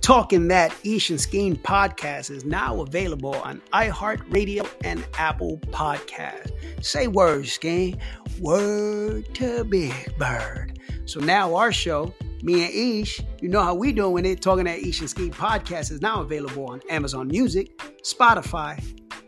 Talking 0.00 0.48
That 0.48 0.74
Ish 0.82 1.10
and 1.10 1.18
Skeen 1.18 1.60
podcast 1.60 2.30
is 2.30 2.44
now 2.44 2.80
available 2.80 3.34
on 3.34 3.60
iHeartRadio 3.74 4.68
and 4.82 5.06
Apple 5.18 5.58
Podcast. 5.68 6.52
Say 6.82 7.06
word, 7.06 7.44
Skeen. 7.44 8.00
Word 8.40 9.32
to 9.34 9.62
Big 9.64 9.92
Bird. 10.16 10.78
So 11.04 11.20
now 11.20 11.54
our 11.54 11.70
show, 11.70 12.14
me 12.42 12.64
and 12.64 13.02
Ish, 13.02 13.20
you 13.42 13.50
know 13.50 13.62
how 13.62 13.74
we 13.74 13.92
doing 13.92 14.24
it. 14.24 14.40
Talking 14.40 14.64
That 14.64 14.78
Ish 14.78 15.00
and 15.00 15.08
Skeen 15.08 15.32
podcast 15.32 15.90
is 15.90 16.00
now 16.00 16.22
available 16.22 16.64
on 16.66 16.80
Amazon 16.88 17.28
Music, 17.28 17.76
Spotify, 18.02 18.82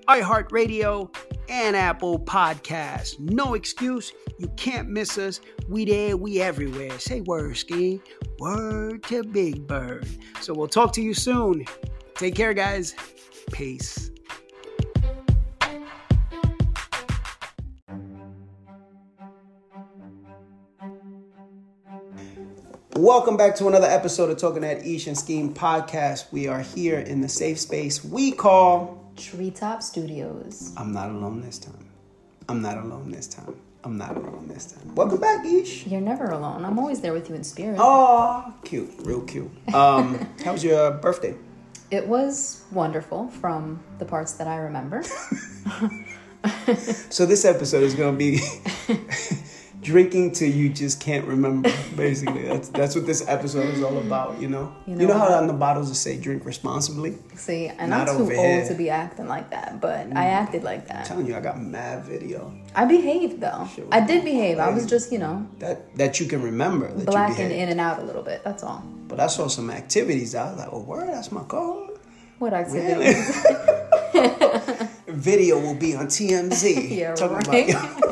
iHeartRadio, 0.08 1.14
and 1.50 1.76
Apple 1.76 2.18
Podcasts. 2.18 3.20
No 3.20 3.54
excuse. 3.54 4.12
You 4.38 4.48
can't 4.56 4.88
miss 4.88 5.18
us. 5.18 5.40
We 5.68 5.84
there, 5.84 6.16
we 6.16 6.40
everywhere. 6.40 6.98
Say 6.98 7.20
word, 7.20 7.56
Skeen. 7.56 8.00
Word 8.42 9.04
to 9.04 9.22
Big 9.22 9.68
Bird. 9.68 10.04
So 10.40 10.52
we'll 10.52 10.66
talk 10.66 10.92
to 10.94 11.00
you 11.00 11.14
soon. 11.14 11.64
Take 12.16 12.34
care, 12.34 12.52
guys. 12.52 12.96
Peace. 13.52 14.10
Welcome 22.96 23.36
back 23.36 23.54
to 23.58 23.68
another 23.68 23.86
episode 23.86 24.28
of 24.30 24.38
Talking 24.38 24.64
at 24.64 24.84
Ish 24.84 25.06
and 25.06 25.16
Skeen 25.16 25.54
podcast. 25.54 26.32
We 26.32 26.48
are 26.48 26.62
here 26.62 26.98
in 26.98 27.20
the 27.20 27.28
safe 27.28 27.60
space 27.60 28.04
we 28.04 28.32
call 28.32 29.12
Treetop 29.16 29.84
Studios. 29.84 30.72
I'm 30.76 30.92
not 30.92 31.10
alone 31.10 31.42
this 31.42 31.58
time. 31.58 31.88
I'm 32.48 32.60
not 32.60 32.76
alone 32.76 33.12
this 33.12 33.28
time. 33.28 33.54
I'm 33.84 33.98
not 33.98 34.16
alone 34.16 34.46
this 34.48 34.66
time. 34.66 34.94
Welcome 34.94 35.18
back, 35.18 35.44
Ish. 35.44 35.86
You're 35.88 36.00
never 36.00 36.26
alone. 36.26 36.64
I'm 36.64 36.78
always 36.78 37.00
there 37.00 37.12
with 37.12 37.28
you 37.28 37.34
in 37.34 37.42
spirit. 37.42 37.78
Oh, 37.80 38.54
cute, 38.64 38.92
real 39.00 39.22
cute. 39.22 39.50
Um, 39.74 40.28
how 40.44 40.52
was 40.52 40.62
your 40.62 40.92
birthday? 40.92 41.34
It 41.90 42.06
was 42.06 42.64
wonderful 42.70 43.28
from 43.28 43.82
the 43.98 44.04
parts 44.04 44.34
that 44.34 44.46
I 44.46 44.56
remember. 44.56 45.02
So 47.10 47.24
this 47.24 47.44
episode 47.44 47.84
is 47.84 47.94
gonna 47.94 48.16
be 48.16 48.40
drinking 49.82 50.32
till 50.32 50.50
you 50.50 50.70
just 50.70 51.00
can't 51.00 51.26
remember. 51.26 51.70
Basically, 51.96 52.42
that's 52.44 52.68
that's 52.70 52.94
what 52.94 53.06
this 53.06 53.28
episode 53.28 53.74
is 53.74 53.82
all 53.82 53.98
about. 53.98 54.40
You 54.40 54.48
know. 54.48 54.74
You 54.86 54.94
You 54.94 55.06
know, 55.06 55.08
know 55.08 55.18
how 55.18 55.34
on 55.34 55.46
the 55.46 55.52
bottles 55.52 55.90
it 55.90 55.96
say 55.96 56.16
drink 56.16 56.44
responsibly. 56.46 57.18
See, 57.34 57.66
and 57.66 57.92
I'm 57.92 58.06
too 58.06 58.22
old 58.22 58.30
here. 58.30 58.68
to 58.68 58.74
be 58.74 58.88
acting 58.88 59.28
like 59.28 59.50
that, 59.50 59.80
but 59.80 60.06
I 60.06 60.24
mm. 60.24 60.40
acted 60.40 60.62
like 60.62 60.82
I'm 60.82 60.96
that. 60.96 61.04
telling 61.04 61.26
you, 61.26 61.36
I 61.36 61.40
got 61.40 61.60
mad 61.60 62.04
video 62.04 62.52
I 62.74 62.84
behaved 62.86 63.40
though. 63.40 63.68
Was 63.76 63.88
I 63.90 64.00
did 64.00 64.24
behave. 64.24 64.58
I 64.58 64.70
was 64.70 64.86
just, 64.86 65.12
you 65.12 65.18
know, 65.18 65.46
that 65.58 65.94
that 65.96 66.20
you 66.20 66.26
can 66.26 66.42
remember. 66.42 66.88
That 66.88 66.98
you 67.00 67.04
blacking 67.04 67.50
in 67.50 67.68
and 67.68 67.80
out 67.80 67.98
a 67.98 68.02
little 68.02 68.22
bit. 68.22 68.42
That's 68.44 68.62
all. 68.62 68.82
But 69.08 69.20
I 69.20 69.26
saw 69.26 69.48
some 69.48 69.70
activities. 69.70 70.34
I 70.34 70.50
was 70.50 70.58
like, 70.58 70.68
oh, 70.72 70.80
word, 70.80 71.08
that's 71.08 71.30
my 71.30 71.42
code. 71.42 71.98
What 72.38 72.54
activities? 72.54 73.44
Video 75.06 75.60
will 75.60 75.74
be 75.74 75.94
on 75.94 76.06
TMZ. 76.06 76.96
Yeah, 76.96 77.14
Talking 77.14 77.36
right. 77.36 77.68
about 77.70 78.11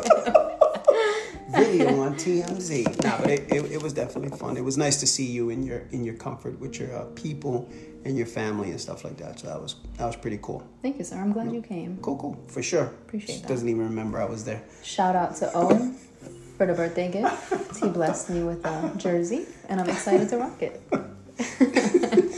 video 1.65 2.01
on 2.01 2.15
TMZ. 2.15 3.03
Nah, 3.05 3.19
but 3.21 3.31
it, 3.31 3.53
it, 3.53 3.73
it 3.73 3.83
was 3.83 3.93
definitely 3.93 4.37
fun. 4.37 4.57
It 4.57 4.65
was 4.65 4.77
nice 4.77 4.99
to 5.01 5.07
see 5.07 5.27
you 5.27 5.51
in 5.51 5.63
your 5.63 5.81
in 5.93 6.05
your 6.05 6.15
comfort 6.15 6.59
with 6.61 6.79
your 6.79 6.95
uh, 6.97 7.05
people 7.15 7.69
and 8.05 8.17
your 8.17 8.27
family 8.27 8.71
and 8.71 8.81
stuff 8.81 9.05
like 9.05 9.17
that. 9.19 9.39
So 9.41 9.49
that 9.49 9.61
was 9.61 9.77
that 9.97 10.07
was 10.07 10.17
pretty 10.17 10.39
cool. 10.43 10.63
Thank 10.83 10.99
you, 10.99 11.05
sir. 11.05 11.17
I'm 11.17 11.33
glad 11.33 11.53
you 11.53 11.63
came. 11.63 11.99
Cool, 12.03 12.17
cool, 12.17 12.45
for 12.49 12.63
sure. 12.63 12.85
Appreciate 12.85 13.37
She 13.37 13.41
that. 13.43 13.49
Doesn't 13.49 13.69
even 13.69 13.83
remember 13.85 14.21
I 14.21 14.25
was 14.25 14.45
there. 14.45 14.63
Shout 14.83 15.15
out 15.17 15.37
to 15.37 15.53
Owen 15.55 15.97
for 16.57 16.67
the 16.67 16.75
birthday 16.75 17.11
gift. 17.11 17.53
He 17.81 17.89
blessed 17.89 18.29
me 18.31 18.43
with 18.43 18.65
a 18.67 18.93
jersey, 18.99 19.47
and 19.69 19.81
I'm 19.81 19.89
excited 19.89 20.29
to 20.31 20.37
rock 20.39 20.61
it. 20.63 20.83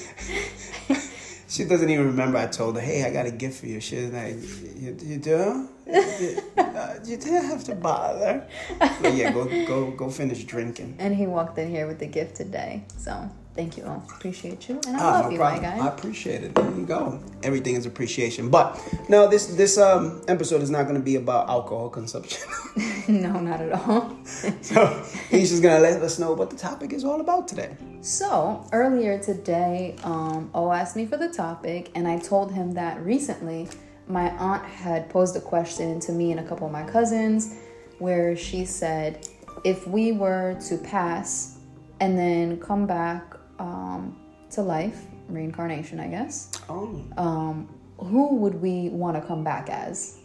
She 1.48 1.64
doesn't 1.64 1.90
even 1.90 2.06
remember. 2.06 2.38
I 2.38 2.46
told 2.46 2.76
her, 2.76 2.80
"Hey, 2.80 3.04
I 3.04 3.10
got 3.12 3.26
a 3.26 3.30
gift 3.30 3.60
for 3.60 3.66
you." 3.66 3.78
She's 3.78 4.10
like, 4.10 4.36
"You, 4.80 4.96
you 5.02 5.18
do? 5.18 5.68
you, 6.20 6.38
uh, 6.56 6.98
didn't 7.04 7.44
have 7.44 7.64
to 7.64 7.74
bother." 7.74 8.46
But 8.78 9.14
yeah, 9.14 9.32
go 9.32 9.44
go 9.66 9.90
go 9.90 10.10
finish 10.10 10.44
drinking. 10.44 10.96
And 10.98 11.14
he 11.14 11.26
walked 11.26 11.58
in 11.58 11.70
here 11.70 11.86
with 11.86 11.98
the 11.98 12.06
gift 12.06 12.36
today. 12.36 12.84
So 12.96 13.28
thank 13.54 13.76
you 13.76 13.84
all. 13.84 14.02
Appreciate 14.16 14.68
you. 14.68 14.80
And 14.86 14.96
I 14.96 15.00
Ah, 15.00 15.10
love 15.12 15.24
no 15.26 15.30
you, 15.32 15.36
problem. 15.38 15.62
my 15.62 15.68
guy. 15.68 15.84
I 15.84 15.88
appreciate 15.88 16.42
it. 16.44 16.54
There 16.54 16.70
you 16.70 16.86
go. 16.86 17.20
Everything 17.42 17.74
is 17.74 17.84
appreciation. 17.86 18.48
But 18.50 18.78
no, 19.08 19.28
this 19.28 19.46
this 19.46 19.76
um 19.78 20.22
episode 20.28 20.62
is 20.62 20.70
not 20.70 20.84
going 20.84 20.96
to 20.96 21.04
be 21.04 21.16
about 21.16 21.48
alcohol 21.48 21.88
consumption. 21.90 22.40
no, 23.08 23.32
not 23.40 23.60
at 23.60 23.72
all. 23.72 24.16
so 24.62 24.86
he's 25.28 25.50
just 25.50 25.62
going 25.62 25.74
to 25.76 25.82
let 25.82 26.00
us 26.00 26.18
know 26.18 26.32
what 26.32 26.48
the 26.50 26.56
topic 26.56 26.92
is 26.94 27.04
all 27.04 27.20
about 27.20 27.46
today. 27.48 27.76
So 28.00 28.64
earlier 28.72 29.18
today, 29.18 29.96
um, 30.04 30.50
O 30.54 30.72
asked 30.72 30.96
me 30.96 31.04
for 31.06 31.16
the 31.18 31.28
topic, 31.28 31.90
and 31.94 32.08
I 32.08 32.18
told 32.18 32.52
him 32.52 32.72
that 32.72 32.98
recently 33.04 33.68
my 34.08 34.30
aunt 34.36 34.64
had 34.64 35.08
posed 35.10 35.36
a 35.36 35.40
question 35.40 36.00
to 36.00 36.12
me 36.12 36.30
and 36.32 36.40
a 36.40 36.42
couple 36.44 36.66
of 36.66 36.72
my 36.72 36.82
cousins, 36.84 37.54
where 37.98 38.36
she 38.36 38.64
said, 38.64 39.26
if 39.64 39.86
we 39.86 40.12
were 40.12 40.58
to 40.68 40.76
pass 40.78 41.58
and 42.00 42.18
then 42.18 42.58
come 42.60 42.86
back 42.86 43.34
um, 43.58 44.16
to 44.50 44.62
life, 44.62 45.04
reincarnation, 45.28 46.00
I 46.00 46.08
guess, 46.08 46.50
Oh, 46.68 47.00
um, 47.16 47.68
who 47.98 48.36
would 48.36 48.60
we 48.60 48.88
want 48.88 49.16
to 49.16 49.22
come 49.22 49.44
back 49.44 49.70
as? 49.70 50.18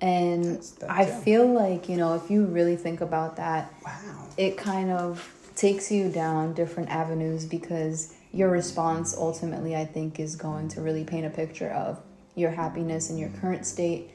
And 0.00 0.44
That's- 0.44 0.70
that's- 0.70 0.98
I 0.98 1.04
feel 1.04 1.46
like, 1.46 1.88
you 1.88 1.96
know, 1.96 2.14
if 2.14 2.30
you 2.30 2.46
really 2.46 2.76
think 2.76 3.00
about 3.00 3.36
that, 3.36 3.72
wow. 3.84 3.92
it 4.36 4.56
kind 4.56 4.90
of 4.90 5.28
takes 5.54 5.92
you 5.92 6.08
down 6.08 6.54
different 6.54 6.88
avenues 6.88 7.44
because 7.44 8.14
your 8.32 8.48
response 8.48 9.14
ultimately, 9.16 9.76
I 9.76 9.84
think, 9.84 10.18
is 10.18 10.34
going 10.36 10.68
to 10.68 10.80
really 10.80 11.04
paint 11.04 11.26
a 11.26 11.30
picture 11.30 11.68
of 11.70 12.00
your 12.34 12.50
happiness 12.50 13.10
in 13.10 13.18
your 13.18 13.30
current 13.40 13.66
state, 13.66 14.10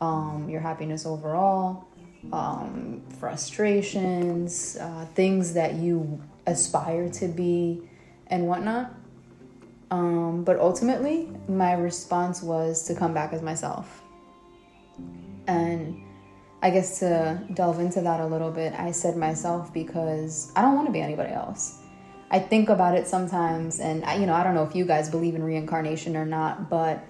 um, 0.00 0.48
your 0.48 0.60
happiness 0.60 1.06
overall, 1.06 1.86
um, 2.32 3.02
frustrations, 3.18 4.76
uh, 4.80 5.06
things 5.14 5.54
that 5.54 5.74
you 5.74 6.20
aspire 6.46 7.08
to 7.10 7.28
be, 7.28 7.82
and 8.26 8.46
whatnot. 8.46 8.94
Um, 9.90 10.44
but 10.44 10.58
ultimately, 10.58 11.28
my 11.48 11.72
response 11.72 12.42
was 12.42 12.86
to 12.86 12.94
come 12.94 13.12
back 13.12 13.32
as 13.32 13.42
myself. 13.42 14.02
And 15.46 16.02
I 16.62 16.70
guess 16.70 17.00
to 17.00 17.42
delve 17.54 17.80
into 17.80 18.00
that 18.02 18.20
a 18.20 18.26
little 18.26 18.50
bit, 18.50 18.72
I 18.74 18.92
said 18.92 19.16
myself 19.16 19.72
because 19.72 20.52
I 20.54 20.62
don't 20.62 20.76
want 20.76 20.86
to 20.86 20.92
be 20.92 21.00
anybody 21.00 21.32
else. 21.32 21.78
I 22.30 22.38
think 22.38 22.68
about 22.68 22.94
it 22.96 23.08
sometimes, 23.08 23.80
and 23.80 24.04
I, 24.04 24.14
you 24.14 24.26
know, 24.26 24.34
I 24.34 24.44
don't 24.44 24.54
know 24.54 24.62
if 24.62 24.76
you 24.76 24.84
guys 24.84 25.08
believe 25.08 25.34
in 25.34 25.42
reincarnation 25.42 26.16
or 26.16 26.24
not, 26.24 26.70
but 26.70 27.04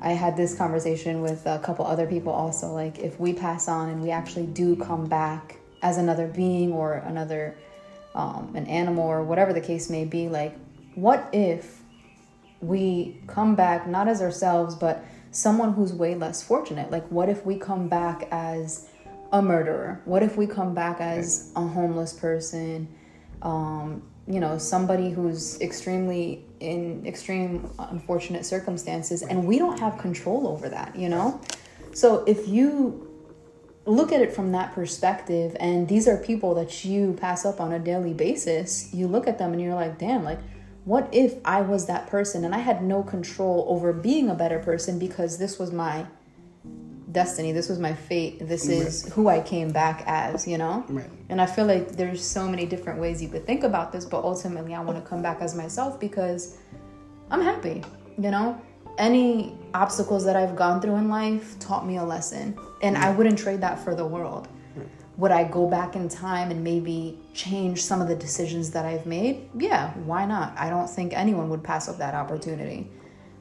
I 0.00 0.12
had 0.12 0.36
this 0.36 0.56
conversation 0.56 1.20
with 1.20 1.46
a 1.46 1.58
couple 1.58 1.86
other 1.86 2.06
people 2.06 2.32
also. 2.32 2.72
Like, 2.72 2.98
if 2.98 3.18
we 3.18 3.32
pass 3.32 3.68
on 3.68 3.88
and 3.88 4.02
we 4.02 4.10
actually 4.10 4.46
do 4.46 4.76
come 4.76 5.06
back 5.06 5.56
as 5.82 5.98
another 5.98 6.26
being 6.26 6.72
or 6.72 6.94
another, 6.94 7.56
um, 8.14 8.52
an 8.54 8.66
animal 8.66 9.04
or 9.04 9.22
whatever 9.22 9.52
the 9.52 9.60
case 9.60 9.90
may 9.90 10.04
be, 10.04 10.28
like, 10.28 10.56
what 10.94 11.28
if 11.32 11.80
we 12.60 13.16
come 13.26 13.54
back 13.54 13.86
not 13.86 14.08
as 14.08 14.20
ourselves, 14.20 14.74
but 14.74 15.04
someone 15.30 15.72
who's 15.72 15.92
way 15.92 16.14
less 16.14 16.42
fortunate. 16.42 16.90
Like, 16.90 17.06
what 17.08 17.28
if 17.28 17.46
we 17.46 17.56
come 17.56 17.88
back 17.88 18.28
as 18.30 18.88
a 19.32 19.40
murderer? 19.40 20.00
What 20.04 20.22
if 20.22 20.36
we 20.36 20.46
come 20.46 20.74
back 20.74 21.00
as 21.00 21.52
a 21.56 21.66
homeless 21.66 22.12
person? 22.12 22.88
Um, 23.42 24.02
you 24.30 24.38
know, 24.38 24.58
somebody 24.58 25.10
who's 25.10 25.60
extremely 25.60 26.44
in 26.60 27.04
extreme 27.06 27.68
unfortunate 27.78 28.46
circumstances, 28.46 29.22
and 29.22 29.46
we 29.46 29.58
don't 29.58 29.78
have 29.78 29.98
control 29.98 30.46
over 30.46 30.68
that, 30.68 30.94
you 30.94 31.08
know? 31.08 31.40
So, 31.92 32.22
if 32.24 32.46
you 32.46 33.08
look 33.86 34.12
at 34.12 34.20
it 34.20 34.32
from 34.32 34.52
that 34.52 34.72
perspective, 34.72 35.56
and 35.58 35.88
these 35.88 36.06
are 36.06 36.16
people 36.16 36.54
that 36.54 36.84
you 36.84 37.14
pass 37.14 37.44
up 37.44 37.60
on 37.60 37.72
a 37.72 37.78
daily 37.78 38.12
basis, 38.14 38.92
you 38.94 39.08
look 39.08 39.26
at 39.26 39.38
them 39.38 39.52
and 39.52 39.60
you're 39.60 39.74
like, 39.74 39.98
damn, 39.98 40.22
like, 40.22 40.38
what 40.84 41.08
if 41.12 41.34
I 41.44 41.60
was 41.60 41.86
that 41.86 42.06
person 42.06 42.44
and 42.44 42.54
I 42.54 42.58
had 42.58 42.82
no 42.82 43.02
control 43.02 43.66
over 43.68 43.92
being 43.92 44.28
a 44.28 44.34
better 44.34 44.58
person 44.58 44.98
because 44.98 45.38
this 45.38 45.58
was 45.58 45.72
my 45.72 46.06
destiny, 47.12 47.52
this 47.52 47.68
was 47.68 47.78
my 47.78 47.92
fate, 47.92 48.46
this 48.46 48.68
is 48.68 49.12
who 49.12 49.28
I 49.28 49.40
came 49.40 49.72
back 49.72 50.04
as, 50.06 50.46
you 50.46 50.58
know? 50.58 50.84
Right. 50.88 51.10
And 51.28 51.40
I 51.40 51.46
feel 51.46 51.66
like 51.66 51.92
there's 51.92 52.24
so 52.24 52.48
many 52.48 52.66
different 52.66 53.00
ways 53.00 53.22
you 53.22 53.28
could 53.28 53.46
think 53.46 53.64
about 53.64 53.92
this, 53.92 54.04
but 54.04 54.22
ultimately 54.24 54.74
I 54.74 54.80
want 54.80 55.02
to 55.02 55.08
come 55.08 55.22
back 55.22 55.40
as 55.40 55.54
myself 55.54 55.98
because 55.98 56.56
I'm 57.30 57.42
happy, 57.42 57.82
you 58.18 58.30
know? 58.30 58.60
Any 58.98 59.56
obstacles 59.72 60.24
that 60.24 60.36
I've 60.36 60.56
gone 60.56 60.80
through 60.80 60.96
in 60.96 61.08
life 61.08 61.58
taught 61.58 61.86
me 61.86 61.96
a 61.96 62.04
lesson, 62.04 62.58
and 62.82 62.96
I 62.96 63.10
wouldn't 63.10 63.38
trade 63.38 63.60
that 63.62 63.78
for 63.78 63.94
the 63.94 64.06
world. 64.06 64.48
Would 65.16 65.32
I 65.32 65.44
go 65.44 65.68
back 65.68 65.96
in 65.96 66.08
time 66.08 66.50
and 66.50 66.64
maybe 66.64 67.18
change 67.34 67.82
some 67.82 68.00
of 68.00 68.08
the 68.08 68.16
decisions 68.16 68.70
that 68.70 68.86
I've 68.86 69.04
made? 69.04 69.50
Yeah, 69.54 69.92
why 70.06 70.24
not? 70.24 70.54
I 70.56 70.70
don't 70.70 70.88
think 70.88 71.12
anyone 71.14 71.50
would 71.50 71.62
pass 71.62 71.88
up 71.90 71.98
that 71.98 72.14
opportunity. 72.14 72.90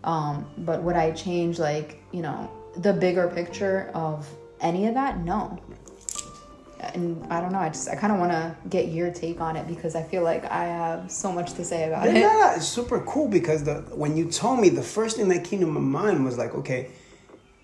Um, 0.03 0.45
but 0.57 0.83
would 0.83 0.97
I 0.97 1.11
change, 1.11 1.57
like, 1.57 2.01
you 2.11 2.21
know, 2.21 2.51
the 2.77 2.93
bigger 2.93 3.27
picture 3.27 3.91
of 3.93 4.27
any 4.61 4.87
of 4.87 4.93
that? 4.95 5.19
No. 5.19 5.57
and 6.93 7.25
I 7.31 7.41
don't 7.41 7.51
know. 7.51 7.59
I 7.59 7.69
just 7.69 7.89
I 7.89 7.95
kind 7.95 8.13
of 8.13 8.19
want 8.19 8.31
to 8.31 8.55
get 8.69 8.87
your 8.89 9.11
take 9.11 9.41
on 9.41 9.55
it 9.57 9.67
because 9.67 9.95
I 9.95 10.03
feel 10.03 10.23
like 10.23 10.45
I 10.45 10.63
have 10.65 11.11
so 11.11 11.31
much 11.31 11.53
to 11.53 11.65
say 11.65 11.87
about 11.87 12.05
Yeah, 12.05 12.11
it. 12.11 12.19
yeah, 12.21 12.55
it's 12.55 12.67
super 12.67 13.01
cool 13.01 13.27
because 13.27 13.63
the 13.65 13.75
when 13.93 14.15
you 14.15 14.31
told 14.31 14.59
me 14.59 14.69
the 14.69 14.81
first 14.83 15.17
thing 15.17 15.27
that 15.29 15.43
came 15.43 15.59
to 15.59 15.65
my 15.67 15.81
mind 15.81 16.23
was 16.23 16.37
like, 16.37 16.53
okay, 16.55 16.91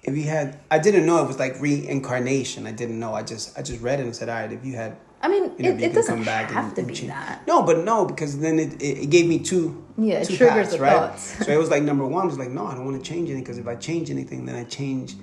if 0.03 0.15
you 0.17 0.23
had, 0.23 0.59
I 0.69 0.79
didn't 0.79 1.05
know 1.05 1.23
it 1.23 1.27
was 1.27 1.39
like 1.39 1.59
reincarnation. 1.61 2.67
I 2.67 2.71
didn't 2.73 2.99
know. 2.99 3.13
I 3.13 3.23
just 3.23 3.57
I 3.57 3.61
just 3.61 3.81
read 3.81 3.99
it 3.99 4.03
and 4.03 4.15
said, 4.15 4.27
all 4.29 4.35
right, 4.35 4.51
if 4.51 4.65
you 4.65 4.75
had, 4.75 4.97
I 5.21 5.27
mean, 5.27 5.43
you 5.57 5.63
know, 5.63 5.69
it, 5.71 5.81
it 5.81 5.93
doesn't 5.93 6.15
come 6.15 6.23
back 6.25 6.51
have 6.51 6.65
and- 6.67 6.75
to 6.75 6.83
be 6.83 6.93
change- 6.93 7.09
that. 7.11 7.45
No, 7.47 7.63
but 7.63 7.79
no, 7.79 8.05
because 8.05 8.37
then 8.39 8.59
it, 8.59 8.73
it, 8.81 9.03
it 9.03 9.09
gave 9.09 9.27
me 9.27 9.39
two. 9.39 9.83
Yeah, 9.97 10.15
it 10.15 10.27
two 10.27 10.37
triggers 10.37 10.67
paths, 10.67 10.71
the 10.75 10.79
right? 10.81 10.91
thoughts. 10.93 11.45
So 11.45 11.51
it 11.51 11.57
was 11.57 11.69
like 11.69 11.81
number 11.91 12.05
one 12.05 12.27
was 12.27 12.37
like, 12.37 12.49
no, 12.49 12.67
I 12.67 12.75
don't 12.75 12.85
want 12.85 13.03
to 13.03 13.09
change 13.09 13.29
anything 13.29 13.43
because 13.43 13.57
if 13.57 13.67
I 13.67 13.75
change 13.75 14.11
anything, 14.11 14.45
then 14.45 14.55
I 14.55 14.63
change 14.65 15.15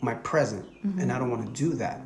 my 0.00 0.14
present, 0.14 0.64
Mm-hmm. 0.84 0.98
and 1.00 1.12
I 1.12 1.18
don't 1.18 1.30
want 1.30 1.44
to 1.46 1.52
do 1.52 1.74
that, 1.76 2.00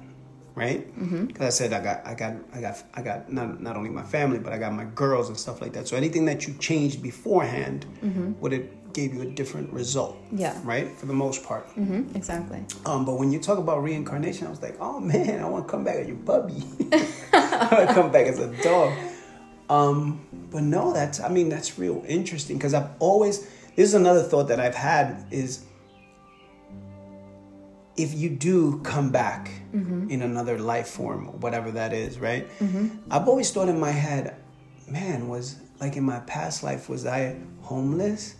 right? 0.56 0.85
Because 1.29 1.47
I 1.47 1.51
said 1.51 1.73
I 1.73 1.81
got, 1.81 2.05
I 2.06 2.15
got, 2.15 2.35
I 2.53 2.61
got, 2.61 2.83
I 2.95 3.03
got 3.03 3.33
not 3.33 3.61
not 3.62 3.77
only 3.77 3.91
my 3.91 4.03
family, 4.03 4.39
but 4.41 4.53
I 4.53 4.59
got 4.59 4.73
my 4.73 4.85
girls 4.97 5.29
and 5.29 5.39
stuff 5.39 5.61
like 5.61 5.73
that. 5.75 5.87
So 5.87 5.97
anything 5.97 6.25
that 6.25 6.49
you 6.49 6.55
changed 6.55 7.03
beforehand 7.03 7.87
would 8.41 8.51
have 8.53 8.67
gave 8.94 9.12
you 9.12 9.23
a 9.23 9.26
different 9.26 9.73
result. 9.73 10.17
Mm-hmm. 10.26 10.38
Yeah. 10.38 10.58
Right. 10.64 10.91
For 10.99 11.06
the 11.06 11.12
most 11.12 11.44
part. 11.44 11.67
hmm 11.75 12.02
exactly. 12.14 12.64
Um, 12.87 13.05
but 13.05 13.19
when 13.19 13.31
you 13.32 13.38
talk 13.41 13.58
about 13.58 13.82
reincarnation, 13.82 14.46
I 14.46 14.50
was 14.50 14.62
like, 14.62 14.76
oh 14.81 15.00
man, 15.00 15.41
I 15.44 15.49
want 15.49 15.67
to 15.67 15.70
come 15.70 15.85
back 15.85 15.96
as 15.96 16.08
your 16.08 16.17
puppy. 16.19 16.62
I 17.32 17.69
want 17.73 17.88
to 17.88 17.94
come 17.94 18.11
back 18.12 18.26
as 18.26 18.38
a 18.38 18.50
dog. 18.62 18.93
Um, 19.69 20.20
but 20.50 20.62
no, 20.62 20.93
that's 20.93 21.20
I 21.20 21.29
mean 21.29 21.49
that's 21.49 21.79
real 21.79 22.02
interesting 22.06 22.56
because 22.56 22.75
I've 22.75 22.91
always 22.99 23.41
this 23.76 23.88
is 23.88 23.94
another 23.94 24.23
thought 24.23 24.49
that 24.49 24.61
I've 24.61 24.75
had 24.75 25.26
is 25.31 25.64
if 27.96 28.12
you 28.14 28.29
do 28.29 28.81
come 28.81 29.11
back 29.11 29.50
in 29.73 30.23
another 30.23 30.58
life 30.58 30.88
form, 30.88 31.41
whatever 31.41 31.70
that 31.73 31.93
is, 31.93 32.19
right? 32.19 32.46
I've 33.11 33.26
always 33.29 33.50
thought 33.50 33.69
in 33.69 33.79
my 33.81 33.91
head, 33.91 34.37
man, 34.88 35.29
was 35.29 35.56
like 35.81 35.96
in 35.96 36.05
my 36.05 36.20
past 36.20 36.62
life, 36.62 36.88
was 36.88 37.06
I 37.06 37.37
homeless? 37.62 38.35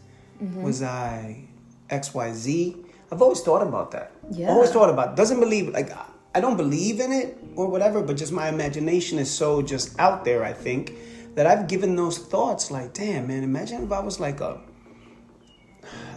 Was 0.63 0.83
I 0.83 1.45
XYZ? 1.91 2.85
I've 3.13 3.23
always 3.23 3.41
thought 3.41 3.63
about 3.63 3.91
that. 3.93 4.13
Yeah. 4.31 4.49
Always 4.49 4.71
thought 4.71 4.91
about 4.91 5.17
doesn't 5.17 5.41
believe 5.41 5.69
like 5.69 5.91
I 6.35 6.41
don't 6.41 6.57
believe 6.57 7.01
in 7.01 7.13
it 7.13 7.39
or 7.57 7.69
whatever, 7.69 8.03
but 8.03 8.17
just 8.17 8.33
my 8.33 8.49
imagination 8.49 9.19
is 9.19 9.31
so 9.31 9.63
just 9.63 9.99
out 10.01 10.25
there, 10.25 10.43
I 10.45 10.53
think, 10.53 10.93
that 11.37 11.47
I've 11.47 11.69
given 11.69 11.95
those 11.97 12.19
thoughts 12.19 12.71
like, 12.71 12.93
damn 12.93 13.29
man, 13.29 13.43
imagine 13.45 13.85
if 13.85 13.93
I 13.93 14.01
was 14.01 14.19
like 14.19 14.41
a 14.41 14.61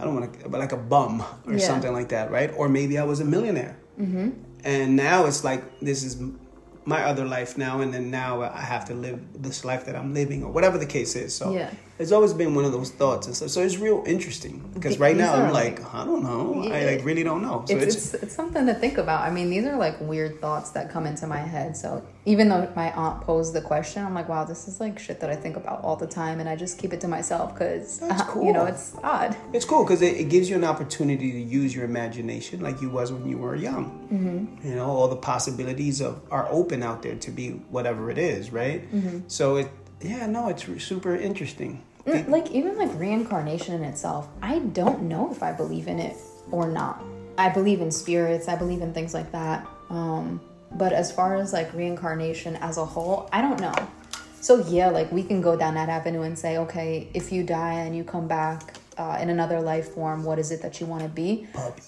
I 0.00 0.04
don't 0.04 0.14
want 0.14 0.32
to, 0.40 0.48
but 0.48 0.58
like 0.60 0.72
a 0.72 0.76
bum 0.76 1.22
or 1.46 1.52
Yeah. 1.54 1.58
something 1.66 1.92
like 1.92 2.08
that, 2.08 2.30
right? 2.30 2.50
Or 2.56 2.68
maybe 2.68 2.98
I 2.98 3.04
was 3.04 3.20
a 3.20 3.24
millionaire. 3.24 3.76
Mm-hmm. 4.00 4.30
And 4.64 4.96
now 4.96 5.26
it's 5.26 5.44
like, 5.44 5.62
this 5.80 6.02
is 6.02 6.20
my 6.84 7.04
other 7.04 7.24
life 7.26 7.58
now, 7.58 7.80
and 7.80 7.92
then 7.92 8.10
now 8.10 8.42
I 8.42 8.60
have 8.60 8.84
to 8.86 8.94
live 8.94 9.20
this 9.42 9.64
life 9.64 9.84
that 9.86 9.94
I'm 9.94 10.14
living, 10.14 10.42
or 10.42 10.50
whatever 10.50 10.78
the 10.78 10.86
case 10.86 11.14
is. 11.16 11.34
So 11.34 11.52
Yeah. 11.52 11.70
It's 11.98 12.12
always 12.12 12.32
been 12.32 12.54
one 12.54 12.64
of 12.64 12.72
those 12.72 12.90
thoughts. 12.90 13.26
And 13.26 13.36
so, 13.36 13.46
so 13.46 13.60
it's 13.60 13.76
real 13.78 14.04
interesting 14.06 14.70
because 14.74 14.98
right 14.98 15.16
these 15.16 15.26
now 15.26 15.34
I'm 15.34 15.52
like, 15.52 15.80
like- 15.80 15.94
I 15.94 16.04
don't 16.04 16.22
know. 16.22 16.70
I 16.70 16.84
like 16.94 17.04
really 17.04 17.24
don't 17.24 17.42
know. 17.42 17.64
So 17.66 17.76
it's, 17.76 17.96
it's, 17.96 18.14
it's 18.14 18.22
it's 18.24 18.34
something 18.34 18.66
to 18.66 18.74
think 18.74 18.98
about. 18.98 19.22
I 19.22 19.30
mean, 19.30 19.50
these 19.50 19.64
are 19.64 19.76
like 19.76 20.00
weird 20.00 20.40
thoughts 20.40 20.70
that 20.70 20.90
come 20.90 21.06
into 21.06 21.26
my 21.26 21.38
head. 21.38 21.76
So 21.76 22.06
even 22.24 22.48
though 22.48 22.70
my 22.76 22.92
aunt 22.92 23.22
posed 23.22 23.52
the 23.54 23.60
question, 23.60 24.04
I'm 24.04 24.14
like, 24.14 24.28
wow, 24.28 24.44
this 24.44 24.68
is 24.68 24.80
like 24.80 24.98
shit 24.98 25.18
that 25.20 25.30
I 25.30 25.36
think 25.36 25.56
about 25.56 25.82
all 25.82 25.96
the 25.96 26.06
time, 26.06 26.40
and 26.40 26.48
I 26.48 26.56
just 26.56 26.78
keep 26.78 26.92
it 26.92 27.00
to 27.00 27.08
myself 27.08 27.54
because 27.54 27.98
That's 27.98 28.34
you 28.36 28.52
know 28.52 28.66
it's 28.66 28.94
odd. 29.02 29.36
It's 29.52 29.64
cool 29.64 29.84
because 29.84 30.02
it, 30.02 30.16
it 30.16 30.28
gives 30.28 30.48
you 30.48 30.56
an 30.56 30.64
opportunity 30.64 31.32
to 31.32 31.38
use 31.40 31.74
your 31.74 31.84
imagination 31.84 32.60
like 32.60 32.80
you 32.80 32.90
was 32.90 33.12
when 33.12 33.28
you 33.28 33.38
were 33.38 33.56
young. 33.56 34.08
Mm-hmm. 34.12 34.68
You 34.68 34.74
know, 34.76 34.86
all 34.86 35.08
the 35.08 35.16
possibilities 35.16 36.00
of 36.00 36.20
are 36.30 36.46
open 36.50 36.82
out 36.82 37.02
there 37.02 37.16
to 37.16 37.30
be 37.30 37.50
whatever 37.70 38.10
it 38.10 38.18
is, 38.18 38.52
right? 38.52 38.84
So 39.26 39.56
it, 39.56 39.68
yeah, 40.00 40.26
no, 40.26 40.48
it's 40.48 40.64
super 40.82 41.16
interesting. 41.16 41.82
Mm, 42.06 42.28
Like 42.28 42.50
even 42.50 42.76
like 42.78 42.90
reincarnation 42.98 43.74
in 43.74 43.84
itself, 43.84 44.28
I 44.42 44.58
don't 44.60 45.02
know 45.02 45.30
if 45.30 45.42
I 45.42 45.52
believe 45.52 45.88
in 45.88 45.98
it 45.98 46.16
or 46.50 46.68
not. 46.68 47.02
I 47.36 47.48
believe 47.48 47.80
in 47.80 47.90
spirits. 47.90 48.48
I 48.48 48.56
believe 48.56 48.82
in 48.82 48.92
things 48.92 49.14
like 49.14 49.30
that. 49.32 49.66
Um, 49.90 50.40
but 50.72 50.92
as 50.92 51.10
far 51.12 51.36
as 51.36 51.52
like 51.52 51.72
reincarnation 51.74 52.56
as 52.56 52.76
a 52.78 52.84
whole, 52.84 53.28
I 53.32 53.40
don't 53.42 53.60
know. 53.60 53.74
So 54.40 54.64
yeah, 54.68 54.88
like 54.90 55.10
we 55.12 55.22
can 55.22 55.40
go 55.40 55.56
down 55.56 55.74
that 55.74 55.88
avenue 55.88 56.22
and 56.22 56.38
say, 56.38 56.58
okay, 56.58 57.08
if 57.14 57.30
you 57.32 57.42
die 57.42 57.74
and 57.74 57.96
you 57.96 58.04
come 58.04 58.28
back 58.28 58.74
uh, 58.96 59.18
in 59.20 59.30
another 59.30 59.60
life 59.60 59.92
form, 59.94 60.24
what 60.24 60.38
is 60.38 60.50
it 60.50 60.62
that 60.62 60.80
you 60.80 60.86
want 60.86 61.02
to 61.02 61.08
be? 61.08 61.46
Puppy. 61.52 61.82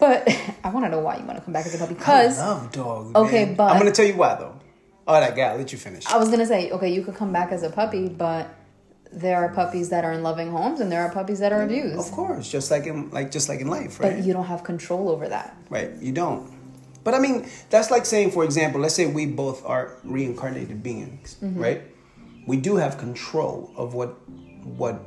But 0.00 0.28
I 0.64 0.70
want 0.70 0.86
to 0.86 0.90
know 0.90 1.00
why 1.00 1.18
you 1.18 1.24
want 1.24 1.38
to 1.38 1.44
come 1.44 1.52
back 1.52 1.66
as 1.66 1.74
a 1.74 1.78
puppy 1.78 1.94
I 1.94 1.98
because 1.98 2.38
love 2.38 2.72
dogs. 2.72 3.14
Okay, 3.14 3.44
man. 3.46 3.54
but- 3.54 3.72
I'm 3.72 3.78
gonna 3.78 3.92
tell 3.92 4.06
you 4.06 4.14
why 4.16 4.34
though. 4.34 4.58
All 5.06 5.20
right, 5.20 5.34
guy 5.36 5.54
let 5.56 5.70
you 5.70 5.76
finish. 5.78 6.06
I 6.06 6.16
was 6.16 6.30
gonna 6.30 6.46
say, 6.46 6.70
okay, 6.70 6.92
you 6.92 7.02
could 7.04 7.14
come 7.14 7.32
back 7.32 7.52
as 7.52 7.62
a 7.62 7.70
puppy, 7.70 8.08
but 8.08 8.48
there 9.14 9.36
are 9.38 9.48
puppies 9.48 9.88
that 9.90 10.04
are 10.04 10.12
in 10.12 10.22
loving 10.22 10.50
homes 10.50 10.80
and 10.80 10.90
there 10.90 11.02
are 11.02 11.10
puppies 11.10 11.38
that 11.38 11.52
are 11.52 11.62
abused. 11.62 11.98
Of 11.98 12.10
course, 12.12 12.50
just 12.50 12.70
like 12.70 12.86
in 12.86 13.10
like 13.10 13.30
just 13.30 13.48
like 13.48 13.60
in 13.60 13.68
life, 13.68 14.00
right? 14.00 14.16
But 14.16 14.24
you 14.24 14.32
don't 14.32 14.46
have 14.46 14.64
control 14.64 15.08
over 15.08 15.28
that. 15.28 15.56
Right, 15.70 15.90
you 16.00 16.12
don't. 16.12 16.50
But 17.04 17.14
I 17.14 17.18
mean, 17.18 17.46
that's 17.70 17.90
like 17.90 18.06
saying, 18.06 18.30
for 18.32 18.44
example, 18.44 18.80
let's 18.80 18.94
say 18.94 19.06
we 19.06 19.26
both 19.26 19.64
are 19.66 19.96
reincarnated 20.04 20.82
beings, 20.82 21.36
Mm-hmm. 21.42 21.60
right? 21.60 21.82
We 22.46 22.56
do 22.58 22.76
have 22.76 22.98
control 22.98 23.72
of 23.76 23.94
what 23.94 24.10
what 24.78 25.00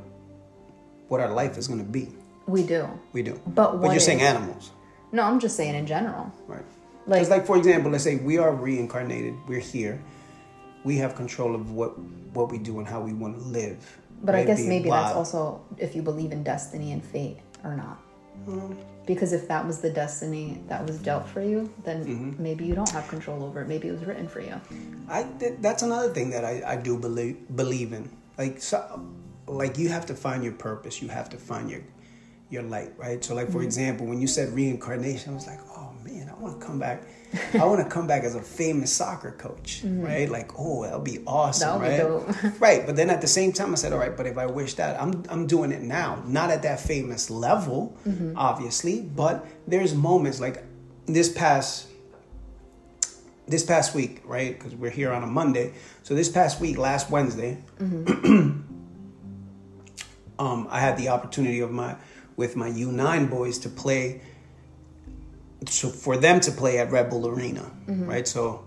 what 1.08 1.20
our 1.20 1.32
life 1.32 1.56
is 1.58 1.68
going 1.68 1.80
to 1.80 1.90
be. 1.90 2.08
We 2.46 2.62
do. 2.62 2.88
We 3.12 3.22
do. 3.22 3.40
But 3.46 3.80
but 3.80 3.90
you're 3.90 4.00
saying 4.00 4.22
animals, 4.22 4.70
No, 5.12 5.22
I'm 5.22 5.38
just 5.40 5.56
saying 5.56 5.74
in 5.74 5.86
general. 5.86 6.32
right? 6.46 6.64
Like- 7.06 7.28
like 7.28 7.46
for 7.46 7.56
example, 7.56 7.90
let's 7.90 8.04
say 8.04 8.16
we 8.16 8.38
are 8.38 8.52
reincarnated. 8.52 9.34
We're 9.48 9.60
here. 9.60 10.00
We 10.90 10.94
have 11.02 11.12
control 11.22 11.50
of 11.58 11.64
what 11.78 11.92
what 12.36 12.46
we 12.52 12.58
do 12.70 12.72
and 12.80 12.86
how 12.94 13.00
we 13.08 13.12
want 13.22 13.32
to 13.38 13.44
live. 13.60 13.80
But 14.26 14.34
I 14.40 14.42
guess 14.48 14.60
Be 14.60 14.66
it 14.66 14.74
maybe 14.74 14.88
that's 14.90 15.14
also 15.20 15.40
if 15.86 15.90
you 15.96 16.02
believe 16.10 16.30
in 16.36 16.42
destiny 16.52 16.88
and 16.96 17.02
fate 17.14 17.38
or 17.68 17.74
not. 17.82 17.96
Mm-hmm. 18.48 18.72
Because 19.10 19.30
if 19.38 19.44
that 19.52 19.62
was 19.68 19.76
the 19.86 19.92
destiny 20.02 20.46
that 20.70 20.80
was 20.88 20.96
dealt 21.08 21.26
for 21.34 21.42
you, 21.50 21.58
then 21.86 21.98
Mm-hmm. 22.04 22.42
maybe 22.46 22.62
you 22.68 22.74
don't 22.80 22.92
have 22.98 23.06
control 23.14 23.38
over 23.46 23.58
it. 23.62 23.68
Maybe 23.74 23.86
it 23.90 23.94
was 23.98 24.04
written 24.08 24.28
for 24.34 24.40
you. 24.48 24.56
I 25.08 25.20
th- 25.40 25.56
that's 25.66 25.82
another 25.82 26.10
thing 26.16 26.28
that 26.34 26.44
I, 26.52 26.54
I 26.74 26.76
do 26.88 26.92
believe 27.06 27.36
believe 27.62 27.90
in. 27.98 28.04
Like 28.40 28.54
so, 28.70 28.78
like 29.46 29.74
you 29.82 29.88
have 29.96 30.06
to 30.12 30.14
find 30.26 30.40
your 30.46 30.56
purpose. 30.68 30.94
You 31.02 31.08
have 31.18 31.28
to 31.34 31.38
find 31.50 31.64
your 31.72 31.82
your 32.54 32.64
light, 32.74 32.92
right? 33.04 33.20
So 33.26 33.34
like 33.40 33.50
for 33.56 33.62
example, 33.68 34.04
when 34.10 34.20
you 34.24 34.28
said 34.36 34.46
reincarnation, 34.60 35.32
I 35.32 35.34
was 35.40 35.46
like, 35.52 35.60
man, 36.10 36.28
I 36.28 36.40
want 36.40 36.60
to 36.60 36.66
come 36.66 36.78
back. 36.78 37.02
I 37.54 37.64
want 37.64 37.82
to 37.82 37.88
come 37.88 38.06
back 38.06 38.24
as 38.24 38.34
a 38.34 38.40
famous 38.40 38.92
soccer 38.92 39.32
coach, 39.32 39.82
mm-hmm. 39.84 40.02
right? 40.02 40.28
Like, 40.28 40.58
oh, 40.58 40.84
that'll 40.84 41.00
be 41.00 41.22
awesome, 41.26 41.82
That 41.82 42.10
would 42.10 42.26
be 42.26 42.32
right? 42.32 42.54
right. 42.60 42.86
But 42.86 42.96
then 42.96 43.10
at 43.10 43.20
the 43.20 43.26
same 43.26 43.52
time, 43.52 43.72
I 43.72 43.74
said, 43.76 43.92
all 43.92 43.98
right, 43.98 44.16
but 44.16 44.26
if 44.26 44.38
I 44.38 44.46
wish 44.46 44.74
that, 44.74 45.00
I'm 45.00 45.24
I'm 45.28 45.46
doing 45.46 45.72
it 45.72 45.82
now, 45.82 46.22
not 46.26 46.50
at 46.50 46.62
that 46.62 46.80
famous 46.80 47.30
level, 47.30 47.96
mm-hmm. 48.06 48.32
obviously, 48.36 49.02
but 49.02 49.46
there's 49.66 49.94
moments 49.94 50.40
like 50.40 50.64
this 51.06 51.28
past 51.30 51.88
this 53.46 53.64
past 53.64 53.94
week, 53.94 54.20
right? 54.24 54.58
Because 54.58 54.74
we're 54.74 54.90
here 54.90 55.12
on 55.12 55.22
a 55.22 55.26
Monday. 55.26 55.72
So 56.02 56.14
this 56.14 56.28
past 56.28 56.60
week, 56.60 56.76
last 56.76 57.10
Wednesday, 57.10 57.58
mm-hmm. 57.78 58.60
um, 60.38 60.68
I 60.70 60.80
had 60.80 60.98
the 60.98 61.08
opportunity 61.08 61.60
of 61.60 61.70
my 61.70 61.96
with 62.36 62.56
my 62.56 62.70
U9 62.70 63.28
boys 63.28 63.58
to 63.60 63.68
play. 63.68 64.22
So 65.66 65.88
for 65.88 66.16
them 66.16 66.40
to 66.40 66.52
play 66.52 66.78
at 66.78 66.90
Red 66.90 67.10
Bull 67.10 67.26
Arena, 67.26 67.70
mm-hmm. 67.86 68.06
right? 68.06 68.26
So 68.26 68.66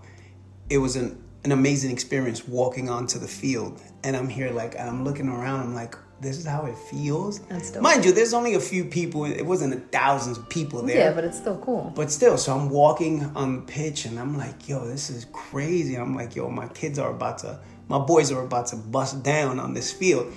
it 0.68 0.78
was 0.78 0.96
an 0.96 1.22
an 1.44 1.50
amazing 1.50 1.90
experience 1.90 2.46
walking 2.46 2.88
onto 2.88 3.18
the 3.18 3.28
field, 3.28 3.80
and 4.04 4.16
I'm 4.16 4.28
here 4.28 4.50
like 4.50 4.74
and 4.74 4.88
I'm 4.88 5.04
looking 5.04 5.28
around. 5.28 5.60
I'm 5.60 5.74
like, 5.74 5.96
this 6.22 6.38
is 6.38 6.46
how 6.46 6.66
it 6.66 6.78
feels. 6.78 7.40
Mind 7.80 8.04
you, 8.04 8.12
there's 8.12 8.32
only 8.32 8.54
a 8.54 8.60
few 8.60 8.84
people. 8.84 9.24
It 9.24 9.44
wasn't 9.44 9.74
a 9.74 9.80
thousands 9.80 10.38
of 10.38 10.48
people 10.48 10.82
there. 10.82 10.96
Yeah, 10.96 11.12
but 11.12 11.24
it's 11.24 11.36
still 11.36 11.58
cool. 11.58 11.92
But 11.96 12.10
still, 12.12 12.38
so 12.38 12.56
I'm 12.56 12.70
walking 12.70 13.24
on 13.34 13.56
the 13.56 13.62
pitch 13.62 14.04
and 14.04 14.18
I'm 14.18 14.38
like, 14.38 14.68
yo, 14.68 14.86
this 14.86 15.10
is 15.10 15.26
crazy. 15.32 15.96
I'm 15.96 16.14
like, 16.14 16.36
yo, 16.36 16.48
my 16.48 16.68
kids 16.68 16.98
are 16.98 17.10
about 17.10 17.38
to, 17.38 17.58
my 17.88 17.98
boys 17.98 18.30
are 18.30 18.44
about 18.44 18.68
to 18.68 18.76
bust 18.76 19.22
down 19.24 19.58
on 19.58 19.74
this 19.74 19.92
field. 19.92 20.32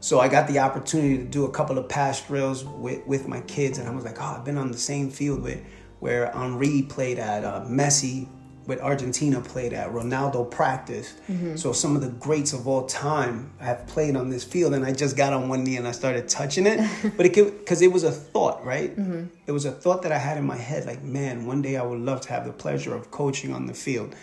So 0.00 0.20
I 0.20 0.28
got 0.28 0.46
the 0.46 0.58
opportunity 0.58 1.16
to 1.18 1.24
do 1.24 1.44
a 1.44 1.50
couple 1.50 1.78
of 1.78 1.88
pass 1.88 2.20
drills 2.26 2.64
with, 2.64 3.06
with 3.06 3.26
my 3.26 3.40
kids. 3.42 3.78
And 3.78 3.88
I 3.88 3.94
was 3.94 4.04
like, 4.04 4.20
oh, 4.20 4.36
I've 4.38 4.44
been 4.44 4.58
on 4.58 4.70
the 4.70 4.78
same 4.78 5.10
field 5.10 5.42
with, 5.42 5.62
where 6.00 6.30
Henry 6.32 6.82
played 6.82 7.18
at, 7.18 7.44
uh, 7.44 7.64
Messi 7.66 8.28
with 8.66 8.80
Argentina 8.80 9.40
played 9.40 9.72
at, 9.72 9.90
Ronaldo 9.90 10.48
practiced. 10.50 11.20
Mm-hmm. 11.28 11.56
So 11.56 11.72
some 11.72 11.96
of 11.96 12.02
the 12.02 12.08
greats 12.08 12.52
of 12.52 12.68
all 12.68 12.86
time 12.86 13.52
have 13.58 13.86
played 13.86 14.16
on 14.16 14.30
this 14.30 14.44
field, 14.44 14.74
and 14.74 14.84
I 14.84 14.92
just 14.92 15.16
got 15.16 15.32
on 15.32 15.48
one 15.48 15.64
knee 15.64 15.76
and 15.76 15.88
I 15.88 15.92
started 15.92 16.28
touching 16.28 16.66
it. 16.66 16.78
but 17.16 17.26
it 17.26 17.34
because 17.34 17.82
it 17.82 17.92
was 17.92 18.04
a 18.04 18.12
thought, 18.12 18.64
right? 18.64 18.96
Mm-hmm. 18.96 19.26
It 19.46 19.52
was 19.52 19.64
a 19.64 19.72
thought 19.72 20.02
that 20.02 20.12
I 20.12 20.18
had 20.18 20.36
in 20.36 20.44
my 20.44 20.56
head, 20.56 20.86
like, 20.86 21.02
man, 21.02 21.46
one 21.46 21.62
day 21.62 21.76
I 21.76 21.82
would 21.82 22.00
love 22.00 22.20
to 22.22 22.28
have 22.30 22.44
the 22.44 22.52
pleasure 22.52 22.94
of 22.94 23.10
coaching 23.10 23.52
on 23.52 23.66
the 23.66 23.74
field. 23.74 24.14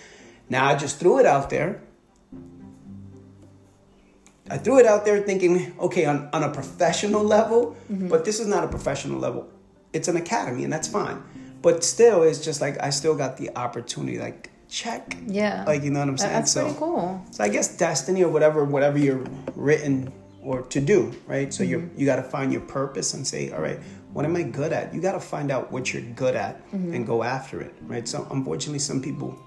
Now 0.50 0.67
I 0.67 0.75
just 0.75 1.00
threw 1.00 1.19
it 1.19 1.25
out 1.25 1.50
there. 1.50 1.81
I 4.50 4.57
threw 4.57 4.79
it 4.79 4.86
out 4.86 5.03
there 5.03 5.22
thinking, 5.22 5.75
okay, 5.77 6.05
on, 6.05 6.29
on 6.31 6.41
a 6.43 6.50
professional 6.50 7.22
level, 7.22 7.75
mm-hmm. 7.91 8.07
but 8.07 8.24
this 8.24 8.39
is 8.39 8.48
not 8.48 8.63
a 8.63 8.67
professional 8.69 9.19
level. 9.19 9.50
It's 9.91 10.07
an 10.07 10.15
academy, 10.15 10.63
and 10.63 10.72
that's 10.72 10.88
fine. 10.88 11.22
But 11.67 11.83
still, 11.83 12.24
it's 12.24 12.39
just 12.39 12.62
like 12.62 12.81
I 12.81 12.91
still 12.91 13.13
got 13.13 13.36
the 13.36 13.53
opportunity. 13.57 14.19
Like 14.19 14.51
check. 14.69 15.17
Yeah. 15.27 15.65
Like 15.67 15.83
you 15.83 15.91
know 15.91 16.00
what 16.00 16.07
I'm 16.07 16.17
saying? 16.17 16.31
That's 16.31 16.53
so, 16.53 16.63
pretty 16.63 16.79
cool. 16.79 17.21
So 17.31 17.43
I 17.43 17.50
guess 17.50 17.75
destiny 17.75 18.24
or 18.24 18.31
whatever, 18.31 18.63
whatever 18.63 18.97
you're 18.97 19.25
written 19.53 20.13
or 20.41 20.62
to 20.62 20.79
do, 20.79 21.12
right? 21.27 21.53
So 21.53 21.63
you 21.63 21.79
Mm-hmm. 21.79 22.00
you 22.00 22.05
got 22.05 22.15
to 22.17 22.24
find 22.24 22.53
your 22.53 22.62
purpose 22.62 23.15
and 23.15 23.27
say, 23.27 23.51
all 23.51 23.59
right, 23.62 23.79
what 24.13 24.24
am 24.24 24.38
I 24.38 24.43
good 24.43 24.71
at? 24.71 24.93
You 24.93 25.01
got 25.01 25.12
to 25.12 25.19
find 25.19 25.51
out 25.51 25.69
what 25.69 25.91
you're 25.91 26.03
good 26.15 26.38
at 26.38 26.55
Mm-hmm. 26.71 26.93
and 26.93 27.05
go 27.05 27.21
after 27.21 27.59
it, 27.59 27.75
right? 27.81 28.07
So 28.07 28.25
unfortunately, 28.31 28.79
some 28.79 29.01
people 29.01 29.38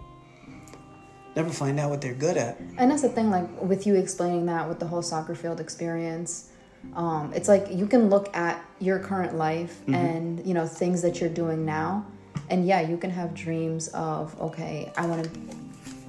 never 1.35 1.49
find 1.49 1.81
out 1.81 1.89
what 1.89 2.03
they're 2.03 2.13
good 2.13 2.37
at. 2.37 2.61
And 2.77 2.91
that's 2.91 3.01
the 3.01 3.09
thing, 3.09 3.31
like 3.31 3.49
with 3.63 3.87
you 3.87 3.95
explaining 3.95 4.45
that 4.53 4.69
with 4.69 4.79
the 4.79 4.87
whole 4.87 5.01
soccer 5.01 5.35
field 5.35 5.59
experience, 5.59 6.50
um, 6.95 7.33
it's 7.35 7.49
like 7.49 7.69
you 7.71 7.87
can 7.87 8.09
look 8.11 8.35
at 8.37 8.65
your 8.81 8.99
current 8.99 9.37
life 9.37 9.81
and 9.89 10.45
you 10.47 10.55
know 10.55 10.67
things 10.67 11.03
that 11.03 11.21
you're 11.21 11.31
doing 11.31 11.65
now, 11.65 12.05
and 12.49 12.67
yeah, 12.67 12.81
you 12.81 12.97
can 12.97 13.11
have 13.11 13.35
dreams 13.35 13.89
of 13.89 14.39
okay, 14.41 14.93
I 14.97 15.07
want 15.07 15.25
to, 15.25 15.31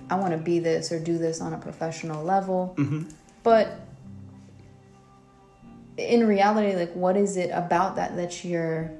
I 0.09 0.15
want 0.15 0.31
to 0.31 0.37
be 0.37 0.59
this 0.59 0.91
or 0.91 0.99
do 0.99 1.17
this 1.17 1.41
on 1.41 1.53
a 1.53 1.57
professional 1.57 2.23
level, 2.23 2.75
but 3.43 3.79
in 5.97 6.25
reality, 6.25 6.75
like 6.75 6.93
what 6.93 7.15
is 7.17 7.37
it 7.37 7.51
about 7.51 7.95
that 7.97 8.15
that 8.15 8.43
you're 8.43 8.91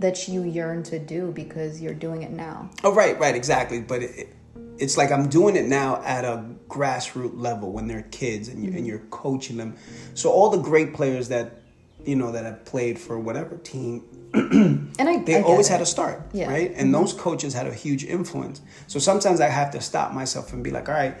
that 0.00 0.28
you 0.28 0.44
yearn 0.44 0.82
to 0.84 0.98
do 0.98 1.32
because 1.32 1.80
you're 1.80 1.94
doing 1.94 2.22
it 2.22 2.30
now? 2.30 2.70
Oh, 2.84 2.94
right, 2.94 3.18
right, 3.18 3.34
exactly. 3.34 3.80
But 3.80 4.02
it- 4.02 4.34
it's 4.78 4.96
like 4.96 5.10
I'm 5.10 5.28
doing 5.28 5.56
it 5.56 5.66
now 5.66 6.02
at 6.04 6.24
a 6.24 6.44
grassroots 6.68 7.38
level 7.40 7.72
when 7.72 7.86
they're 7.88 8.02
kids 8.10 8.48
and, 8.48 8.64
you, 8.64 8.70
and 8.72 8.86
you're 8.86 9.00
coaching 9.10 9.56
them. 9.56 9.76
So 10.14 10.30
all 10.30 10.50
the 10.50 10.58
great 10.58 10.94
players 10.94 11.28
that 11.28 11.62
you 12.04 12.14
know 12.16 12.30
that 12.32 12.44
have 12.44 12.64
played 12.64 12.98
for 12.98 13.18
whatever 13.18 13.56
team 13.56 14.04
And 14.34 15.08
I 15.08 15.18
they 15.24 15.38
I 15.38 15.42
always 15.42 15.68
it. 15.68 15.72
had 15.72 15.80
a 15.80 15.86
start, 15.86 16.22
Yeah. 16.32 16.44
Mm-hmm. 16.44 16.52
right? 16.52 16.72
And 16.76 16.94
those 16.94 17.12
coaches 17.12 17.54
had 17.54 17.66
a 17.66 17.72
huge 17.74 18.04
influence. 18.04 18.60
So 18.86 18.98
sometimes 18.98 19.40
I 19.40 19.48
have 19.48 19.70
to 19.72 19.80
stop 19.80 20.12
myself 20.12 20.52
and 20.52 20.62
be 20.62 20.70
like, 20.70 20.88
all 20.88 20.94
right, 20.94 21.16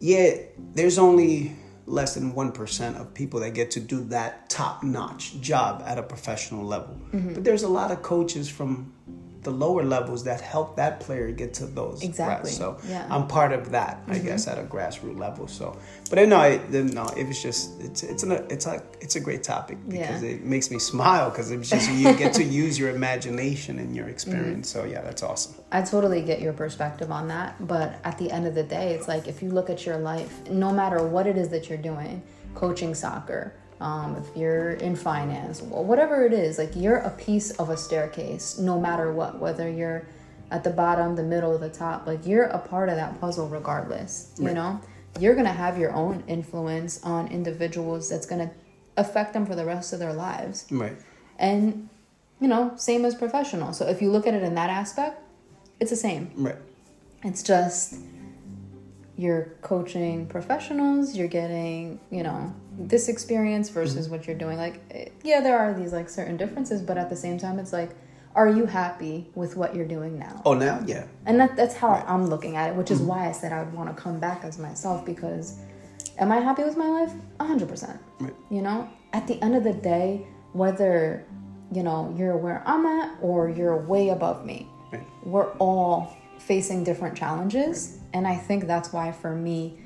yeah, 0.00 0.34
there's 0.74 0.98
only 0.98 1.56
less 1.86 2.14
than 2.14 2.32
1% 2.32 3.00
of 3.00 3.14
people 3.14 3.38
that 3.40 3.54
get 3.54 3.70
to 3.72 3.80
do 3.80 4.00
that 4.08 4.50
top 4.50 4.82
notch 4.82 5.40
job 5.40 5.82
at 5.86 5.98
a 5.98 6.02
professional 6.02 6.64
level. 6.64 6.94
Mm-hmm. 7.12 7.34
But 7.34 7.44
there's 7.44 7.62
a 7.62 7.68
lot 7.68 7.90
of 7.92 8.02
coaches 8.02 8.48
from 8.48 8.92
the 9.46 9.50
lower 9.66 9.84
levels 9.96 10.24
that 10.24 10.40
help 10.40 10.68
that 10.76 10.98
player 11.00 11.30
get 11.30 11.54
to 11.54 11.66
those 11.66 12.02
Exactly. 12.02 12.50
grass. 12.50 12.58
So 12.58 12.66
Yeah. 12.88 13.06
I'm 13.14 13.26
part 13.38 13.52
of 13.58 13.62
that, 13.70 13.94
I 14.08 14.18
guess, 14.18 14.42
at 14.48 14.58
a 14.58 14.66
grassroots 14.74 15.18
level. 15.26 15.46
So, 15.48 15.66
but 16.10 16.16
no, 16.28 16.40
it, 16.42 16.60
then 16.72 16.86
no, 16.88 17.04
it 17.20 17.26
was 17.30 17.40
just 17.40 17.62
it's 17.80 18.02
it's 18.02 18.22
an, 18.24 18.32
it's 18.54 18.66
a 18.66 18.82
it's 19.00 19.16
a 19.20 19.20
great 19.20 19.42
topic 19.54 19.78
because 19.88 20.20
Yeah. 20.22 20.30
it 20.34 20.44
makes 20.54 20.68
me 20.74 20.78
smile 20.92 21.30
because 21.30 21.48
it's 21.54 21.70
just 21.70 21.88
you 21.92 22.12
get 22.16 22.32
to 22.34 22.44
use 22.62 22.74
your 22.80 22.90
imagination 22.90 23.78
and 23.78 23.94
your 23.98 24.08
experience. 24.08 24.66
Mm-hmm. 24.72 24.86
So 24.86 24.92
yeah, 24.92 25.02
that's 25.02 25.22
awesome. 25.22 25.54
I 25.70 25.80
totally 25.82 26.22
get 26.22 26.38
your 26.46 26.52
perspective 26.64 27.10
on 27.18 27.24
that, 27.28 27.50
but 27.74 27.88
at 28.04 28.18
the 28.18 28.28
end 28.36 28.44
of 28.50 28.54
the 28.60 28.66
day, 28.78 28.94
it's 28.94 29.08
like 29.08 29.24
if 29.32 29.42
you 29.42 29.50
look 29.50 29.68
at 29.70 29.86
your 29.86 29.98
life, 30.12 30.32
no 30.50 30.70
matter 30.72 31.00
what 31.06 31.26
it 31.26 31.36
is 31.42 31.48
that 31.54 31.68
you're 31.68 31.78
doing, 31.92 32.22
coaching 32.54 32.94
soccer, 32.94 33.54
um, 33.80 34.16
if 34.16 34.36
you're 34.36 34.72
in 34.72 34.96
finance, 34.96 35.60
whatever 35.62 36.24
it 36.24 36.32
is, 36.32 36.58
like 36.58 36.74
you're 36.74 36.98
a 36.98 37.10
piece 37.10 37.50
of 37.52 37.68
a 37.70 37.76
staircase, 37.76 38.58
no 38.58 38.80
matter 38.80 39.12
what, 39.12 39.38
whether 39.38 39.70
you're 39.70 40.06
at 40.50 40.64
the 40.64 40.70
bottom, 40.70 41.16
the 41.16 41.22
middle, 41.22 41.58
the 41.58 41.68
top, 41.68 42.06
like 42.06 42.26
you're 42.26 42.44
a 42.44 42.58
part 42.58 42.88
of 42.88 42.96
that 42.96 43.20
puzzle 43.20 43.48
regardless, 43.48 44.32
you 44.38 44.52
know? 44.54 44.80
You're 45.18 45.34
gonna 45.34 45.52
have 45.52 45.78
your 45.78 45.92
own 45.92 46.22
influence 46.26 47.02
on 47.02 47.28
individuals 47.28 48.08
that's 48.08 48.26
gonna 48.26 48.50
affect 48.96 49.32
them 49.32 49.44
for 49.46 49.54
the 49.54 49.64
rest 49.64 49.92
of 49.92 49.98
their 49.98 50.12
lives 50.14 50.66
Right. 50.70 50.96
and 51.38 51.88
you 52.40 52.48
know 52.48 52.72
same 52.76 53.04
as 53.04 53.14
professional 53.14 53.74
so 53.74 53.86
if 53.86 54.00
you 54.00 54.10
look 54.10 54.26
at 54.26 54.32
it 54.32 54.42
in 54.42 54.54
that 54.54 54.70
aspect 54.70 55.20
it's 55.80 55.90
the 55.90 55.96
same 55.96 56.30
Right. 56.34 56.56
it's 57.22 57.42
just 57.42 57.96
you're 59.16 59.52
coaching 59.62 60.26
professionals 60.26 61.14
you're 61.16 61.28
getting 61.28 61.98
you 62.10 62.22
know 62.22 62.54
this 62.78 63.08
experience 63.08 63.68
versus 63.70 64.08
what 64.08 64.26
you're 64.26 64.36
doing. 64.36 64.58
Like 64.58 64.80
eh, 64.90 65.08
yeah 65.24 65.40
there 65.40 65.58
are 65.58 65.72
these 65.74 65.92
like 65.92 66.08
certain 66.08 66.36
differences 66.36 66.82
but 66.82 66.96
at 66.98 67.08
the 67.10 67.16
same 67.16 67.38
time 67.38 67.58
it's 67.58 67.72
like 67.72 67.90
are 68.34 68.48
you 68.48 68.66
happy 68.66 69.30
with 69.34 69.56
what 69.56 69.74
you're 69.74 69.88
doing 69.88 70.18
now? 70.18 70.42
Oh, 70.44 70.52
now? 70.52 70.82
Yeah. 70.86 71.06
and 71.24 71.40
that, 71.40 71.56
that's 71.56 71.74
how 71.74 71.88
i'm 72.06 72.26
looking 72.26 72.54
at 72.56 72.70
it 72.70 72.76
which 72.76 72.90
is 72.90 73.00
why 73.00 73.28
i 73.28 73.32
said 73.32 73.50
i 73.52 73.62
would 73.62 73.72
want 73.72 73.88
to 73.94 74.02
come 74.02 74.20
back 74.20 74.44
as 74.44 74.58
myself 74.58 75.06
because 75.06 75.58
am 76.18 76.30
i 76.30 76.36
happy 76.36 76.62
with 76.64 76.76
my 76.76 76.86
life? 76.88 77.12
100% 77.40 77.98
Right. 78.20 78.34
you 78.50 78.60
know? 78.62 78.88
At 79.14 79.26
the 79.26 79.42
end 79.42 79.56
of 79.56 79.64
the 79.64 79.72
day 79.72 80.26
whether 80.52 81.24
you 81.72 81.82
know 81.82 82.14
you're 82.18 82.36
where 82.36 82.62
i'm 82.66 82.84
at 82.86 83.16
or 83.22 83.48
you're 83.48 83.76
way 83.78 84.10
above 84.10 84.44
me 84.44 84.68
Right. 84.92 85.02
we're 85.24 85.50
all 85.52 86.14
facing 86.38 86.84
different 86.84 87.16
challenges 87.16 87.98
and 88.12 88.26
i 88.28 88.36
think 88.36 88.66
that's 88.66 88.92
why 88.92 89.10
for 89.12 89.34
me 89.34 89.78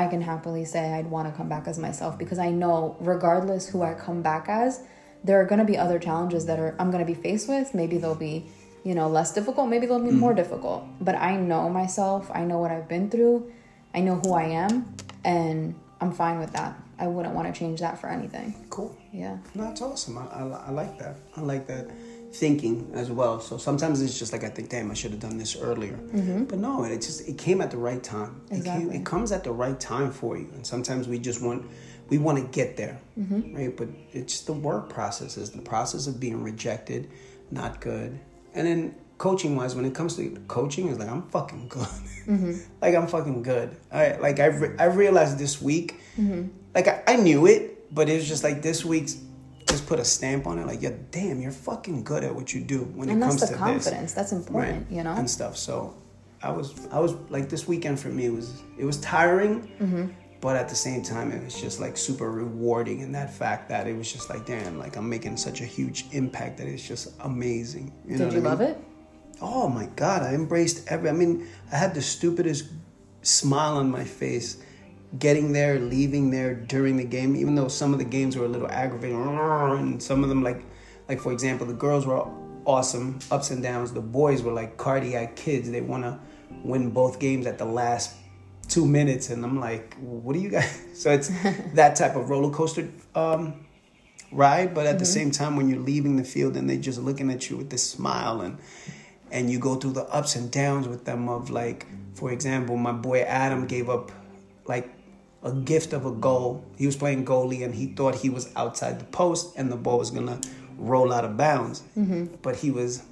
i 0.00 0.06
can 0.06 0.20
happily 0.20 0.64
say 0.64 0.92
i'd 0.94 1.10
want 1.10 1.28
to 1.28 1.36
come 1.36 1.48
back 1.48 1.66
as 1.66 1.78
myself 1.78 2.18
because 2.18 2.38
i 2.38 2.50
know 2.50 2.96
regardless 3.00 3.68
who 3.68 3.82
i 3.82 3.92
come 3.94 4.22
back 4.22 4.48
as 4.48 4.82
there 5.24 5.40
are 5.40 5.44
going 5.44 5.58
to 5.58 5.64
be 5.64 5.76
other 5.76 5.98
challenges 5.98 6.46
that 6.46 6.58
are 6.58 6.74
i'm 6.78 6.90
going 6.90 7.04
to 7.04 7.12
be 7.14 7.20
faced 7.20 7.48
with. 7.48 7.74
Maybe 7.74 7.98
they'll 7.98 8.14
be 8.14 8.46
you 8.84 8.94
know 8.94 9.08
less 9.08 9.32
difficult. 9.32 9.68
Maybe 9.68 9.86
they'll 9.86 10.02
be 10.02 10.10
mm. 10.10 10.18
more 10.18 10.34
difficult. 10.34 10.84
But 11.00 11.16
i 11.16 11.36
know 11.36 11.68
myself. 11.68 12.30
I 12.32 12.44
know 12.44 12.58
what 12.58 12.70
i've 12.70 12.88
been 12.88 13.10
through. 13.10 13.50
I 13.94 14.00
know 14.00 14.16
who 14.16 14.32
i 14.32 14.44
am 14.44 14.94
and 15.24 15.74
i'm 16.00 16.12
fine 16.12 16.38
with 16.38 16.52
that. 16.52 16.74
I 16.98 17.06
wouldn't 17.06 17.34
want 17.34 17.52
to 17.52 17.58
change 17.58 17.80
that 17.80 17.98
for 17.98 18.08
anything. 18.08 18.54
Cool. 18.68 18.94
yeah. 19.12 19.38
No, 19.54 19.64
that's 19.64 19.80
awesome. 19.80 20.18
I, 20.18 20.26
I, 20.26 20.42
I 20.42 20.70
like 20.70 20.98
that. 20.98 21.16
I 21.36 21.40
like 21.40 21.66
that 21.66 21.88
thinking 22.32 22.90
as 22.94 23.10
well. 23.10 23.40
So 23.40 23.56
sometimes 23.58 24.00
it's 24.00 24.18
just 24.18 24.32
like 24.32 24.44
I 24.44 24.48
think, 24.48 24.68
damn, 24.70 24.90
I 24.90 24.94
should 24.94 25.10
have 25.10 25.20
done 25.20 25.36
this 25.36 25.56
earlier. 25.56 25.94
Mm-hmm. 25.96 26.44
But 26.44 26.58
no, 26.58 26.84
it 26.84 26.96
just 26.96 27.28
it 27.28 27.38
came 27.38 27.60
at 27.60 27.70
the 27.70 27.76
right 27.76 28.02
time. 28.02 28.40
It, 28.46 28.50
came, 28.50 28.58
Exactly. 28.58 28.96
it 28.96 29.06
comes 29.06 29.32
at 29.32 29.44
the 29.44 29.52
right 29.52 29.78
time 29.78 30.12
for 30.12 30.36
you. 30.36 30.48
And 30.54 30.66
sometimes 30.66 31.08
we 31.08 31.18
just 31.18 31.42
want 31.42 31.68
we 32.08 32.18
want 32.18 32.38
to 32.38 32.44
get 32.44 32.76
there, 32.76 33.00
mm-hmm. 33.18 33.56
right? 33.56 33.76
But 33.76 33.88
it's 34.12 34.42
the 34.42 34.52
work 34.52 34.88
process. 34.88 35.36
Is 35.36 35.50
the 35.50 35.62
process 35.62 36.06
of 36.06 36.20
being 36.20 36.42
rejected, 36.42 37.10
not 37.50 37.80
good. 37.80 38.18
And 38.54 38.66
then 38.66 38.94
coaching 39.18 39.54
wise, 39.56 39.74
when 39.74 39.84
it 39.84 39.94
comes 39.94 40.16
to 40.16 40.30
coaching, 40.48 40.88
is 40.88 40.98
like 40.98 41.08
I'm 41.08 41.22
fucking 41.30 41.68
good. 41.68 41.88
Mm-hmm. 42.26 42.52
like 42.80 42.94
I'm 42.94 43.06
fucking 43.06 43.42
good. 43.42 43.76
I 43.92 44.16
like 44.16 44.38
I 44.38 44.46
re- 44.46 44.76
I 44.78 44.84
realized 44.84 45.38
this 45.38 45.60
week, 45.60 46.00
like 46.74 46.86
I, 46.86 47.02
I 47.06 47.16
knew 47.16 47.46
it, 47.46 47.92
but 47.94 48.08
it 48.08 48.14
was 48.14 48.28
just 48.28 48.44
like 48.44 48.62
this 48.62 48.84
week's 48.84 49.16
just 49.70 49.86
put 49.86 49.98
a 49.98 50.04
stamp 50.04 50.46
on 50.46 50.58
it. 50.58 50.66
Like, 50.66 50.82
yeah, 50.82 50.92
damn, 51.10 51.40
you're 51.40 51.52
fucking 51.52 52.04
good 52.04 52.22
at 52.24 52.34
what 52.34 52.52
you 52.54 52.60
do 52.60 52.80
when 52.98 53.08
and 53.08 53.18
it 53.18 53.20
that's 53.20 53.36
comes 53.38 53.40
the 53.40 53.46
to 53.46 53.52
this 53.52 53.60
confidence 53.60 54.12
that's 54.12 54.32
important 54.32 54.90
you 54.90 55.02
know 55.02 55.12
and 55.12 55.28
stuff. 55.28 55.56
So 55.56 55.94
I 56.42 56.50
was 56.50 56.86
I 56.90 56.98
was 57.00 57.12
like 57.30 57.48
this 57.48 57.66
weekend 57.68 57.98
for 58.00 58.08
me 58.08 58.26
it 58.26 58.32
was 58.32 58.62
it 58.78 58.84
was 58.84 58.98
tiring, 58.98 59.54
Mm-hmm. 59.80 60.06
but 60.40 60.56
at 60.56 60.68
the 60.68 60.74
same 60.74 61.02
time 61.02 61.32
it 61.32 61.42
was 61.44 61.54
just 61.60 61.80
like 61.80 61.96
super 61.96 62.30
rewarding 62.30 63.00
in 63.00 63.12
that 63.12 63.32
fact 63.32 63.68
that 63.68 63.86
it 63.86 63.96
was 63.96 64.10
just 64.12 64.28
like 64.30 64.44
damn, 64.46 64.78
like 64.78 64.96
I'm 64.96 65.08
making 65.08 65.36
such 65.36 65.60
a 65.60 65.64
huge 65.78 66.06
impact 66.12 66.58
that 66.58 66.66
it's 66.66 66.86
just 66.86 67.12
amazing. 67.20 67.92
You 68.06 68.16
know 68.18 68.24
did 68.26 68.34
you 68.34 68.40
I 68.40 68.50
love 68.50 68.60
mean? 68.60 68.68
it 68.70 68.78
Oh 69.42 69.68
my 69.68 69.86
god, 69.96 70.22
I 70.22 70.34
embraced 70.34 70.86
every. 70.92 71.08
I 71.08 71.12
mean, 71.12 71.46
I 71.72 71.76
had 71.76 71.94
the 71.94 72.02
stupidest 72.02 72.64
smile 73.22 73.76
on 73.78 73.90
my 73.90 74.04
face, 74.04 74.58
getting 75.18 75.52
there, 75.52 75.78
leaving 75.78 76.30
there 76.30 76.54
during 76.54 76.96
the 76.96 77.04
game. 77.04 77.36
Even 77.36 77.54
though 77.54 77.68
some 77.68 77.92
of 77.92 77.98
the 77.98 78.04
games 78.04 78.36
were 78.36 78.44
a 78.44 78.48
little 78.48 78.70
aggravating, 78.70 79.20
and 79.20 80.02
some 80.02 80.22
of 80.22 80.28
them 80.28 80.42
like, 80.42 80.62
like 81.08 81.20
for 81.20 81.32
example, 81.32 81.66
the 81.66 81.74
girls 81.74 82.06
were 82.06 82.26
awesome, 82.64 83.18
ups 83.30 83.50
and 83.50 83.62
downs. 83.62 83.92
The 83.92 84.00
boys 84.00 84.42
were 84.42 84.52
like 84.52 84.76
cardiac 84.76 85.36
kids. 85.36 85.70
They 85.70 85.80
want 85.80 86.04
to 86.04 86.18
win 86.62 86.90
both 86.90 87.18
games 87.18 87.46
at 87.46 87.58
the 87.58 87.64
last 87.64 88.16
two 88.68 88.86
minutes, 88.86 89.30
and 89.30 89.44
I'm 89.44 89.58
like, 89.58 89.96
what 89.98 90.34
do 90.34 90.40
you 90.40 90.50
guys? 90.50 90.86
So 90.94 91.10
it's 91.10 91.28
that 91.74 91.96
type 91.96 92.14
of 92.14 92.28
roller 92.28 92.52
coaster. 92.52 92.88
Um, 93.14 93.66
ride, 94.32 94.74
but 94.74 94.86
at 94.86 94.98
the 94.98 95.06
same 95.06 95.30
time, 95.30 95.56
when 95.56 95.68
you're 95.68 95.80
leaving 95.80 96.16
the 96.16 96.24
field 96.24 96.56
and 96.56 96.68
they're 96.68 96.76
just 96.76 97.00
looking 97.00 97.30
at 97.30 97.50
you 97.50 97.56
with 97.56 97.70
this 97.70 97.88
smile 97.88 98.40
and 98.40 98.58
and 99.32 99.48
you 99.48 99.58
go 99.58 99.76
through 99.76 99.92
the 99.92 100.04
ups 100.06 100.34
and 100.34 100.50
downs 100.50 100.88
with 100.88 101.04
them 101.04 101.28
of 101.28 101.50
like, 101.50 101.86
for 102.14 102.32
example, 102.32 102.76
my 102.76 102.92
boy 102.92 103.20
Adam 103.22 103.66
gave 103.66 103.88
up 103.88 104.10
like 104.66 104.90
a 105.42 105.52
gift 105.52 105.92
of 105.92 106.04
a 106.06 106.10
goal. 106.10 106.64
He 106.76 106.86
was 106.86 106.96
playing 106.96 107.24
goalie 107.24 107.64
and 107.64 107.74
he 107.74 107.86
thought 107.86 108.14
he 108.16 108.30
was 108.30 108.50
outside 108.56 109.00
the 109.00 109.04
post 109.06 109.54
and 109.56 109.70
the 109.70 109.76
ball 109.76 109.98
was 109.98 110.10
gonna 110.10 110.40
roll 110.76 111.12
out 111.12 111.24
of 111.24 111.36
bounds, 111.36 111.82
mm-hmm. 111.96 112.26
but 112.42 112.56
he 112.56 112.70
was 112.70 113.02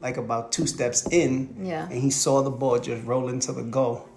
like 0.00 0.16
about 0.16 0.52
two 0.52 0.66
steps 0.66 1.06
in, 1.10 1.56
Yeah. 1.60 1.84
and 1.88 2.00
he 2.00 2.10
saw 2.10 2.42
the 2.42 2.50
ball 2.50 2.78
just 2.78 3.04
roll 3.06 3.28
into 3.28 3.52
the 3.52 3.62
goal. 3.62 4.08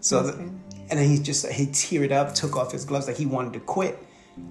So, 0.00 0.22
the, 0.22 0.32
and 0.32 0.98
then 0.98 1.08
he 1.08 1.18
just 1.18 1.46
he 1.46 1.66
teared 1.66 2.12
up, 2.12 2.34
took 2.34 2.56
off 2.56 2.72
his 2.72 2.84
gloves, 2.84 3.06
like 3.06 3.16
he 3.16 3.26
wanted 3.26 3.52
to 3.54 3.60
quit. 3.60 3.98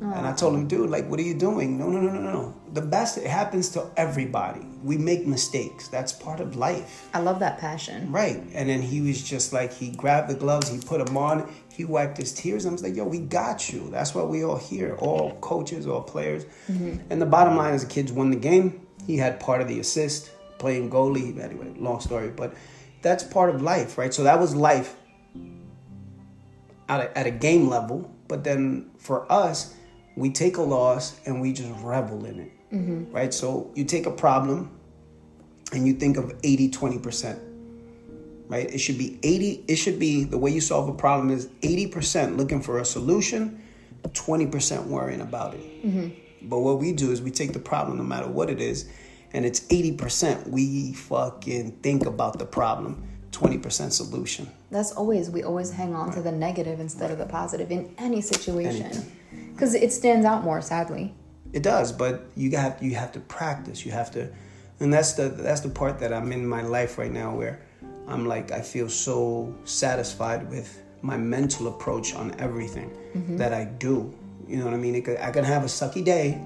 Oh. 0.01 0.11
And 0.11 0.25
I 0.25 0.33
told 0.33 0.55
him, 0.55 0.67
dude, 0.67 0.89
like, 0.89 1.07
what 1.09 1.19
are 1.19 1.23
you 1.23 1.35
doing? 1.35 1.77
No, 1.77 1.89
no, 1.89 2.01
no, 2.01 2.11
no, 2.11 2.19
no. 2.19 2.55
The 2.73 2.81
best 2.81 3.17
it 3.17 3.27
happens 3.27 3.69
to 3.69 3.87
everybody. 3.95 4.65
We 4.83 4.97
make 4.97 5.27
mistakes. 5.27 5.87
That's 5.87 6.11
part 6.11 6.39
of 6.39 6.55
life, 6.55 7.07
i 7.13 7.19
love 7.19 7.39
that 7.39 7.59
passion 7.59 8.11
right? 8.11 8.43
And 8.53 8.69
then 8.69 8.81
he 8.81 9.01
was 9.01 9.21
just 9.21 9.53
like, 9.53 9.71
he 9.73 9.91
grabbed 9.91 10.29
the 10.29 10.35
gloves, 10.35 10.69
he 10.69 10.79
put 10.79 11.05
them 11.05 11.17
on, 11.17 11.53
he 11.71 11.85
wiped 11.85 12.17
his 12.17 12.33
tears. 12.33 12.65
I 12.65 12.71
was 12.71 12.83
like, 12.83 12.95
yo, 12.95 13.05
we 13.05 13.19
got 13.19 13.71
you. 13.71 13.89
That's 13.89 14.15
why 14.15 14.23
we 14.23 14.43
all 14.43 14.57
here, 14.57 14.95
all 14.95 15.35
coaches, 15.35 15.87
all 15.87 16.01
players. 16.01 16.45
Mm-hmm. 16.69 16.97
And 17.09 17.21
the 17.21 17.25
bottom 17.25 17.55
line 17.55 17.73
is, 17.73 17.83
the 17.83 17.89
kids 17.89 18.11
won 18.11 18.31
the 18.31 18.37
game. 18.37 18.85
He 19.05 19.17
had 19.17 19.39
part 19.39 19.61
of 19.61 19.67
the 19.67 19.79
assist, 19.79 20.31
playing 20.57 20.89
goalie. 20.89 21.39
Anyway, 21.39 21.73
long 21.77 21.99
story, 21.99 22.29
but 22.29 22.55
that's 23.01 23.23
part 23.23 23.53
of 23.53 23.61
life, 23.61 23.97
right? 23.97 24.13
So 24.13 24.23
that 24.23 24.39
was 24.39 24.55
life 24.55 24.95
at 26.89 27.01
a, 27.01 27.17
at 27.17 27.27
a 27.27 27.31
game 27.31 27.67
level. 27.67 28.14
But 28.27 28.43
then 28.43 28.91
for 28.97 29.31
us, 29.31 29.75
we 30.15 30.29
take 30.29 30.57
a 30.57 30.61
loss 30.61 31.19
and 31.25 31.41
we 31.41 31.53
just 31.53 31.71
revel 31.81 32.25
in 32.25 32.39
it, 32.39 32.51
mm-hmm. 32.73 33.11
right? 33.11 33.33
So 33.33 33.71
you 33.75 33.83
take 33.83 34.05
a 34.05 34.11
problem 34.11 34.71
and 35.71 35.85
you 35.85 35.93
think 35.93 36.17
of 36.17 36.33
80 36.43 36.69
20%, 36.69 37.39
right? 38.47 38.73
It 38.73 38.79
should 38.79 38.97
be 38.97 39.19
80, 39.23 39.65
it 39.67 39.75
should 39.75 39.99
be 39.99 40.23
the 40.23 40.37
way 40.37 40.51
you 40.51 40.61
solve 40.61 40.87
a 40.87 40.93
problem 40.93 41.31
is 41.31 41.47
80% 41.61 42.37
looking 42.37 42.61
for 42.61 42.79
a 42.79 42.85
solution, 42.85 43.61
20% 44.03 44.85
worrying 44.85 45.21
about 45.21 45.55
it. 45.55 45.85
Mm-hmm. 45.85 46.47
But 46.49 46.59
what 46.59 46.79
we 46.79 46.93
do 46.93 47.11
is 47.11 47.21
we 47.21 47.31
take 47.31 47.53
the 47.53 47.59
problem, 47.59 47.97
no 47.97 48.03
matter 48.03 48.27
what 48.27 48.49
it 48.49 48.61
is, 48.61 48.87
and 49.33 49.45
it's 49.45 49.61
80% 49.61 50.47
we 50.47 50.93
fucking 50.93 51.71
think 51.81 52.05
about 52.05 52.39
the 52.39 52.45
problem 52.45 53.07
20% 53.31 53.91
solution 53.91 54.49
that's 54.75 54.91
always 54.91 55.29
we 55.29 55.43
always 55.43 55.71
hang 55.71 55.95
on 55.95 56.07
right. 56.07 56.15
to 56.15 56.21
the 56.21 56.31
negative 56.31 56.79
instead 56.79 57.11
of 57.11 57.17
the 57.17 57.25
positive 57.25 57.71
in 57.71 57.93
any 57.97 58.21
situation 58.21 58.91
because 59.53 59.73
it 59.73 59.91
stands 59.91 60.25
out 60.25 60.43
more 60.43 60.61
sadly 60.61 61.13
it 61.53 61.63
does 61.63 61.91
but 61.91 62.25
you 62.35 62.55
have 62.55 62.77
you 62.81 62.95
have 62.95 63.11
to 63.11 63.19
practice 63.21 63.85
you 63.85 63.91
have 63.91 64.11
to 64.11 64.29
and 64.79 64.93
that's 64.93 65.13
the 65.13 65.29
that's 65.29 65.61
the 65.61 65.69
part 65.69 65.99
that 65.99 66.13
i'm 66.13 66.31
in 66.31 66.45
my 66.45 66.61
life 66.61 66.97
right 66.97 67.11
now 67.11 67.35
where 67.35 67.61
i'm 68.07 68.25
like 68.25 68.51
i 68.51 68.61
feel 68.61 68.89
so 68.89 69.53
satisfied 69.63 70.49
with 70.49 70.81
my 71.01 71.17
mental 71.17 71.67
approach 71.67 72.13
on 72.15 72.33
everything 72.39 72.89
mm-hmm. 73.13 73.37
that 73.37 73.53
i 73.53 73.63
do 73.63 74.13
you 74.47 74.57
know 74.57 74.65
what 74.65 74.73
i 74.73 74.77
mean 74.77 75.01
could, 75.01 75.17
i 75.17 75.31
can 75.31 75.43
have 75.43 75.63
a 75.63 75.67
sucky 75.67 76.03
day 76.03 76.41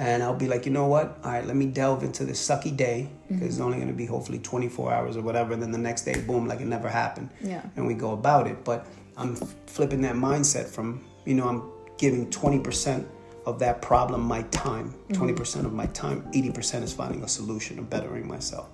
and 0.00 0.22
I'll 0.22 0.34
be 0.34 0.48
like, 0.48 0.64
you 0.64 0.72
know 0.72 0.86
what? 0.86 1.18
All 1.22 1.30
right, 1.30 1.46
let 1.46 1.56
me 1.56 1.66
delve 1.66 2.02
into 2.02 2.24
this 2.24 2.40
sucky 2.40 2.74
day 2.74 3.10
mm-hmm. 3.30 3.44
it's 3.44 3.60
only 3.60 3.76
going 3.76 3.88
to 3.88 3.94
be 3.94 4.06
hopefully 4.06 4.38
24 4.38 4.92
hours 4.92 5.16
or 5.16 5.22
whatever. 5.22 5.52
And 5.52 5.62
then 5.62 5.70
the 5.70 5.78
next 5.78 6.02
day, 6.02 6.20
boom, 6.20 6.46
like 6.46 6.60
it 6.60 6.66
never 6.66 6.88
happened. 6.88 7.30
Yeah. 7.40 7.62
And 7.76 7.86
we 7.86 7.94
go 7.94 8.12
about 8.12 8.46
it. 8.46 8.64
But 8.64 8.86
I'm 9.16 9.36
flipping 9.66 10.00
that 10.02 10.14
mindset 10.14 10.66
from, 10.66 11.04
you 11.24 11.34
know, 11.34 11.48
I'm 11.48 11.62
giving 11.98 12.28
20% 12.30 13.06
of 13.46 13.58
that 13.58 13.82
problem 13.82 14.22
my 14.22 14.42
time. 14.44 14.94
Mm-hmm. 15.08 15.24
20% 15.24 15.64
of 15.64 15.72
my 15.72 15.86
time, 15.86 16.22
80% 16.32 16.82
is 16.82 16.92
finding 16.92 17.22
a 17.22 17.28
solution 17.28 17.78
and 17.78 17.88
bettering 17.88 18.26
myself. 18.26 18.68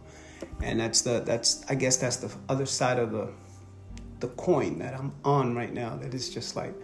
And 0.62 0.80
that's 0.80 1.02
the, 1.02 1.20
that's, 1.20 1.64
I 1.68 1.74
guess 1.74 1.96
that's 1.96 2.16
the 2.16 2.32
other 2.48 2.66
side 2.66 2.98
of 2.98 3.12
the, 3.12 3.32
the 4.20 4.28
coin 4.28 4.78
that 4.78 4.94
I'm 4.94 5.12
on 5.24 5.54
right 5.54 5.72
now. 5.72 5.96
That 5.96 6.14
is 6.14 6.32
just 6.32 6.56
like, 6.56 6.74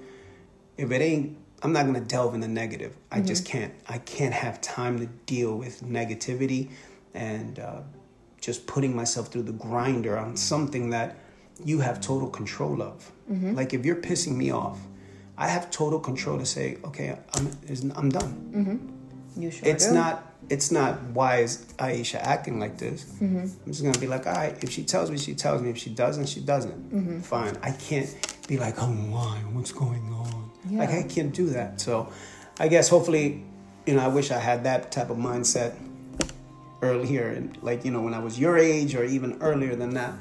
if 0.77 0.91
it 0.91 1.03
ain't 1.03 1.39
I'm 1.63 1.73
not 1.73 1.83
going 1.83 1.95
to 1.95 2.01
delve 2.01 2.35
in 2.35 2.41
the 2.41 2.49
negative. 2.49 2.97
I 3.11 3.19
mm-hmm. 3.19 3.27
just 3.27 3.47
can't. 3.47 3.73
I 3.89 3.99
can't 3.99 4.35
have 4.35 4.61
time 4.61 4.99
to 4.99 5.07
deal 5.07 5.57
with 5.57 5.83
negativity 5.85 6.71
and 7.15 7.59
uh, 7.59 7.81
just 8.41 8.67
putting 8.67 8.95
myself 8.95 9.29
through 9.29 9.43
the 9.43 9.53
grinder 9.53 10.19
on 10.19 10.37
something 10.37 10.91
that 10.91 11.17
you 11.65 11.81
have 11.81 12.01
total 12.01 12.29
control 12.29 12.83
of. 12.83 13.11
Mm-hmm. 13.31 13.55
Like 13.55 13.73
if 13.75 13.85
you're 13.85 13.97
pissing 13.97 14.37
me 14.37 14.51
off, 14.51 14.79
I 15.39 15.49
have 15.49 15.71
total 15.71 16.01
control 16.01 16.39
to 16.39 16.47
say, 16.47 16.79
okay, 16.85 17.17
I'm 17.35 17.51
I'm 17.97 18.09
done. 18.11 18.53
Mm-hmm. 18.55 19.41
You 19.43 19.51
sure 19.51 19.69
It's 19.69 19.87
do. 19.87 19.95
not. 19.95 20.29
It's 20.51 20.73
not 20.73 21.01
why 21.15 21.37
is 21.39 21.65
Aisha 21.79 22.17
acting 22.17 22.59
like 22.59 22.77
this. 22.77 23.05
Mm-hmm. 23.05 23.39
I'm 23.39 23.73
just 23.73 23.83
gonna 23.83 23.99
be 23.99 24.09
like, 24.09 24.27
all 24.27 24.35
right. 24.35 24.63
If 24.63 24.71
she 24.71 24.83
tells 24.85 25.11
me, 25.11 25.17
she 25.19 25.35
tells 25.35 25.63
me. 25.63 25.71
If 25.71 25.79
she 25.79 25.91
doesn't, 25.91 26.29
she 26.29 26.41
doesn't. 26.41 26.93
Mm-hmm. 26.93 27.21
Fine. 27.21 27.57
I 27.63 27.71
can't 27.71 28.15
be 28.49 28.59
like, 28.59 28.75
oh, 28.83 28.87
why? 28.87 29.37
What's 29.53 29.73
going 29.73 30.13
on? 30.13 30.51
Yeah. 30.69 30.81
Like 30.81 30.91
I 30.91 31.03
can't 31.05 31.33
do 31.33 31.47
that. 31.51 31.81
So 31.81 32.13
I 32.59 32.69
guess 32.69 32.89
hopefully, 32.89 33.45
you 33.87 33.95
know, 33.95 34.01
I 34.01 34.09
wish 34.09 34.31
I 34.31 34.39
had 34.39 34.65
that 34.65 34.93
type 34.93 35.11
of 35.11 35.17
mindset 35.17 35.75
earlier 36.83 37.29
and 37.29 37.57
like, 37.63 37.85
you 37.85 37.91
know, 37.91 38.03
when 38.03 38.15
I 38.15 38.19
was 38.19 38.39
your 38.39 38.59
age 38.59 38.95
or 38.95 39.05
even 39.05 39.39
earlier 39.41 39.75
than 39.75 39.95
that, 39.95 40.15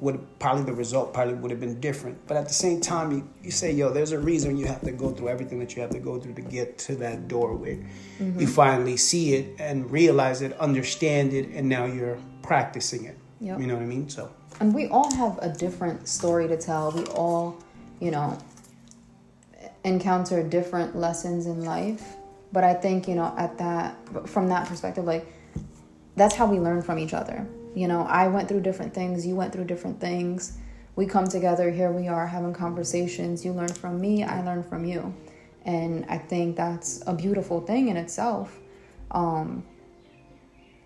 would 0.00 0.38
probably 0.40 0.64
the 0.64 0.72
result 0.72 1.14
probably 1.14 1.34
would 1.34 1.52
have 1.52 1.60
been 1.60 1.78
different. 1.78 2.26
But 2.26 2.36
at 2.36 2.48
the 2.48 2.54
same 2.54 2.80
time, 2.80 3.12
you, 3.12 3.28
you 3.44 3.50
say, 3.52 3.70
yo, 3.70 3.90
there's 3.90 4.10
a 4.10 4.18
reason 4.18 4.56
you 4.56 4.66
have 4.66 4.80
to 4.82 4.90
go 4.90 5.10
through 5.10 5.28
everything 5.28 5.60
that 5.60 5.76
you 5.76 5.82
have 5.82 5.90
to 5.90 6.00
go 6.00 6.18
through 6.18 6.34
to 6.34 6.42
get 6.42 6.76
to 6.78 6.96
that 6.96 7.28
doorway. 7.28 7.76
Mm-hmm. 8.18 8.40
You 8.40 8.46
finally 8.48 8.96
see 8.96 9.34
it 9.34 9.54
and 9.60 9.88
realize 9.92 10.42
it, 10.42 10.58
understand 10.58 11.32
it, 11.32 11.50
and 11.50 11.68
now 11.68 11.84
you're 11.84 12.18
practicing 12.42 13.04
it. 13.04 13.16
Yep. 13.40 13.60
You 13.60 13.66
know 13.68 13.74
what 13.74 13.84
I 13.84 13.86
mean? 13.86 14.08
So 14.08 14.32
and 14.60 14.74
we 14.74 14.88
all 14.88 15.12
have 15.14 15.38
a 15.38 15.48
different 15.48 16.08
story 16.08 16.48
to 16.48 16.56
tell. 16.56 16.90
We 16.92 17.04
all, 17.06 17.58
you 18.00 18.10
know, 18.10 18.38
encounter 19.84 20.42
different 20.42 20.96
lessons 20.96 21.46
in 21.46 21.64
life. 21.64 22.16
But 22.52 22.64
I 22.64 22.74
think, 22.74 23.08
you 23.08 23.14
know, 23.14 23.34
at 23.38 23.56
that, 23.58 23.96
from 24.28 24.48
that 24.48 24.68
perspective, 24.68 25.04
like, 25.04 25.26
that's 26.16 26.34
how 26.34 26.46
we 26.46 26.58
learn 26.58 26.82
from 26.82 26.98
each 26.98 27.14
other. 27.14 27.46
You 27.74 27.88
know, 27.88 28.02
I 28.02 28.28
went 28.28 28.48
through 28.48 28.60
different 28.60 28.92
things, 28.94 29.26
you 29.26 29.34
went 29.34 29.52
through 29.52 29.64
different 29.64 30.00
things. 30.00 30.58
We 30.94 31.06
come 31.06 31.26
together, 31.26 31.70
here 31.70 31.90
we 31.90 32.08
are 32.08 32.26
having 32.26 32.52
conversations. 32.52 33.44
You 33.44 33.52
learn 33.52 33.72
from 33.72 33.98
me, 33.98 34.24
I 34.24 34.42
learn 34.42 34.62
from 34.62 34.84
you. 34.84 35.14
And 35.64 36.04
I 36.08 36.18
think 36.18 36.56
that's 36.56 37.02
a 37.06 37.14
beautiful 37.14 37.60
thing 37.60 37.88
in 37.88 37.96
itself. 37.96 38.58
Um, 39.10 39.64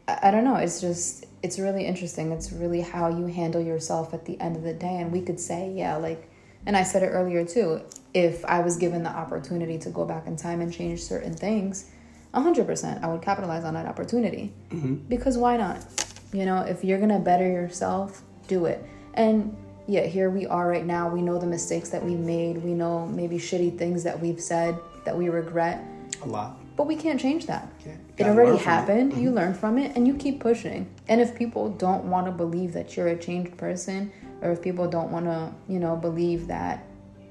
I, 0.06 0.28
I 0.28 0.30
don't 0.30 0.44
know, 0.44 0.56
it's 0.56 0.80
just, 0.80 1.26
it's 1.42 1.58
really 1.58 1.84
interesting. 1.84 2.30
It's 2.30 2.52
really 2.52 2.82
how 2.82 3.08
you 3.08 3.26
handle 3.26 3.60
yourself 3.60 4.14
at 4.14 4.24
the 4.24 4.40
end 4.40 4.56
of 4.56 4.62
the 4.62 4.74
day. 4.74 4.98
And 4.98 5.10
we 5.10 5.22
could 5.22 5.40
say, 5.40 5.72
yeah, 5.72 5.96
like, 5.96 6.30
and 6.66 6.76
I 6.76 6.82
said 6.84 7.02
it 7.02 7.08
earlier 7.08 7.44
too, 7.44 7.82
if 8.14 8.44
I 8.44 8.60
was 8.60 8.76
given 8.76 9.02
the 9.02 9.10
opportunity 9.10 9.78
to 9.78 9.90
go 9.90 10.04
back 10.04 10.26
in 10.26 10.36
time 10.36 10.60
and 10.60 10.72
change 10.72 11.02
certain 11.02 11.34
things, 11.34 11.90
100% 12.36 13.02
I 13.02 13.08
would 13.08 13.22
capitalize 13.22 13.64
on 13.64 13.74
that 13.74 13.86
opportunity. 13.86 14.52
Mm-hmm. 14.70 14.94
Because 15.08 15.38
why 15.38 15.56
not? 15.56 15.84
You 16.32 16.44
know, 16.44 16.60
if 16.60 16.84
you're 16.84 16.98
to 16.98 17.18
better 17.18 17.48
yourself, 17.48 18.22
do 18.46 18.66
it. 18.66 18.84
And 19.14 19.56
yeah, 19.86 20.02
here 20.02 20.30
we 20.30 20.46
are 20.46 20.68
right 20.68 20.84
now. 20.84 21.08
We 21.08 21.22
know 21.22 21.38
the 21.38 21.46
mistakes 21.46 21.88
that 21.90 22.04
we 22.04 22.14
made. 22.14 22.62
We 22.62 22.74
know 22.74 23.06
maybe 23.06 23.38
shitty 23.38 23.78
things 23.78 24.02
that 24.04 24.20
we've 24.20 24.40
said 24.40 24.78
that 25.04 25.16
we 25.16 25.28
regret. 25.28 25.82
A 26.22 26.26
lot. 26.26 26.58
But 26.76 26.86
we 26.86 26.96
can't 26.96 27.18
change 27.18 27.46
that. 27.46 27.70
It 28.18 28.26
already 28.26 28.58
happened. 28.58 29.12
It. 29.12 29.14
Mm-hmm. 29.14 29.24
You 29.24 29.30
learn 29.30 29.54
from 29.54 29.78
it 29.78 29.96
and 29.96 30.06
you 30.06 30.14
keep 30.14 30.40
pushing. 30.40 30.88
And 31.08 31.20
if 31.20 31.34
people 31.34 31.70
don't 31.70 32.04
want 32.04 32.26
to 32.26 32.32
believe 32.32 32.72
that 32.74 32.96
you're 32.96 33.08
a 33.08 33.16
changed 33.16 33.56
person, 33.56 34.12
or 34.42 34.52
if 34.52 34.60
people 34.60 34.86
don't 34.88 35.10
want 35.10 35.24
to, 35.24 35.52
you 35.68 35.78
know, 35.78 35.96
believe 35.96 36.46
that 36.48 36.84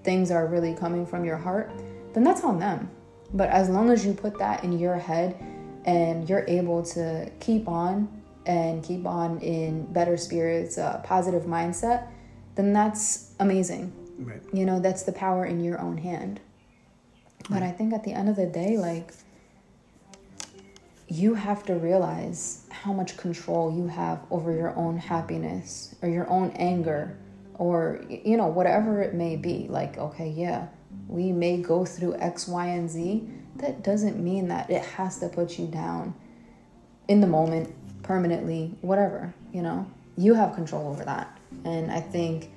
things 0.04 0.32
are 0.32 0.48
really 0.48 0.74
coming 0.74 1.06
from 1.06 1.26
your 1.26 1.38
heart, 1.38 1.70
then 2.14 2.24
that's 2.24 2.44
on 2.44 2.60
them. 2.60 2.90
But 3.36 3.50
as 3.50 3.70
long 3.70 3.92
as 3.92 4.06
you 4.06 4.14
put 4.14 4.40
that 4.40 4.64
in 4.64 4.80
your 4.80 4.96
head 4.96 5.36
and 5.84 6.28
you're 6.28 6.46
able 6.48 6.82
to 6.84 7.30
keep 7.42 7.68
on 7.68 8.08
and 8.46 8.82
keep 8.82 9.06
on 9.06 9.40
in 9.40 9.86
better 9.92 10.16
spirits, 10.16 10.78
a 10.78 11.02
positive 11.04 11.44
mindset, 11.44 12.08
then 12.56 12.72
that's 12.72 13.34
amazing. 13.42 13.92
Right. 14.18 14.42
You 14.54 14.66
know, 14.66 14.80
that's 14.80 15.04
the 15.04 15.12
power 15.12 15.46
in 15.46 15.62
your 15.62 15.82
own 15.82 15.98
hand. 15.98 16.40
But 17.50 17.62
I 17.62 17.72
think 17.72 17.94
at 17.94 18.06
the 18.06 18.14
end 18.14 18.30
of 18.30 18.38
the 18.38 18.46
day, 18.46 18.78
like, 18.78 19.12
you 21.08 21.36
have 21.36 21.64
to 21.66 21.76
realize 21.76 22.66
how 22.72 22.94
much 22.94 23.18
control 23.18 23.76
you 23.76 23.88
have 23.88 24.22
over 24.32 24.54
your 24.54 24.76
own 24.76 24.98
happiness 24.98 25.94
or 26.02 26.10
your 26.10 26.28
own 26.30 26.52
anger 26.52 27.18
or 27.56 28.04
you 28.10 28.36
know 28.36 28.48
whatever 28.48 29.02
it 29.02 29.14
may 29.14 29.36
be 29.36 29.68
like 29.70 29.98
okay 29.98 30.30
yeah 30.30 30.68
we 31.08 31.32
may 31.32 31.58
go 31.58 31.86
through 31.86 32.16
x 32.16 32.48
y 32.48 32.68
and 32.68 32.90
z 32.90 33.28
that 33.58 33.84
doesn't 33.84 34.22
mean 34.22 34.48
that 34.48 34.70
it 34.70 34.84
has 34.84 35.20
to 35.20 35.30
put 35.30 35.58
you 35.58 35.68
down 35.68 36.14
in 37.08 37.22
the 37.22 37.28
moment 37.28 37.74
permanently 38.04 38.74
whatever 38.82 39.34
you 39.54 39.62
know 39.62 39.86
you 40.18 40.34
have 40.34 40.54
control 40.54 40.88
over 40.88 41.04
that 41.04 41.38
and 41.64 41.92
i 41.92 42.00
think 42.00 42.52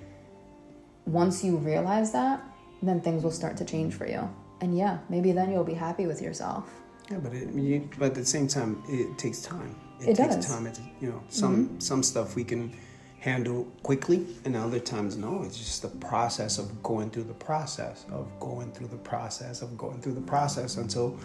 once 1.06 1.42
you 1.42 1.56
realize 1.56 2.12
that 2.12 2.42
then 2.82 3.00
things 3.00 3.22
will 3.22 3.30
start 3.30 3.56
to 3.56 3.64
change 3.64 3.94
for 3.94 4.06
you 4.06 4.28
and 4.60 4.76
yeah 4.76 4.98
maybe 5.08 5.32
then 5.32 5.50
you'll 5.50 5.64
be 5.64 5.74
happy 5.74 6.06
with 6.06 6.20
yourself 6.20 6.70
yeah, 7.10 7.18
but 7.18 7.32
it, 7.32 7.54
you, 7.54 7.88
but 7.98 8.06
at 8.06 8.14
the 8.14 8.24
same 8.24 8.48
time, 8.48 8.82
it 8.88 9.16
takes 9.16 9.40
time. 9.40 9.74
It, 10.00 10.10
it 10.10 10.16
takes 10.16 10.36
does. 10.36 10.46
time. 10.46 10.66
It's, 10.66 10.80
you 11.00 11.10
know, 11.10 11.22
some 11.28 11.66
mm-hmm. 11.66 11.78
some 11.80 12.02
stuff 12.02 12.36
we 12.36 12.44
can 12.44 12.74
handle 13.20 13.64
quickly, 13.82 14.26
and 14.44 14.56
other 14.56 14.78
times 14.78 15.16
no. 15.16 15.42
It's 15.42 15.58
just 15.58 15.82
the 15.82 15.88
process 15.88 16.58
of 16.58 16.82
going 16.82 17.10
through 17.10 17.24
the 17.24 17.34
process 17.34 18.04
of 18.12 18.28
going 18.40 18.72
through 18.72 18.88
the 18.88 18.96
process 18.96 19.62
of 19.62 19.76
going 19.76 20.00
through 20.00 20.14
the 20.14 20.20
process 20.20 20.76
until 20.76 21.18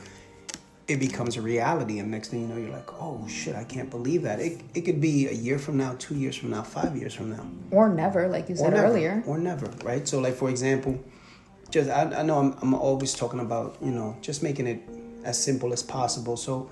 it 0.88 1.00
becomes 1.00 1.38
a 1.38 1.42
reality. 1.42 2.00
And 2.00 2.12
next 2.12 2.30
thing 2.30 2.42
you 2.42 2.48
know, 2.48 2.58
you're 2.58 2.72
like, 2.72 2.92
oh 3.02 3.26
shit, 3.28 3.56
I 3.56 3.64
can't 3.64 3.90
believe 3.90 4.24
that. 4.24 4.40
It 4.40 4.62
it 4.74 4.82
could 4.82 5.00
be 5.00 5.28
a 5.28 5.34
year 5.34 5.60
from 5.60 5.78
now, 5.78 5.96
two 6.00 6.16
years 6.16 6.36
from 6.36 6.50
now, 6.50 6.64
five 6.64 6.96
years 6.98 7.14
from 7.14 7.30
now, 7.30 7.48
or 7.72 7.90
never, 7.90 8.28
like 8.28 8.50
you 8.50 8.56
said 8.56 8.68
or 8.68 8.76
never, 8.76 8.88
earlier, 8.88 9.24
or 9.28 9.38
never, 9.38 9.68
right? 9.84 10.08
So, 10.08 10.20
like 10.20 10.36
for 10.36 10.50
example, 10.50 11.00
just 11.70 11.90
I, 11.90 12.04
I 12.04 12.24
know 12.24 12.40
I'm 12.40 12.58
I'm 12.62 12.74
always 12.74 13.14
talking 13.14 13.40
about 13.40 13.78
you 13.82 13.92
know 13.92 14.18
just 14.22 14.42
making 14.42 14.68
it 14.68 14.82
as 15.24 15.42
simple 15.42 15.74
as 15.74 15.84
possible. 15.84 16.38
So, 16.38 16.72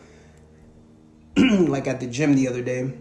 like 1.38 1.88
at 1.88 2.00
the 2.00 2.08
gym 2.08 2.34
the 2.34 2.48
other 2.48 2.64
day, 2.64 2.92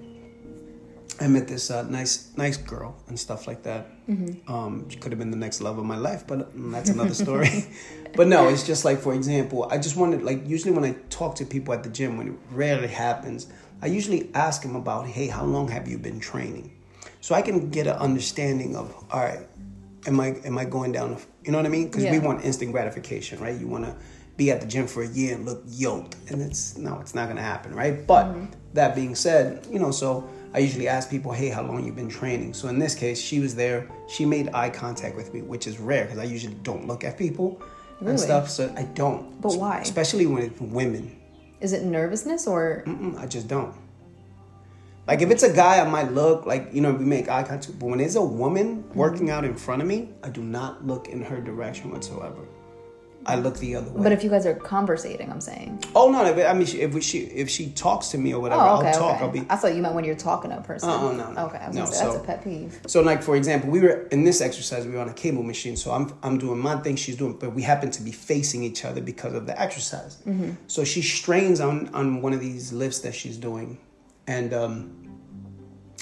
I 1.21 1.27
met 1.27 1.47
this 1.49 1.71
uh, 1.71 1.83
nice 1.83 2.31
nice 2.37 2.57
girl 2.57 2.97
and 3.09 3.19
stuff 3.19 3.47
like 3.47 3.63
that. 3.65 3.87
Mm-hmm. 4.09 4.53
Um, 4.53 4.89
she 4.89 4.97
could 4.99 5.13
have 5.13 5.19
been 5.19 5.31
the 5.31 5.37
next 5.37 5.61
love 5.61 5.79
of 5.79 5.85
my 5.85 5.97
life, 5.97 6.27
but 6.27 6.51
that's 6.73 6.91
another 6.91 7.15
story. 7.15 7.67
but 8.17 8.27
no, 8.27 8.49
it's 8.49 8.67
just 8.67 8.85
like 8.85 8.99
for 9.01 9.15
example, 9.15 9.69
I 9.71 9.77
just 9.79 9.97
wanted 9.97 10.23
like 10.23 10.47
usually 10.47 10.73
when 10.73 10.85
I 10.85 10.97
talk 11.11 11.35
to 11.37 11.45
people 11.45 11.75
at 11.75 11.83
the 11.83 11.91
gym, 11.91 12.17
when 12.17 12.29
it 12.29 12.35
rarely 12.51 12.89
happens, 12.89 13.47
I 13.83 13.87
usually 13.87 14.31
ask 14.35 14.63
them 14.63 14.77
about, 14.77 15.07
hey, 15.07 15.27
how 15.29 15.45
long 15.45 15.69
have 15.69 15.87
you 15.89 15.99
been 15.99 16.21
training? 16.21 16.77
so 17.23 17.35
I 17.35 17.43
can 17.43 17.69
get 17.71 17.87
an 17.87 17.97
understanding 17.97 18.77
of 18.77 18.95
all 19.11 19.21
right, 19.21 19.47
am 20.07 20.19
I 20.21 20.29
am 20.45 20.57
I 20.59 20.65
going 20.65 20.93
down? 20.93 21.19
You 21.45 21.53
know 21.53 21.59
what 21.59 21.67
I 21.67 21.71
mean? 21.71 21.87
Because 21.89 22.05
we 22.05 22.19
want 22.19 22.45
instant 22.45 22.73
gratification, 22.73 23.39
right? 23.41 23.59
You 23.61 23.69
want 23.69 23.85
to 23.85 23.95
be 24.37 24.51
at 24.51 24.61
the 24.63 24.67
gym 24.67 24.87
for 24.87 25.03
a 25.03 25.07
year 25.09 25.35
and 25.35 25.45
look 25.45 25.63
yoked, 25.67 26.17
and 26.31 26.41
it's 26.41 26.79
no, 26.79 26.99
it's 27.01 27.15
not 27.15 27.29
gonna 27.29 27.43
happen, 27.43 27.75
right? 27.75 28.07
But 28.07 28.27
Mm-hmm. 28.27 28.47
that 28.75 28.95
being 28.95 29.15
said, 29.15 29.67
you 29.71 29.79
know, 29.79 29.91
so 29.91 30.29
I 30.53 30.59
usually 30.59 30.89
ask 30.89 31.09
people, 31.09 31.33
hey, 31.33 31.49
how 31.49 31.63
long 31.63 31.85
you 31.85 31.93
been 31.93 32.09
training? 32.09 32.55
So 32.55 32.69
in 32.69 32.79
this 32.79 32.95
case, 32.95 33.21
she 33.21 33.39
was 33.39 33.55
there. 33.55 33.89
She 34.09 34.25
made 34.25 34.51
eye 34.53 34.71
contact 34.71 35.15
with 35.17 35.33
me, 35.33 35.43
which 35.43 35.67
is 35.67 35.79
rare 35.79 36.05
because 36.05 36.19
I 36.19 36.25
usually 36.25 36.55
don't 36.63 36.87
look 36.87 37.05
at 37.05 37.17
people 37.17 37.63
Really? 38.01 38.13
and 38.13 38.21
stuff. 38.21 38.51
So 38.51 38.73
I 38.77 38.83
don't. 38.83 39.41
But 39.41 39.55
why? 39.55 39.79
Especially 39.79 40.27
when 40.27 40.43
it's 40.43 40.61
women. 40.61 41.17
Is 41.61 41.73
it 41.73 41.85
nervousness 41.85 42.47
or 42.47 42.83
Mm-mm, 42.87 43.19
I 43.19 43.27
just 43.27 43.47
don't. 43.47 43.75
Like 45.07 45.23
if 45.23 45.31
it's 45.31 45.43
a 45.43 45.53
guy, 45.53 45.81
I 45.81 45.89
might 45.89 46.13
look 46.13 46.47
like 46.47 46.71
you 46.73 46.81
know 46.81 46.93
we 46.93 47.05
make 47.05 47.29
eye 47.29 47.43
contact. 47.43 47.79
But 47.79 47.87
when 47.87 47.99
there's 47.99 48.17
a 48.17 48.23
woman 48.23 48.85
working 48.95 49.27
mm-hmm. 49.27 49.31
out 49.31 49.45
in 49.45 49.55
front 49.57 49.83
of 49.83 49.89
me, 49.89 50.11
I 50.23 50.31
do 50.31 50.43
not 50.43 50.87
look 50.87 51.09
in 51.09 51.23
her 51.23 51.41
direction 51.41 51.91
whatsoever. 51.91 52.43
I 53.27 53.37
look 53.37 53.59
the 53.59 53.77
other 53.77 53.91
way. 53.91 54.03
but 54.03 54.13
if 54.13 54.25
you 54.25 54.31
guys 54.31 54.47
are 54.47 54.55
conversating, 54.55 55.31
I'm 55.31 55.43
saying. 55.43 55.85
oh 55.95 56.11
no! 56.11 56.25
If, 56.25 56.47
I 56.47 56.55
mean, 56.55 56.67
she, 56.67 56.79
if 56.81 57.03
she 57.05 57.19
if 57.19 57.51
she 57.51 57.71
talks 57.71 58.09
to 58.09 58.19
me 58.19 58.33
or 58.33 58.41
whatever, 58.41 58.63
Oh, 58.63 58.79
okay, 58.79 58.89
I'll 58.89 58.99
talk. 58.99 59.15
okay. 59.17 59.25
I'll 59.25 59.31
be 59.31 59.47
I 59.51 59.57
thought 59.57 59.75
you 59.75 59.83
meant 59.83 59.95
when 59.95 60.05
you're 60.05 60.15
talking 60.17 60.51
to 60.51 60.59
a 60.59 60.63
person. 60.63 60.89
Uh-uh, 60.89 61.13
no, 61.13 61.33
no. 61.33 61.47
Okay, 61.47 61.59
I 61.59 61.67
was 61.69 61.77
No, 61.77 61.83
gonna 61.85 61.95
say 61.95 62.05
that's 62.07 62.17
a 62.17 62.21
pet 62.21 62.43
peeve. 62.43 62.81
So, 62.87 63.03
like 63.03 63.23
for 63.23 63.37
example, 63.37 63.69
we 63.71 63.81
were 63.81 64.05
in 64.11 64.25
this 64.25 64.41
exercise. 64.41 64.87
We 64.87 64.93
were 64.95 65.01
on 65.01 65.11
a 65.11 65.13
cable 65.13 65.43
machine, 65.43 65.77
so 65.77 65.91
I'm 65.93 66.15
I'm 66.23 66.39
doing 66.39 66.59
my 66.59 66.77
thing, 66.77 66.97
she's 66.97 67.17
doing, 67.17 67.35
but 67.39 67.55
we 67.55 67.63
happen 67.63 67.91
to 67.91 68.03
be 68.03 68.11
facing 68.13 68.63
each 68.63 68.85
other 68.87 69.03
because 69.03 69.35
of 69.35 69.47
the 69.47 69.61
exercise. 69.61 70.17
Mm-hmm. 70.27 70.53
So 70.67 70.85
she 70.85 71.03
strains 71.03 71.61
on 71.61 71.91
on 71.95 72.23
one 72.23 72.33
of 72.33 72.41
these 72.41 72.73
lifts 72.73 73.01
that 73.01 73.15
she's 73.15 73.37
doing, 73.37 73.79
and 74.27 74.55
um, 74.55 74.97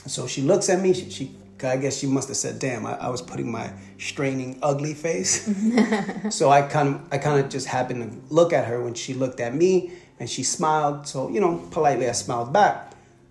so 0.06 0.26
she 0.28 0.42
looks 0.42 0.68
at 0.70 0.80
me. 0.80 0.94
She, 0.94 1.10
she 1.10 1.36
I 1.64 1.76
guess 1.76 1.98
she 1.98 2.06
must 2.06 2.28
have 2.28 2.36
said, 2.36 2.58
"Damn, 2.58 2.86
I, 2.86 2.94
I 2.94 3.08
was 3.08 3.22
putting 3.22 3.50
my 3.50 3.72
straining 3.98 4.58
ugly 4.62 4.94
face." 4.94 5.44
so 6.34 6.50
I 6.50 6.62
kind 6.62 6.94
of 6.94 7.00
I 7.12 7.18
kind 7.18 7.40
of 7.40 7.50
just 7.50 7.66
happened 7.66 8.28
to 8.28 8.34
look 8.34 8.52
at 8.52 8.66
her 8.66 8.82
when 8.82 8.94
she 8.94 9.14
looked 9.14 9.40
at 9.40 9.54
me, 9.54 9.92
and 10.18 10.28
she 10.28 10.42
smiled. 10.42 11.06
So 11.06 11.28
you 11.28 11.40
know, 11.40 11.66
politely 11.70 12.08
I 12.08 12.12
smiled 12.12 12.52
back. 12.52 12.88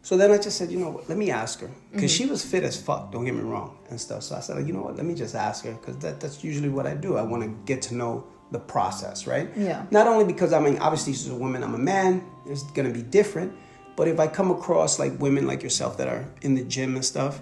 So 0.08 0.16
then 0.16 0.32
I 0.32 0.38
just 0.38 0.58
said, 0.58 0.72
you 0.72 0.80
know 0.80 0.92
what, 0.92 1.10
let 1.10 1.18
me 1.18 1.32
ask 1.32 1.60
her. 1.60 1.70
Because 1.92 2.14
mm-hmm. 2.14 2.24
she 2.24 2.30
was 2.30 2.42
fit 2.42 2.64
as 2.64 2.82
fuck, 2.82 3.12
don't 3.12 3.26
get 3.26 3.36
me 3.36 3.42
wrong, 3.42 3.78
and 3.90 4.00
stuff. 4.00 4.24
So 4.24 4.38
I 4.38 4.40
said, 4.40 4.66
you 4.66 4.72
know 4.72 4.82
what, 4.82 4.96
let 4.96 5.06
me 5.06 5.14
just 5.14 5.36
ask 5.36 5.66
her. 5.66 5.74
Because 5.74 5.98
that, 5.98 6.22
that's 6.22 6.46
usually 6.46 6.70
what 6.70 6.88
I 6.88 6.94
do. 6.94 7.18
I 7.18 7.24
want 7.24 7.44
to 7.44 7.50
get 7.66 7.82
to 7.84 7.96
know 7.96 8.26
the 8.52 8.60
process, 8.60 9.28
right? 9.28 9.50
Yeah. 9.58 9.86
Not 9.92 10.08
only 10.08 10.24
because, 10.24 10.54
I 10.54 10.60
mean, 10.60 10.78
obviously 10.78 11.12
she's 11.12 11.28
a 11.28 11.36
woman, 11.36 11.62
I'm 11.62 11.76
a 11.76 11.78
man, 11.78 12.26
it's 12.46 12.64
going 12.72 12.88
to 12.88 12.94
be 12.94 13.04
different. 13.04 13.54
But 13.98 14.08
if 14.08 14.18
I 14.18 14.28
come 14.28 14.50
across 14.52 14.98
like 14.98 15.20
women 15.20 15.46
like 15.46 15.62
yourself 15.62 15.98
that 15.98 16.08
are 16.08 16.26
in 16.42 16.56
the 16.56 16.64
gym 16.64 16.96
and 16.96 17.04
stuff, 17.04 17.42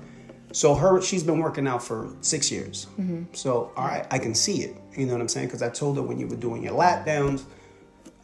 so 0.55 0.73
her, 0.73 1.01
she's 1.01 1.21
been 1.21 1.39
working 1.39 1.67
out 1.67 1.83
for 1.83 2.15
six 2.21 2.49
years. 2.49 2.87
Mm-hmm. 2.97 3.23
So, 3.33 3.73
all 3.75 3.87
right, 3.87 4.07
I 4.09 4.19
can 4.19 4.33
see 4.33 4.61
it. 4.61 4.77
You 4.95 5.05
know 5.05 5.11
what 5.11 5.19
I'm 5.19 5.27
saying? 5.27 5.47
Because 5.47 5.61
I 5.61 5.67
told 5.67 5.97
her 5.97 6.01
when 6.01 6.17
you 6.17 6.27
were 6.27 6.37
doing 6.37 6.63
your 6.63 6.71
lat 6.71 7.05
downs, 7.05 7.45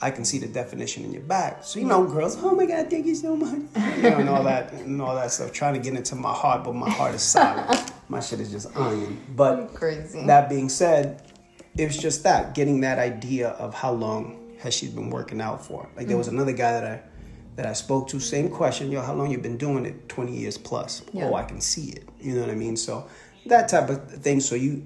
I 0.02 0.12
can 0.12 0.24
see 0.24 0.40
the 0.40 0.48
definition 0.48 1.04
in 1.04 1.12
your 1.12 1.24
back. 1.24 1.66
So 1.66 1.78
you 1.78 1.86
know, 1.86 2.06
girls, 2.06 2.42
oh 2.42 2.56
my 2.56 2.66
God, 2.66 2.90
thank 2.90 3.06
you 3.06 3.16
so 3.16 3.36
much, 3.36 3.52
you 3.98 4.04
know, 4.04 4.18
and 4.18 4.30
all 4.30 4.46
that 4.46 4.72
and 4.72 5.02
all 5.02 5.14
that 5.14 5.30
stuff. 5.32 5.52
Trying 5.52 5.74
to 5.74 5.82
get 5.82 5.94
into 5.94 6.16
my 6.16 6.32
heart, 6.32 6.64
but 6.64 6.74
my 6.74 6.90
heart 6.90 7.16
is 7.16 7.22
solid. 7.22 7.78
my 8.08 8.22
shit 8.22 8.40
is 8.40 8.50
just 8.50 8.78
iron. 8.78 9.20
But 9.36 9.74
Crazy. 9.74 10.26
that 10.26 10.48
being 10.48 10.70
said, 10.70 11.22
it 11.78 11.86
was 11.86 11.98
just 11.98 12.24
that 12.24 12.56
getting 12.56 12.80
that 12.80 12.98
idea 12.98 13.50
of 13.50 13.74
how 13.74 13.92
long 13.92 14.56
has 14.60 14.74
she 14.74 14.88
been 14.88 15.10
working 15.10 15.42
out 15.42 15.66
for. 15.66 15.90
Like 15.98 16.08
there 16.08 16.16
was 16.16 16.28
mm-hmm. 16.28 16.38
another 16.38 16.54
guy 16.54 16.80
that 16.80 16.86
I 16.86 17.04
that 17.56 17.66
I 17.66 17.74
spoke 17.74 18.08
to, 18.10 18.20
same 18.20 18.50
question, 18.50 18.92
yo, 18.92 19.02
how 19.02 19.14
long 19.14 19.30
you 19.30 19.38
been 19.38 19.58
doing 19.58 19.86
it? 19.86 20.08
Twenty 20.10 20.36
years 20.38 20.58
plus. 20.58 21.04
Yeah. 21.14 21.26
Oh, 21.26 21.36
I 21.36 21.44
can 21.44 21.62
see 21.62 21.90
it. 21.90 22.08
You 22.20 22.36
know 22.36 22.42
what 22.42 22.50
I 22.50 22.56
mean? 22.56 22.78
So 22.78 23.08
that 23.48 23.68
type 23.70 23.90
of 23.90 24.10
thing. 24.10 24.40
So 24.40 24.56
you 24.56 24.84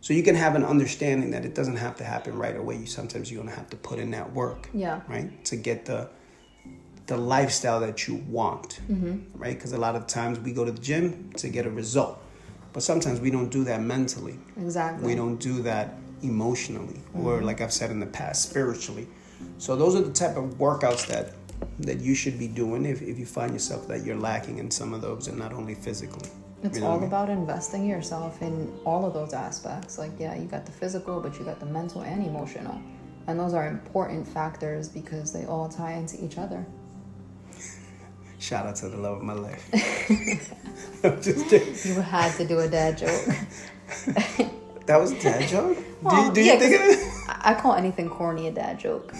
so 0.00 0.14
you 0.14 0.22
can 0.22 0.34
have 0.36 0.54
an 0.54 0.64
understanding 0.64 1.30
that 1.32 1.44
it 1.44 1.54
doesn't 1.54 1.76
have 1.76 1.96
to 1.96 2.04
happen 2.04 2.38
right 2.38 2.56
away. 2.56 2.76
You 2.76 2.86
sometimes 2.86 3.30
you're 3.30 3.42
gonna 3.42 3.54
have 3.56 3.70
to 3.70 3.76
put 3.76 3.98
in 3.98 4.10
that 4.12 4.32
work. 4.32 4.68
Yeah. 4.72 5.00
Right? 5.08 5.44
To 5.46 5.56
get 5.56 5.84
the 5.84 6.08
the 7.06 7.16
lifestyle 7.16 7.80
that 7.80 8.08
you 8.08 8.16
want. 8.28 8.80
Mm-hmm. 8.90 9.38
Right? 9.38 9.54
Because 9.54 9.72
a 9.72 9.78
lot 9.78 9.94
of 9.94 10.06
times 10.06 10.38
we 10.40 10.52
go 10.52 10.64
to 10.64 10.72
the 10.72 10.80
gym 10.80 11.30
to 11.36 11.48
get 11.48 11.66
a 11.66 11.70
result. 11.70 12.22
But 12.72 12.82
sometimes 12.82 13.20
we 13.20 13.30
don't 13.30 13.50
do 13.50 13.64
that 13.64 13.80
mentally. 13.80 14.38
Exactly. 14.60 15.06
We 15.06 15.14
don't 15.14 15.36
do 15.36 15.62
that 15.62 15.94
emotionally 16.22 17.00
or 17.14 17.36
Mm-hmm. 17.36 17.44
like 17.46 17.60
I've 17.60 17.72
said 17.72 17.90
in 17.90 18.00
the 18.00 18.06
past, 18.06 18.48
spiritually. 18.50 19.06
So 19.58 19.76
those 19.76 19.94
are 19.94 20.02
the 20.02 20.12
type 20.12 20.36
of 20.36 20.54
workouts 20.58 21.06
that 21.08 21.32
that 21.80 22.00
you 22.00 22.14
should 22.14 22.38
be 22.38 22.48
doing 22.48 22.86
if, 22.86 23.02
if 23.02 23.18
you 23.18 23.26
find 23.26 23.52
yourself 23.52 23.86
that 23.88 24.04
you're 24.04 24.16
lacking 24.16 24.58
in 24.58 24.70
some 24.70 24.92
of 24.94 25.00
those 25.02 25.28
and 25.28 25.38
not 25.38 25.52
only 25.52 25.74
physically. 25.74 26.28
It's 26.62 26.76
You 26.78 26.84
know 26.84 26.90
all 26.90 26.96
I 26.96 27.00
mean? 27.00 27.08
about 27.08 27.28
investing 27.30 27.86
yourself 27.86 28.40
in 28.42 28.72
all 28.84 29.04
of 29.04 29.12
those 29.14 29.32
aspects. 29.34 29.98
Like, 29.98 30.12
yeah, 30.18 30.34
you 30.34 30.46
got 30.46 30.64
the 30.66 30.72
physical, 30.72 31.20
but 31.20 31.38
you 31.38 31.44
got 31.44 31.60
the 31.60 31.66
mental 31.66 32.00
and 32.02 32.24
emotional. 32.26 32.80
And 33.26 33.38
those 33.38 33.52
are 33.54 33.66
important 33.68 34.26
factors 34.26 34.88
because 34.88 35.32
they 35.32 35.44
all 35.44 35.68
tie 35.68 35.92
into 35.94 36.24
each 36.24 36.38
other. 36.38 36.64
Shout 38.38 38.66
out 38.66 38.76
to 38.76 38.88
the 38.88 38.96
love 38.96 39.18
of 39.18 39.22
my 39.22 39.32
life. 39.32 39.68
I'm 41.04 41.20
just 41.20 41.48
kidding. 41.48 41.74
You 41.94 42.00
had 42.00 42.34
to 42.36 42.46
do 42.46 42.60
a 42.60 42.68
dad 42.68 42.98
joke. 42.98 43.26
That 44.86 45.00
was 45.00 45.10
a 45.10 45.18
dad 45.20 45.48
joke? 45.48 45.76
Well, 46.00 46.14
do 46.14 46.22
you, 46.28 46.32
do 46.32 46.40
yeah, 46.44 46.52
you 46.52 46.58
think 46.60 46.74
of 46.76 46.80
'cause? 47.00 47.24
I 47.28 47.50
I 47.50 47.54
call 47.60 47.74
anything 47.74 48.08
corny 48.08 48.46
a 48.46 48.52
dad 48.52 48.78
joke. 48.78 49.12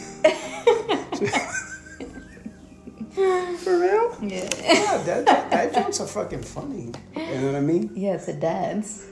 For 3.16 3.78
real? 3.80 4.14
Yeah. 4.20 4.44
Yeah, 4.62 5.02
dad, 5.04 5.24
dad, 5.24 5.50
dad 5.50 5.74
jokes 5.74 6.00
are 6.00 6.06
fucking 6.06 6.42
funny. 6.42 6.92
You 7.16 7.40
know 7.40 7.46
what 7.46 7.54
I 7.56 7.60
mean? 7.60 7.90
Yeah, 7.94 8.14
it's 8.14 8.28
a 8.28 8.34
dad's. 8.34 9.06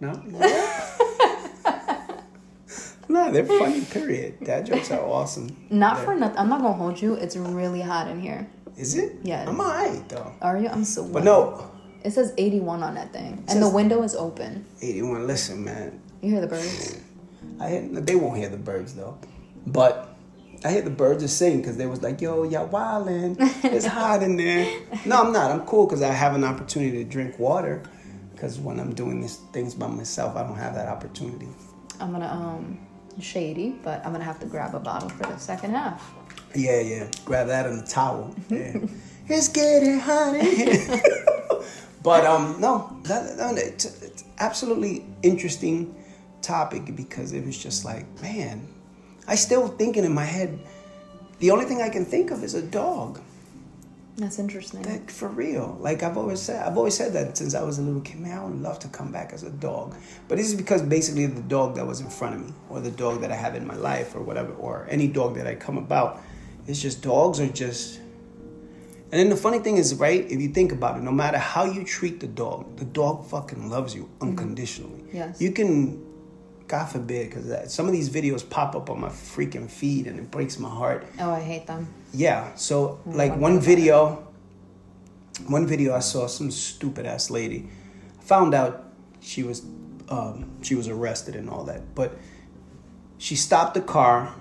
No? 0.00 0.12
No, 3.06 3.30
they're 3.30 3.44
funny, 3.44 3.82
period. 3.82 4.40
Dad 4.42 4.64
jokes 4.64 4.90
are 4.90 4.98
awesome. 5.04 5.54
Not 5.68 5.98
Yeah. 5.98 6.04
for 6.04 6.14
nothing. 6.14 6.38
I'm 6.38 6.48
not 6.48 6.62
gonna 6.62 6.72
hold 6.72 7.00
you. 7.00 7.14
It's 7.14 7.36
really 7.36 7.82
hot 7.82 8.08
in 8.08 8.18
here. 8.18 8.48
Is 8.78 8.94
it? 8.96 9.16
Yeah. 9.22 9.44
I'm 9.46 9.60
alright, 9.60 10.08
though. 10.08 10.32
Are 10.40 10.58
you? 10.58 10.68
I'm 10.68 10.84
so. 10.84 11.04
But 11.04 11.22
no, 11.22 11.68
It 12.02 12.12
says 12.12 12.32
81 12.38 12.82
on 12.82 12.94
that 12.94 13.12
thing, 13.12 13.44
and 13.48 13.62
the 13.62 13.68
window 13.68 14.02
is 14.02 14.14
open. 14.16 14.64
81, 14.80 15.26
listen, 15.26 15.62
man. 15.64 16.00
You 16.22 16.30
hear 16.32 16.40
the 16.40 16.46
birds? 16.46 16.98
I 17.60 17.68
hear, 17.68 17.82
they 17.82 18.14
won't 18.16 18.38
hear 18.38 18.48
the 18.48 18.56
birds 18.56 18.94
though, 18.94 19.18
but 19.66 20.13
I 20.64 20.70
hear 20.70 20.82
the 20.82 20.90
birds 20.90 21.22
are 21.22 21.28
singing 21.28 21.60
because 21.60 21.76
they 21.76 21.86
was 21.86 22.02
like, 22.02 22.20
"Yo, 22.20 22.44
y'all 22.44 22.68
wildin', 22.68 23.36
it's 23.64 23.86
hot 23.86 24.22
in 24.22 24.36
there." 24.36 24.80
No, 25.04 25.22
I'm 25.22 25.32
not. 25.32 25.50
I'm 25.50 25.66
cool 25.66 25.86
because 25.86 26.02
I 26.02 26.12
have 26.12 26.34
an 26.34 26.42
opportunity 26.42 27.04
to 27.04 27.10
drink 27.10 27.38
water. 27.38 27.82
Because 28.32 28.58
when 28.58 28.80
I'm 28.80 28.94
doing 28.94 29.20
these 29.20 29.36
things 29.52 29.74
by 29.74 29.86
myself, 29.86 30.36
I 30.36 30.42
don't 30.42 30.56
have 30.56 30.74
that 30.74 30.88
opportunity. 30.88 31.48
I'm 32.00 32.12
gonna 32.12 32.26
um 32.26 32.78
shady, 33.20 33.76
but 33.84 34.04
I'm 34.04 34.12
gonna 34.12 34.24
have 34.24 34.40
to 34.40 34.46
grab 34.46 34.74
a 34.74 34.80
bottle 34.80 35.08
for 35.10 35.24
the 35.24 35.36
second 35.36 35.70
half. 35.72 36.12
Yeah, 36.54 36.80
yeah. 36.80 37.10
Grab 37.24 37.46
that 37.48 37.66
in 37.66 37.76
the 37.76 37.86
towel. 37.86 38.34
Yeah. 38.48 39.36
it's 39.36 39.48
getting 39.48 39.98
hot 40.00 40.34
in 40.34 40.44
here. 40.44 41.02
but 42.02 42.26
um, 42.26 42.60
no, 42.60 42.94
that, 43.04 43.38
that, 43.38 43.56
it's, 43.56 44.02
it's 44.02 44.24
absolutely 44.38 45.06
interesting 45.22 45.94
topic 46.42 46.94
because 46.94 47.32
it 47.32 47.44
was 47.44 47.56
just 47.56 47.86
like, 47.86 48.04
man, 48.20 48.68
I 49.26 49.34
still 49.34 49.68
thinking 49.68 50.04
in 50.04 50.14
my 50.14 50.24
head. 50.24 50.58
The 51.38 51.50
only 51.50 51.64
thing 51.64 51.82
I 51.82 51.88
can 51.88 52.04
think 52.04 52.30
of 52.30 52.44
is 52.44 52.54
a 52.54 52.62
dog. 52.62 53.20
That's 54.16 54.38
interesting. 54.38 54.82
Like 54.82 55.10
for 55.10 55.28
real. 55.28 55.76
Like 55.80 56.02
I've 56.02 56.16
always 56.16 56.40
said, 56.40 56.64
I've 56.64 56.76
always 56.76 56.96
said 56.96 57.12
that 57.14 57.36
since 57.36 57.54
I 57.54 57.62
was 57.62 57.78
a 57.78 57.82
little 57.82 58.00
kid. 58.00 58.20
Man, 58.20 58.38
I 58.38 58.44
would 58.44 58.60
love 58.60 58.78
to 58.80 58.88
come 58.88 59.10
back 59.10 59.32
as 59.32 59.42
a 59.42 59.50
dog. 59.50 59.96
But 60.28 60.38
this 60.38 60.46
is 60.46 60.54
because 60.54 60.82
basically 60.82 61.26
the 61.26 61.42
dog 61.42 61.74
that 61.74 61.86
was 61.86 62.00
in 62.00 62.08
front 62.08 62.36
of 62.36 62.46
me, 62.46 62.52
or 62.68 62.80
the 62.80 62.92
dog 62.92 63.20
that 63.22 63.32
I 63.32 63.36
have 63.36 63.56
in 63.56 63.66
my 63.66 63.74
life, 63.74 64.14
or 64.14 64.22
whatever, 64.22 64.52
or 64.54 64.86
any 64.88 65.08
dog 65.08 65.34
that 65.34 65.46
I 65.46 65.56
come 65.56 65.78
about, 65.78 66.22
it's 66.66 66.80
just 66.80 67.02
dogs 67.02 67.40
are 67.40 67.48
just. 67.48 68.00
And 69.10 69.20
then 69.20 69.28
the 69.28 69.36
funny 69.36 69.58
thing 69.58 69.76
is, 69.76 69.94
right? 69.96 70.24
If 70.30 70.40
you 70.40 70.48
think 70.48 70.72
about 70.72 70.96
it, 70.96 71.02
no 71.02 71.12
matter 71.12 71.38
how 71.38 71.64
you 71.64 71.84
treat 71.84 72.20
the 72.20 72.26
dog, 72.26 72.76
the 72.76 72.84
dog 72.84 73.26
fucking 73.26 73.68
loves 73.68 73.94
you 73.94 74.04
mm-hmm. 74.04 74.28
unconditionally. 74.28 75.04
Yes. 75.12 75.40
You 75.40 75.52
can, 75.52 76.04
God 76.66 76.86
forbid, 76.86 77.28
because 77.30 77.72
some 77.72 77.86
of 77.86 77.92
these 77.92 78.08
videos 78.08 78.48
pop 78.48 78.74
up 78.74 78.88
on 78.90 79.00
my 79.00 79.08
freaking 79.10 79.70
feed, 79.70 80.06
and 80.06 80.18
it 80.18 80.30
breaks 80.30 80.58
my 80.58 80.68
heart. 80.70 81.06
oh, 81.20 81.30
I 81.30 81.40
hate 81.40 81.66
them. 81.66 81.88
Yeah. 82.12 82.54
So 82.54 83.00
Mm, 83.06 83.14
like 83.16 83.36
one 83.36 83.56
it. 83.58 83.62
video, 83.62 84.26
one 85.48 85.66
video 85.66 85.94
I 85.94 86.00
saw 86.00 86.26
some 86.26 86.50
stupid 86.50 87.06
ass 87.06 87.30
lady. 87.30 87.68
Found 88.22 88.54
out 88.54 88.84
she 89.20 89.42
was 89.42 89.62
um, 90.08 90.50
she 90.62 90.74
was 90.74 90.88
arrested 90.88 91.34
and 91.36 91.48
all 91.50 91.64
that, 91.64 91.94
but 91.94 92.16
she 93.18 93.36
stopped 93.36 93.74
the 93.74 93.80
car. 93.80 94.34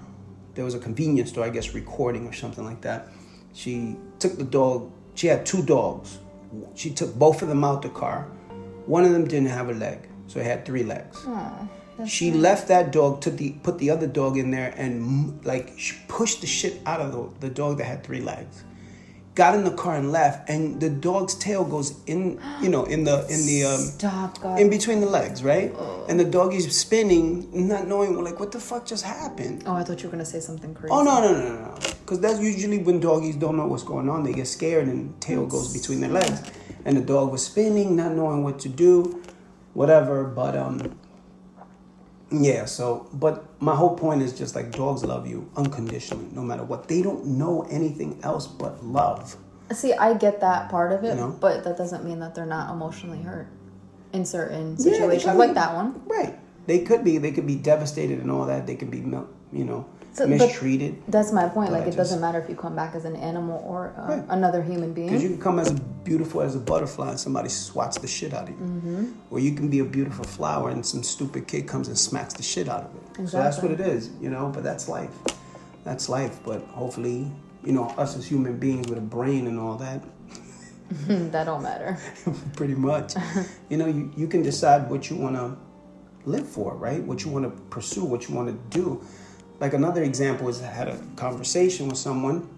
There 0.56 0.64
was 0.66 0.76
a 0.76 0.80
convenience 0.80 1.30
store, 1.32 1.46
I 1.46 1.50
guess, 1.50 1.74
recording 1.74 2.28
or 2.28 2.34
something 2.34 2.64
like 2.66 2.82
that. 2.82 3.08
She 3.54 3.96
took 4.20 4.38
the 4.38 4.44
dog. 4.44 4.92
She 5.16 5.28
had 5.28 5.46
two 5.46 5.62
dogs. 5.64 6.20
She 6.76 6.90
took 6.92 7.16
both 7.16 7.42
of 7.42 7.48
them 7.50 7.64
out 7.64 7.82
the 7.82 7.90
car. 7.90 8.28
One 8.86 9.04
of 9.06 9.12
them 9.12 9.26
didn't 9.28 9.50
have 9.50 9.70
a 9.70 9.74
leg, 9.74 10.08
so 10.28 10.40
it 10.40 10.46
had 10.46 10.66
three 10.66 10.84
legs. 10.84 11.18
Aw, 11.28 11.68
that's 11.98 12.10
She 12.10 12.32
left 12.32 12.68
that 12.70 12.92
dog, 12.92 13.22
took 13.22 13.38
the 13.38 13.52
put 13.64 13.78
the 13.78 13.90
other 13.90 14.08
dog 14.08 14.38
in 14.38 14.52
there, 14.52 14.74
and 14.78 15.44
like 15.46 15.74
she 15.78 15.96
pushed 16.08 16.42
the 16.42 16.48
shit 16.48 16.82
out 16.86 17.00
of 17.02 17.12
the, 17.12 17.48
the 17.48 17.54
dog 17.54 17.78
that 17.78 17.86
had 17.86 18.04
three 18.04 18.22
legs. 18.22 18.64
got 19.36 19.56
in 19.56 19.64
the 19.64 19.72
car 19.72 19.96
and 19.96 20.12
left, 20.12 20.48
and 20.48 20.80
the 20.80 20.90
dog's 20.90 21.34
tail 21.34 21.64
goes 21.66 21.90
in, 22.06 22.40
you 22.62 22.70
know, 22.70 22.84
in 22.86 23.04
the 23.04 23.16
in 23.34 23.46
the 23.48 23.64
um, 23.66 23.80
Stop, 23.82 24.40
God. 24.42 24.60
in 24.60 24.70
between 24.70 25.00
the 25.02 25.08
legs, 25.20 25.44
right? 25.44 25.74
And 26.08 26.20
the 26.20 26.30
dog 26.38 26.54
is 26.54 26.66
spinning, 26.78 27.50
not 27.68 27.88
knowing 27.88 28.12
like 28.24 28.40
what 28.40 28.52
the 28.52 28.60
fuck 28.60 28.86
just 28.86 29.04
happened. 29.04 29.64
oh, 29.66 29.74
I 29.74 29.84
thought 29.84 30.02
you 30.04 30.08
were 30.10 30.12
gonna 30.12 30.26
say 30.36 30.40
something 30.40 30.74
crazy. 30.76 30.94
Oh 30.94 31.02
no 31.04 31.20
no 31.22 31.30
no 31.34 31.44
no 31.50 31.56
no! 31.66 31.76
Because 32.02 32.20
that's 32.20 32.40
usually 32.40 32.78
when 32.80 33.00
doggies 33.00 33.36
don't 33.36 33.58
know 33.58 33.66
what's 33.68 33.84
going 33.84 34.08
on. 34.08 34.24
They 34.24 34.34
get 34.34 34.48
scared 34.48 34.88
and 34.88 35.20
tail 35.20 35.46
goes 35.48 35.74
between 35.74 36.00
their 36.02 36.12
legs, 36.12 36.40
and 36.86 36.96
the 36.96 37.02
dog 37.02 37.32
was 37.32 37.44
spinning, 37.46 37.96
not 37.96 38.12
knowing 38.12 38.44
what 38.44 38.60
to 38.60 38.70
do, 38.70 39.24
whatever. 39.74 40.26
But 40.26 40.56
um, 40.56 40.78
yeah. 42.34 42.65
So, 42.65 43.08
but 43.13 43.46
my 43.62 43.76
whole 43.76 43.96
point 43.96 44.22
is 44.22 44.38
just 44.38 44.56
like 44.56 44.72
dogs 44.72 45.04
love 45.04 45.28
you 45.28 45.50
unconditionally, 45.56 46.28
no 46.32 46.41
matter 46.41 46.63
what. 46.63 46.88
They 46.88 47.02
don't 47.02 47.26
know 47.26 47.65
anything 47.69 48.19
else 48.24 48.48
but 48.48 48.84
love. 48.84 49.38
See, 49.72 49.93
I 49.93 50.13
get 50.13 50.41
that 50.41 50.69
part 50.69 50.91
of 50.91 51.04
it, 51.04 51.10
You 51.10 51.15
know? 51.15 51.38
but 51.39 51.63
that 51.63 51.78
doesn't 51.78 52.04
mean 52.04 52.19
that 52.19 52.36
they're 52.36 52.46
not 52.46 52.72
emotionally 52.74 53.22
hurt 53.22 53.48
in 54.12 54.26
certain 54.26 54.76
Yeah, 54.78 54.91
situations, 54.93 55.38
like 55.38 55.54
that 55.54 55.74
one. 55.74 56.02
Right. 56.06 56.38
They 56.65 56.80
could 56.80 57.04
be. 57.04 57.17
They 57.17 57.32
could 57.32 57.48
be 57.48 57.56
devastated 57.56 58.19
and 58.19 58.32
all 58.32 58.46
that. 58.46 58.67
They 58.67 58.76
could 58.76 58.91
be, 58.91 59.00
you 59.00 59.65
know, 59.65 59.86
So, 60.13 60.28
mistreated. 60.28 61.02
That's 61.08 61.32
my 61.32 61.49
point. 61.49 61.71
Like, 61.71 61.82
it 61.84 61.86
just- 61.88 61.97
doesn't 61.97 62.21
matter 62.21 62.39
if 62.39 62.47
you 62.47 62.56
come 62.56 62.76
back 62.76 62.93
as 62.93 63.04
an 63.04 63.15
animal 63.15 63.63
or 63.67 63.93
uh, 63.97 64.10
Right. 64.10 64.26
another 64.30 64.62
human 64.62 64.93
being. 64.93 65.08
Because 65.08 65.23
you 65.23 65.30
can 65.30 65.39
come 65.41 65.58
as 65.58 65.71
beautiful 66.04 66.41
as 66.41 66.56
a 66.56 66.60
butterfly 66.60 67.10
and 67.10 67.19
somebody 67.19 67.49
swats 67.49 67.97
the 67.97 68.08
shit 68.08 68.32
out 68.34 68.43
of 68.43 68.49
you. 68.49 68.56
Mm-hmm. 68.56 69.06
Or 69.32 69.39
you 69.39 69.54
can 69.54 69.69
be 69.69 69.80
a 69.80 69.86
beautiful 69.86 70.23
flower 70.23 70.69
and 70.69 70.86
some 70.86 71.02
stupid 71.02 71.47
kid 71.47 71.67
comes 71.67 71.88
and 71.88 71.97
smacks 71.97 72.36
the 72.36 72.43
shit 72.43 72.69
out 72.69 72.84
of 72.84 73.23
it. 73.23 73.28
So 73.30 73.38
that's 73.38 73.60
what 73.62 73.71
it 73.71 73.80
is, 73.80 74.12
you 74.21 74.30
know, 74.30 74.52
but 74.54 74.63
that's 74.63 74.88
life. 74.88 75.12
That's 75.84 76.10
life. 76.10 76.39
But 76.45 76.62
hopefully, 76.67 77.32
you 77.63 77.71
know, 77.73 77.88
us 77.97 78.15
as 78.15 78.26
human 78.28 78.58
beings 78.58 78.88
with 78.89 78.99
a 78.99 79.02
brain 79.02 79.47
and 79.47 79.60
all 79.60 79.78
that, 79.78 80.04
that 81.08 81.45
don't 81.45 81.63
matter. 81.63 81.97
pretty 82.56 82.76
much, 82.76 83.13
you 83.69 83.78
know, 83.78 83.88
you, 83.88 84.12
you 84.15 84.28
can 84.28 84.43
decide 84.43 84.89
what 84.91 85.10
you 85.10 85.15
want 85.15 85.36
to 85.36 85.58
live 86.26 86.47
for, 86.47 86.76
right? 86.76 87.02
What 87.04 87.23
you 87.26 87.32
want 87.32 87.45
to 87.45 87.62
pursue, 87.69 88.04
what 88.06 88.30
you 88.30 88.36
want 88.36 88.47
to 88.49 88.78
do. 88.78 89.04
Like 89.63 89.73
another 89.73 90.04
example 90.04 90.49
is 90.49 90.62
I 90.62 90.65
had 90.65 90.89
a 90.89 90.97
conversation 91.15 91.88
with 91.88 91.97
someone 91.97 92.49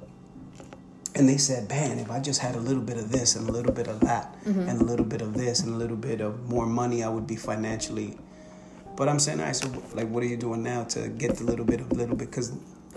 and 1.13 1.29
they 1.29 1.37
said, 1.37 1.69
man, 1.69 1.99
if 1.99 2.09
I 2.09 2.19
just 2.19 2.41
had 2.41 2.55
a 2.55 2.59
little 2.59 2.81
bit 2.81 2.97
of 2.97 3.11
this 3.11 3.35
and 3.35 3.47
a 3.47 3.51
little 3.51 3.71
bit 3.71 3.87
of 3.87 3.99
that 3.99 4.35
mm-hmm. 4.43 4.67
and 4.67 4.81
a 4.81 4.83
little 4.83 5.05
bit 5.05 5.21
of 5.21 5.35
this 5.35 5.59
and 5.59 5.75
a 5.75 5.77
little 5.77 5.97
bit 5.97 6.19
of 6.19 6.49
more 6.49 6.65
money, 6.65 7.03
I 7.03 7.09
would 7.09 7.27
be 7.27 7.35
financially. 7.35 8.17
But 8.95 9.07
I'm 9.07 9.19
saying, 9.19 9.39
I 9.39 9.51
said, 9.51 9.71
like, 9.93 10.09
what 10.09 10.23
are 10.23 10.25
you 10.25 10.35
doing 10.35 10.63
now 10.63 10.85
to 10.95 11.09
get 11.09 11.35
the 11.35 11.43
little 11.43 11.63
bit 11.63 11.79
of 11.79 11.91
little 11.91 12.15
bit? 12.15 12.31
Because 12.31 12.53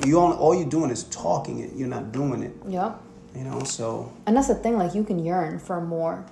you 0.06 0.18
all, 0.18 0.32
all 0.32 0.54
you're 0.54 0.70
doing 0.70 0.88
is 0.90 1.04
talking 1.04 1.58
it. 1.58 1.74
You're 1.76 1.88
not 1.88 2.10
doing 2.10 2.42
it, 2.42 2.56
Yep. 2.66 3.02
you 3.36 3.44
know? 3.44 3.62
So 3.64 4.10
And 4.24 4.34
that's 4.34 4.48
the 4.48 4.54
thing. 4.54 4.78
Like, 4.78 4.94
you 4.94 5.04
can 5.04 5.18
yearn 5.18 5.58
for 5.58 5.82
more, 5.82 6.24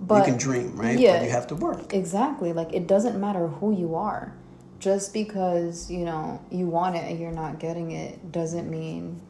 but 0.00 0.18
you 0.18 0.24
can 0.24 0.36
dream, 0.36 0.76
right? 0.76 0.96
yeah. 0.96 1.18
But 1.18 1.24
you 1.24 1.30
have 1.30 1.48
to 1.48 1.56
work. 1.56 1.92
Exactly. 1.92 2.52
Like 2.52 2.72
it 2.72 2.86
doesn't 2.86 3.20
matter 3.20 3.48
who 3.48 3.74
you 3.76 3.96
are. 3.96 4.34
Just 4.82 5.12
because, 5.12 5.88
you 5.88 6.04
know, 6.04 6.44
you 6.50 6.66
want 6.66 6.96
it 6.96 7.04
and 7.04 7.20
you're 7.20 7.30
not 7.30 7.60
getting 7.60 7.92
it 7.92 8.32
doesn't 8.32 8.68
mean 8.68 9.20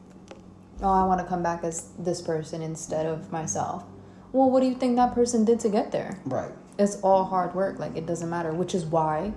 oh, 0.81 0.89
I 0.89 1.05
want 1.05 1.21
to 1.21 1.25
come 1.27 1.43
back 1.43 1.63
as 1.63 1.89
this 1.99 2.21
person 2.21 2.63
instead 2.63 3.05
of 3.05 3.31
myself. 3.31 3.83
Well, 4.31 4.49
what 4.49 4.61
do 4.61 4.67
you 4.67 4.73
think 4.73 4.95
that 4.95 5.13
person 5.13 5.45
did 5.45 5.59
to 5.59 5.69
get 5.69 5.91
there? 5.91 6.19
Right. 6.25 6.51
It's 6.79 6.99
all 7.01 7.23
hard 7.23 7.53
work. 7.53 7.77
Like 7.77 7.95
it 7.95 8.07
doesn't 8.07 8.29
matter, 8.29 8.51
which 8.51 8.73
is 8.73 8.83
why 8.83 9.31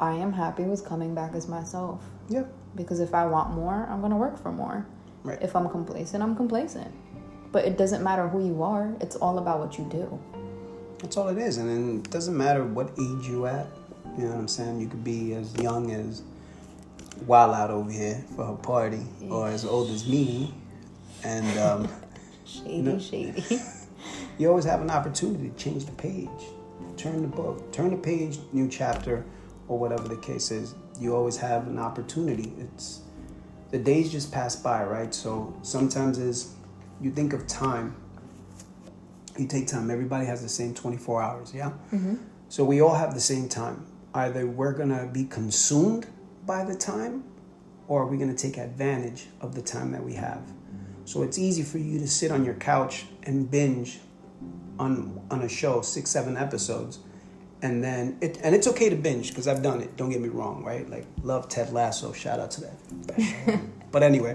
I 0.00 0.14
am 0.14 0.32
happy 0.32 0.64
with 0.64 0.84
coming 0.84 1.14
back 1.14 1.34
as 1.34 1.46
myself. 1.46 2.02
Yep. 2.28 2.52
Because 2.74 2.98
if 2.98 3.14
I 3.14 3.24
want 3.26 3.52
more, 3.52 3.86
I'm 3.88 4.00
going 4.00 4.10
to 4.10 4.16
work 4.16 4.42
for 4.42 4.50
more. 4.50 4.84
Right. 5.22 5.40
If 5.40 5.54
I'm 5.54 5.68
complacent, 5.68 6.24
I'm 6.24 6.34
complacent. 6.34 6.92
But 7.52 7.64
it 7.64 7.78
doesn't 7.78 8.02
matter 8.02 8.28
who 8.28 8.44
you 8.44 8.64
are. 8.64 8.92
It's 9.00 9.14
all 9.14 9.38
about 9.38 9.60
what 9.60 9.78
you 9.78 9.88
do. 9.90 10.20
That's 10.98 11.16
all 11.16 11.28
it 11.28 11.38
is. 11.38 11.58
And 11.58 11.70
then 11.70 12.00
it 12.00 12.10
doesn't 12.10 12.36
matter 12.36 12.64
what 12.64 12.90
age 12.98 13.28
you 13.28 13.46
at. 13.46 13.66
You 14.16 14.24
know 14.24 14.30
what 14.30 14.38
I'm 14.38 14.48
saying? 14.48 14.80
You 14.80 14.88
could 14.88 15.04
be 15.04 15.34
as 15.34 15.54
young 15.56 15.90
as 15.90 16.22
Wild 17.26 17.54
Out 17.54 17.70
over 17.70 17.90
here 17.90 18.24
for 18.34 18.44
her 18.46 18.54
party, 18.54 19.02
or 19.30 19.48
as 19.48 19.64
old 19.64 19.90
as 19.90 20.06
me. 20.06 20.54
And 21.24 21.58
um, 21.58 21.88
Shady, 22.44 22.82
No. 22.82 22.98
shady. 22.98 23.44
you 24.38 24.48
always 24.48 24.64
have 24.64 24.80
an 24.80 24.90
opportunity 24.90 25.48
to 25.50 25.56
change 25.56 25.84
the 25.86 25.92
page, 25.92 26.28
turn 26.96 27.22
the 27.22 27.28
book, 27.28 27.72
turn 27.72 27.90
the 27.90 27.96
page, 27.96 28.38
new 28.52 28.68
chapter, 28.68 29.24
or 29.68 29.78
whatever 29.78 30.06
the 30.08 30.16
case 30.16 30.50
is. 30.50 30.74
You 31.00 31.14
always 31.14 31.36
have 31.38 31.66
an 31.66 31.78
opportunity. 31.78 32.52
It's 32.58 33.00
the 33.70 33.78
days 33.78 34.12
just 34.12 34.32
pass 34.32 34.54
by, 34.56 34.84
right? 34.84 35.12
So 35.14 35.54
sometimes 35.62 36.18
is 36.18 36.54
you 37.00 37.10
think 37.10 37.32
of 37.32 37.46
time. 37.46 37.96
You 39.36 39.46
take 39.46 39.66
time. 39.66 39.90
Everybody 39.90 40.24
has 40.26 40.40
the 40.40 40.48
same 40.48 40.72
24 40.72 41.22
hours, 41.22 41.52
yeah. 41.54 41.72
So 42.48 42.64
we 42.64 42.80
all 42.80 42.94
have 42.94 43.12
the 43.12 43.20
same 43.20 43.48
time. 43.48 43.84
Either 44.16 44.46
we're 44.46 44.72
gonna 44.72 45.06
be 45.06 45.24
consumed 45.24 46.06
by 46.46 46.64
the 46.64 46.74
time, 46.74 47.22
or 47.86 48.02
are 48.02 48.06
we 48.06 48.16
gonna 48.16 48.32
take 48.32 48.56
advantage 48.56 49.26
of 49.42 49.54
the 49.54 49.60
time 49.60 49.92
that 49.92 50.02
we 50.02 50.14
have? 50.14 50.40
So 51.04 51.22
it's 51.22 51.38
easy 51.38 51.62
for 51.62 51.76
you 51.76 51.98
to 51.98 52.08
sit 52.08 52.30
on 52.30 52.42
your 52.42 52.54
couch 52.54 53.04
and 53.24 53.50
binge 53.50 54.00
on 54.78 55.20
on 55.30 55.42
a 55.42 55.48
show, 55.50 55.82
six, 55.82 56.08
seven 56.08 56.38
episodes, 56.38 57.00
and 57.60 57.84
then 57.84 58.16
it 58.22 58.38
and 58.42 58.54
it's 58.54 58.66
okay 58.66 58.88
to 58.88 58.96
binge 58.96 59.28
because 59.28 59.46
I've 59.46 59.62
done 59.62 59.82
it. 59.82 59.98
Don't 59.98 60.08
get 60.08 60.22
me 60.22 60.30
wrong, 60.30 60.64
right? 60.64 60.88
Like 60.88 61.04
love 61.22 61.50
Ted 61.50 61.74
Lasso. 61.74 62.14
Shout 62.14 62.40
out 62.40 62.50
to 62.52 62.62
that. 62.62 63.60
but 63.92 64.02
anyway, 64.02 64.34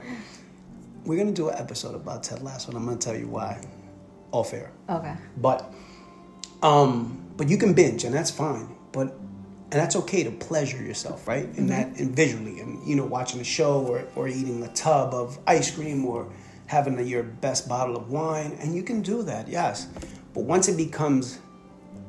we're 1.06 1.18
gonna 1.18 1.32
do 1.32 1.50
an 1.50 1.58
episode 1.58 1.96
about 1.96 2.22
Ted 2.22 2.44
Lasso, 2.44 2.68
and 2.70 2.78
I'm 2.78 2.86
gonna 2.86 2.98
tell 2.98 3.18
you 3.18 3.28
why. 3.28 3.60
All 4.30 4.44
fair. 4.44 4.72
Okay. 4.88 5.16
But 5.38 5.74
um, 6.62 7.34
but 7.36 7.50
you 7.50 7.58
can 7.58 7.74
binge, 7.74 8.04
and 8.04 8.14
that's 8.14 8.30
fine. 8.30 8.76
But 8.92 9.16
and 9.72 9.80
that's 9.80 9.96
okay 9.96 10.24
to 10.24 10.32
pleasure 10.32 10.82
yourself, 10.84 11.28
right? 11.28 11.46
And 11.46 11.56
mm-hmm. 11.56 11.68
that 11.68 12.00
and 12.00 12.16
visually, 12.16 12.60
and 12.60 12.86
you 12.88 12.96
know, 12.96 13.06
watching 13.06 13.40
a 13.40 13.46
show 13.46 13.86
or 13.86 14.08
or 14.16 14.28
eating 14.28 14.64
a 14.64 14.74
tub 14.74 15.14
of 15.14 15.40
ice 15.48 15.72
cream 15.74 16.06
or 16.06 16.32
having 16.68 16.98
a, 17.00 17.02
your 17.02 17.24
best 17.24 17.68
bottle 17.68 17.96
of 17.96 18.10
wine, 18.10 18.58
and 18.62 18.76
you 18.76 18.84
can 18.84 19.02
do 19.02 19.24
that, 19.24 19.48
yes. 19.48 19.88
But 20.34 20.44
once 20.44 20.68
it 20.68 20.78
becomes 20.78 21.40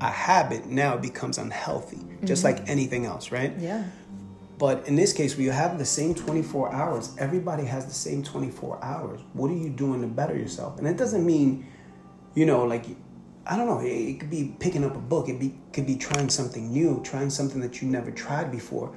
a 0.01 0.11
habit, 0.11 0.66
now 0.66 0.94
it 0.94 1.03
becomes 1.03 1.38
unhealthy, 1.38 2.01
just 2.25 2.44
like 2.44 2.57
mm-hmm. 2.57 2.70
anything 2.70 3.07
else, 3.07 3.33
right? 3.33 3.53
Yeah. 3.59 3.85
But 4.59 4.87
in 4.87 4.94
this 4.94 5.12
case, 5.12 5.37
where 5.37 5.44
you 5.44 5.51
have 5.51 5.79
the 5.79 5.85
same 5.85 6.14
24 6.14 6.72
hours, 6.72 7.14
everybody 7.18 7.64
has 7.64 7.87
the 7.87 7.92
same 7.92 8.22
24 8.22 8.79
hours. 8.83 9.20
What 9.33 9.51
are 9.51 9.57
you 9.57 9.70
doing 9.70 10.01
to 10.03 10.07
better 10.07 10.37
yourself? 10.37 10.79
And 10.79 10.87
it 10.87 10.96
doesn't 10.96 11.27
mean, 11.27 11.66
you 12.37 12.46
know, 12.46 12.64
like, 12.64 12.87
I 13.46 13.57
don't 13.57 13.66
know, 13.66 13.81
it, 13.81 14.20
could 14.20 14.31
be 14.31 14.55
picking 14.61 14.85
up 14.85 14.94
a 14.94 15.00
book, 15.00 15.28
it 15.28 15.40
be, 15.40 15.55
could 15.72 15.87
be 15.87 15.96
trying 15.96 16.28
something 16.28 16.70
new, 16.72 17.00
trying 17.02 17.31
something 17.31 17.61
that 17.61 17.83
you 17.83 17.88
never 17.88 18.11
tried 18.12 18.52
before, 18.52 18.94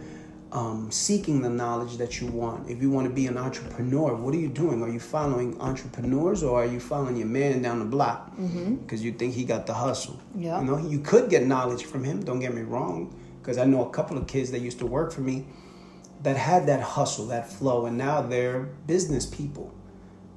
um, 0.52 0.92
seeking 0.92 1.42
the 1.42 1.50
knowledge 1.50 1.98
that 1.98 2.22
you 2.22 2.28
want. 2.28 2.70
If 2.70 2.82
you 2.82 2.92
want 2.92 3.08
to 3.08 3.14
be 3.14 3.26
an 3.26 3.38
entrepreneur, 3.38 4.14
what 4.16 4.34
are 4.36 4.38
you 4.38 4.48
doing? 4.48 4.84
Are 4.84 4.90
you 4.90 5.00
following 5.00 5.60
entrepreneurs 5.60 6.44
or 6.44 6.62
are 6.62 6.66
you 6.66 6.80
following 6.80 7.18
your 7.18 7.28
man 7.28 7.62
down 7.62 7.80
the 7.80 7.86
block 7.86 8.36
because 8.84 9.04
you 9.04 9.12
think 9.12 9.34
he 9.34 9.46
got 9.46 9.66
the 9.66 9.74
hustle? 9.74 10.20
Yeah. 10.36 10.60
You 10.60 10.66
know, 10.66 10.78
you 10.78 11.00
could 11.00 11.30
get 11.30 11.46
knowledge 11.46 11.84
from 11.86 12.04
him, 12.04 12.24
don't 12.24 12.40
get 12.40 12.54
me 12.54 12.62
wrong, 12.62 13.14
because 13.42 13.58
I 13.58 13.66
know 13.66 13.86
a 13.86 13.90
couple 13.90 14.18
of 14.18 14.28
kids 14.28 14.52
that 14.52 14.62
used 14.62 14.80
to 14.80 14.86
work 14.86 15.12
for 15.12 15.22
me 15.22 15.46
that 16.22 16.38
had 16.38 16.68
that 16.68 16.82
hustle, 16.82 17.28
that 17.28 17.52
flow, 17.52 17.86
and 17.86 17.98
now 17.98 18.22
they're 18.22 18.62
business 18.88 19.26
people. 19.26 19.75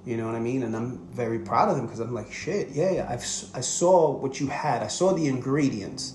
You 0.09 0.17
know 0.17 0.25
what 0.25 0.37
I 0.37 0.41
mean? 0.41 0.63
And 0.63 0.75
I'm 0.75 1.07
very 1.09 1.39
proud 1.39 1.69
of 1.69 1.77
them 1.77 1.85
because 1.85 2.01
I'm 2.01 2.15
like, 2.15 2.33
shit, 2.33 2.71
yeah. 2.71 3.07
I've, 3.11 3.21
I 3.55 3.61
saw 3.61 4.11
what 4.11 4.41
you 4.41 4.47
had. 4.47 4.83
I 4.83 4.87
saw 4.87 5.13
the 5.13 5.27
ingredients. 5.27 6.15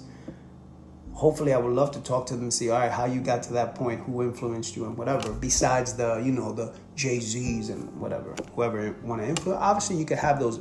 Hopefully, 1.12 1.54
I 1.54 1.60
would 1.60 1.74
love 1.74 1.92
to 1.92 2.02
talk 2.02 2.26
to 2.26 2.34
them 2.34 2.42
and 2.42 2.54
see, 2.54 2.72
all 2.72 2.80
right, 2.80 2.92
how 2.92 3.06
you 3.06 3.22
got 3.22 3.44
to 3.44 3.54
that 3.54 3.76
point, 3.76 4.00
who 4.02 4.24
influenced 4.24 4.76
you, 4.76 4.86
and 4.86 4.98
whatever. 4.98 5.32
Besides 5.32 5.94
the, 5.94 6.20
you 6.26 6.32
know, 6.32 6.52
the 6.54 6.74
Jay 6.96 7.20
Z's 7.20 7.70
and 7.70 7.96
whatever, 8.02 8.34
whoever 8.56 8.96
want 9.04 9.22
to 9.22 9.28
influence. 9.28 9.62
Obviously, 9.62 9.98
you 9.98 10.06
could 10.06 10.18
have 10.18 10.40
those. 10.40 10.60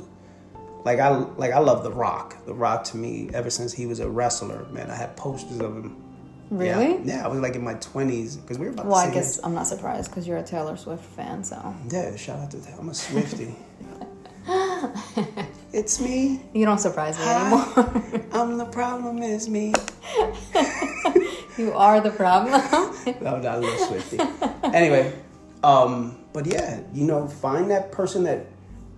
Like 0.85 0.99
I, 0.99 1.09
like 1.09 1.53
I 1.53 1.57
love 1.59 1.83
The 1.83 1.91
Rock. 1.91 2.45
The 2.45 2.53
Rock 2.53 2.83
to 2.83 2.97
me, 2.97 3.31
ever 3.33 3.49
since 3.49 3.73
he 3.73 3.87
was 3.87 3.99
a 3.99 4.07
wrestler, 4.07 4.65
man, 4.65 4.91
I 4.91 4.95
had 4.95 5.17
posters 5.17 5.59
of 5.59 5.75
him. 5.75 6.12
Really? 6.53 6.93
Yeah, 6.97 7.17
yeah 7.17 7.25
I 7.25 7.27
was 7.27 7.39
like 7.39 7.55
in 7.55 7.63
my 7.63 7.73
twenties 7.75 8.37
because 8.37 8.59
we 8.59 8.65
were 8.67 8.71
about 8.73 8.85
Well, 8.85 8.95
I 8.95 9.11
guess. 9.11 9.39
I'm 9.43 9.55
not 9.55 9.65
surprised 9.67 10.11
because 10.11 10.27
you're 10.27 10.37
a 10.37 10.43
Taylor 10.43 10.77
Swift 10.77 11.03
fan, 11.03 11.43
so 11.43 11.75
Yeah, 11.89 12.15
shout 12.15 12.39
out 12.39 12.51
to 12.51 12.61
Taylor. 12.61 12.77
I'm 12.79 12.89
a 12.89 12.93
Swifty. 12.93 13.55
it's 15.73 15.99
me. 15.99 16.41
you 16.53 16.65
don't 16.65 16.77
surprise 16.79 17.17
me 17.17 17.23
Hi. 17.25 17.47
anymore. 17.47 18.25
I'm 18.33 18.57
the 18.57 18.65
problem. 18.65 19.21
Is 19.23 19.49
me. 19.49 19.73
you 21.57 21.71
are 21.73 22.01
the 22.01 22.11
problem. 22.11 22.61
No, 23.21 23.37
not 23.39 23.55
a 23.55 23.59
little 23.59 23.87
Swifty. 23.87 24.19
anyway, 24.65 25.13
um, 25.63 26.17
but 26.33 26.45
yeah, 26.45 26.81
you 26.93 27.05
know, 27.05 27.27
find 27.27 27.71
that 27.71 27.91
person 27.91 28.23
that 28.25 28.45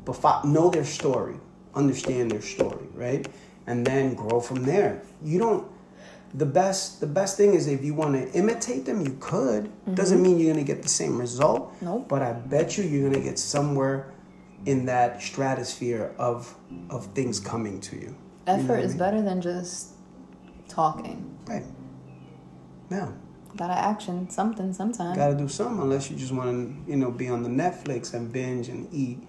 befi- 0.03 0.43
know 0.45 0.69
their 0.69 0.85
story, 0.85 1.35
understand 1.75 2.31
their 2.31 2.41
story, 2.41 2.87
right, 2.93 3.27
and 3.67 3.85
then 3.85 4.13
grow 4.15 4.39
from 4.41 4.63
there. 4.63 5.01
You 5.23 5.39
don't. 5.39 5.67
The 6.37 6.45
best, 6.45 6.99
the 6.99 7.07
best 7.07 7.37
thing 7.37 7.53
is 7.53 7.67
if 7.67 7.83
you 7.83 7.93
want 7.93 8.15
to 8.15 8.37
imitate 8.37 8.85
them, 8.85 9.01
you 9.01 9.17
could. 9.19 9.65
Mm-hmm. 9.65 9.93
Doesn't 9.95 10.21
mean 10.21 10.37
you're 10.37 10.53
gonna 10.53 10.65
get 10.65 10.83
the 10.83 10.89
same 10.89 11.17
result. 11.17 11.73
Nope. 11.81 12.07
But 12.09 12.21
I 12.21 12.33
bet 12.33 12.77
you 12.77 12.83
you're 12.83 13.09
gonna 13.09 13.23
get 13.23 13.39
somewhere 13.39 14.13
in 14.65 14.85
that 14.85 15.21
stratosphere 15.21 16.13
of 16.17 16.53
of 16.89 17.05
things 17.13 17.39
coming 17.39 17.79
to 17.81 17.95
you. 17.95 18.15
Effort 18.47 18.79
is 18.79 18.95
better 18.95 19.21
than 19.21 19.41
just 19.41 19.91
talking. 20.67 21.37
Right. 21.47 21.63
Yeah. 22.89 23.11
Gotta 23.55 23.73
action 23.73 24.29
something 24.29 24.73
sometime. 24.73 25.15
Got 25.15 25.29
to 25.29 25.35
do 25.35 25.47
something 25.47 25.81
unless 25.81 26.11
you 26.11 26.17
just 26.17 26.33
want 26.33 26.49
to, 26.51 26.91
you 26.91 26.97
know, 26.97 27.09
be 27.09 27.29
on 27.29 27.41
the 27.41 27.49
Netflix 27.49 28.13
and 28.13 28.31
binge 28.31 28.67
and 28.67 28.93
eat 28.93 29.19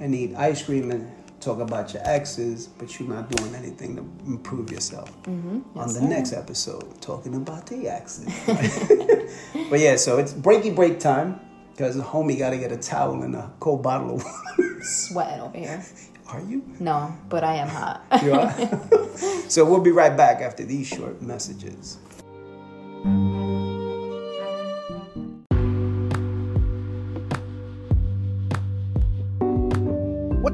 and 0.00 0.14
eat 0.14 0.34
ice 0.34 0.62
cream 0.62 0.90
and 0.90 1.10
talk 1.48 1.60
about 1.60 1.94
your 1.94 2.06
exes, 2.06 2.66
but 2.66 2.98
you're 2.98 3.08
not 3.08 3.30
doing 3.30 3.54
anything 3.54 3.96
to 3.96 4.02
improve 4.26 4.70
yourself. 4.70 5.10
Mm-hmm. 5.22 5.78
on 5.78 5.88
the 5.88 5.94
sir. 5.94 6.06
next 6.06 6.32
episode, 6.32 7.00
talking 7.00 7.34
about 7.34 7.66
the 7.66 7.88
exes. 7.88 8.28
but 9.70 9.80
yeah, 9.80 9.96
so 9.96 10.18
it's 10.18 10.34
breaky 10.34 10.74
break 10.74 11.00
time 11.00 11.40
because 11.70 11.96
the 11.96 12.02
homie 12.02 12.38
got 12.38 12.50
to 12.50 12.58
get 12.58 12.70
a 12.70 12.76
towel 12.76 13.22
and 13.22 13.34
a 13.34 13.50
cold 13.60 13.82
bottle 13.82 14.16
of 14.16 14.24
water. 14.24 14.80
Sweating 14.82 15.40
over 15.40 15.58
here. 15.58 15.84
Are 16.28 16.42
you? 16.42 16.62
No, 16.78 17.16
but 17.30 17.42
I 17.42 17.54
am 17.54 17.68
hot. 17.68 18.04
You 18.22 18.34
are? 18.34 19.48
so 19.48 19.64
we'll 19.64 19.80
be 19.80 19.92
right 19.92 20.14
back 20.14 20.42
after 20.42 20.64
these 20.64 20.86
short 20.86 21.22
messages. 21.22 21.96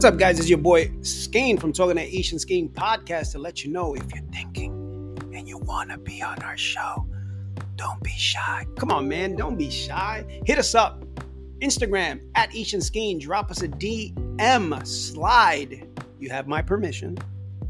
What's 0.04 0.12
up, 0.12 0.20
guys? 0.20 0.38
It's 0.38 0.50
your 0.50 0.58
boy 0.58 0.88
Skeen 1.00 1.58
from 1.58 1.72
Talking 1.72 1.96
That 1.96 2.14
Asian 2.14 2.36
Skeen 2.36 2.70
podcast 2.70 3.32
to 3.32 3.38
let 3.38 3.64
you 3.64 3.72
know 3.72 3.94
if 3.94 4.02
you're 4.12 4.22
thinking 4.34 4.70
and 5.34 5.48
you 5.48 5.56
want 5.56 5.88
to 5.92 5.96
be 5.96 6.20
on 6.20 6.42
our 6.42 6.58
show, 6.58 7.06
don't 7.76 8.02
be 8.02 8.10
shy. 8.10 8.66
Come 8.76 8.90
on, 8.90 9.08
man, 9.08 9.34
don't 9.34 9.56
be 9.56 9.70
shy. 9.70 10.42
Hit 10.44 10.58
us 10.58 10.74
up. 10.74 11.02
Instagram 11.60 12.20
at 12.34 12.54
Asian 12.54 12.80
Skeen. 12.80 13.18
Drop 13.18 13.50
us 13.50 13.62
a 13.62 13.68
DM. 13.68 14.86
Slide. 14.86 15.88
You 16.20 16.28
have 16.28 16.46
my 16.46 16.60
permission. 16.60 17.16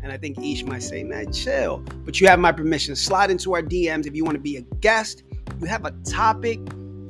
And 0.03 0.11
I 0.11 0.17
think 0.17 0.37
Ish 0.37 0.65
might 0.65 0.83
say, 0.83 1.05
man, 1.05 1.33
chill. 1.33 1.85
But 2.05 2.21
you 2.21 2.27
have 2.27 2.41
my 2.41 2.51
permission. 2.51 2.97
Slide 2.97 3.31
into 3.31 3.55
our 3.55 3.63
DMs 3.63 4.09
if 4.09 4.17
you 4.17 4.25
want 4.25 4.35
to 4.35 4.43
be 4.43 4.57
a 4.57 4.63
guest, 4.81 5.23
you 5.61 5.69
have 5.69 5.85
a 5.85 5.93
topic, 6.03 6.59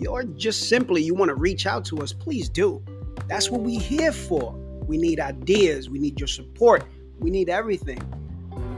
or 0.06 0.24
just 0.24 0.68
simply 0.68 1.02
you 1.02 1.14
want 1.14 1.30
to 1.30 1.34
reach 1.34 1.64
out 1.64 1.86
to 1.86 2.02
us, 2.02 2.12
please 2.12 2.50
do. 2.50 2.84
That's 3.26 3.50
what 3.50 3.62
we 3.62 3.76
here 3.76 4.12
for. 4.12 4.60
We 4.86 4.98
need 4.98 5.20
ideas. 5.20 5.88
We 5.88 5.98
need 5.98 6.20
your 6.20 6.26
support. 6.26 6.84
We 7.18 7.30
need 7.30 7.48
everything. 7.48 8.00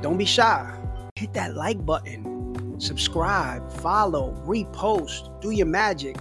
Don't 0.03 0.17
be 0.19 0.25
shy. 0.25 0.73
Hit 1.17 1.33
that 1.35 1.55
like 1.57 1.85
button. 1.85 2.79
Subscribe, 2.79 3.71
follow, 3.73 4.35
repost, 4.47 5.41
do 5.41 5.51
your 5.51 5.67
magic. 5.67 6.17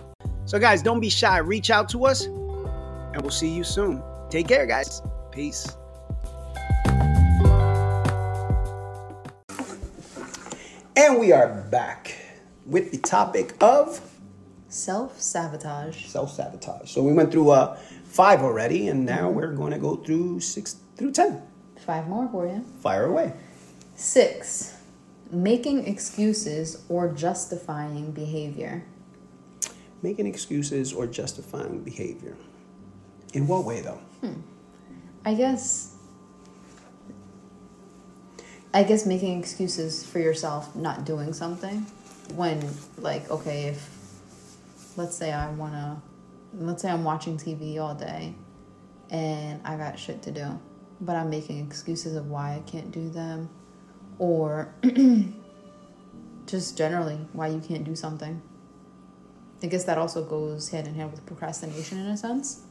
So, 0.45 0.57
guys, 0.57 0.81
don't 0.81 1.01
be 1.01 1.09
shy. 1.09 1.37
Reach 1.39 1.69
out 1.69 1.89
to 1.89 2.05
us, 2.05 2.25
and 2.25 3.21
we'll 3.21 3.31
see 3.31 3.49
you 3.49 3.63
soon. 3.63 4.01
Take 4.29 4.47
care, 4.47 4.65
guys. 4.65 5.01
Peace. 5.31 5.67
And 10.97 11.19
we 11.19 11.31
are 11.33 11.49
back 11.69 12.15
with 12.65 12.91
the 12.91 12.97
topic 12.97 13.53
of 13.61 14.01
Self 14.69 15.21
sabotage. 15.21 16.05
self 16.07 16.31
sabotage. 16.33 16.89
So 16.91 17.01
we 17.03 17.13
went 17.13 17.31
through 17.31 17.49
uh, 17.51 17.77
five 18.15 18.41
already, 18.41 18.87
and 18.87 19.05
now 19.05 19.27
mm-hmm. 19.27 19.35
we're 19.35 19.53
going 19.53 19.73
to 19.73 19.77
go 19.77 19.97
through 19.97 20.39
six 20.39 20.77
through 20.95 21.11
ten. 21.11 21.41
Five 21.85 22.07
more 22.07 22.27
for 22.29 22.47
you. 22.47 22.63
Fire 22.81 23.05
away. 23.05 23.33
Six, 23.95 24.77
making 25.29 25.85
excuses 25.85 26.83
or 26.87 27.11
justifying 27.11 28.11
behavior. 28.11 28.83
Making 30.01 30.27
excuses 30.27 30.93
or 30.93 31.07
justifying 31.07 31.83
behavior. 31.83 32.37
In 33.33 33.47
what 33.47 33.65
way, 33.65 33.81
though? 33.81 33.99
Hmm. 34.21 34.39
I 35.25 35.33
guess. 35.33 35.91
I 38.73 38.83
guess 38.83 39.05
making 39.05 39.39
excuses 39.39 40.05
for 40.05 40.19
yourself 40.19 40.75
not 40.75 41.05
doing 41.05 41.33
something 41.33 41.85
when, 42.35 42.61
like, 42.97 43.29
okay, 43.29 43.67
if 43.67 43.89
let's 44.97 45.15
say 45.15 45.31
I 45.31 45.49
wanna, 45.51 46.01
let's 46.57 46.81
say 46.81 46.89
I'm 46.89 47.03
watching 47.03 47.37
TV 47.37 47.79
all 47.79 47.95
day 47.95 48.35
and 49.09 49.61
I 49.65 49.77
got 49.77 49.99
shit 49.99 50.21
to 50.23 50.31
do, 50.31 50.59
but 51.01 51.15
I'm 51.15 51.29
making 51.29 51.65
excuses 51.65 52.15
of 52.15 52.27
why 52.29 52.55
I 52.55 52.59
can't 52.69 52.91
do 52.91 53.09
them 53.09 53.49
or 54.17 54.73
just 56.45 56.77
generally 56.77 57.19
why 57.33 57.47
you 57.47 57.59
can't 57.59 57.83
do 57.83 57.95
something. 57.95 58.41
I 59.63 59.67
guess 59.67 59.83
that 59.85 59.97
also 59.97 60.23
goes 60.23 60.69
hand 60.69 60.87
in 60.87 60.95
hand 60.95 61.11
with 61.11 61.25
procrastination 61.25 61.99
in 61.99 62.07
a 62.07 62.17
sense, 62.17 62.61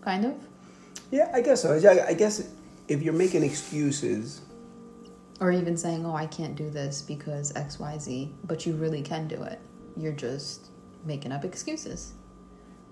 kind 0.00 0.24
of. 0.24 0.34
Yeah, 1.10 1.30
I 1.34 1.40
guess 1.42 1.62
so. 1.62 1.74
I 1.74 2.14
guess 2.14 2.48
if 2.88 3.02
you're 3.02 3.12
making 3.12 3.42
excuses, 3.42 4.40
Or 5.40 5.50
even 5.50 5.76
saying, 5.76 6.06
oh, 6.06 6.14
I 6.14 6.26
can't 6.26 6.54
do 6.54 6.70
this 6.70 7.02
because 7.02 7.52
XYZ, 7.54 8.32
but 8.44 8.64
you 8.64 8.74
really 8.74 9.02
can 9.02 9.26
do 9.26 9.42
it. 9.42 9.60
You're 9.96 10.12
just 10.12 10.68
making 11.04 11.32
up 11.32 11.44
excuses. 11.44 12.12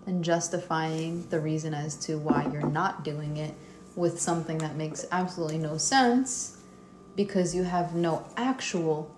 And 0.06 0.24
justifying 0.24 1.28
the 1.28 1.38
reason 1.38 1.74
as 1.74 1.94
to 2.06 2.18
why 2.18 2.48
you're 2.52 2.66
not 2.66 3.04
doing 3.04 3.36
it 3.36 3.54
with 3.94 4.20
something 4.20 4.58
that 4.58 4.76
makes 4.76 5.04
absolutely 5.12 5.58
no 5.58 5.76
sense 5.76 6.58
because 7.16 7.54
you 7.54 7.64
have 7.64 7.94
no 7.94 8.24
actual 8.36 9.14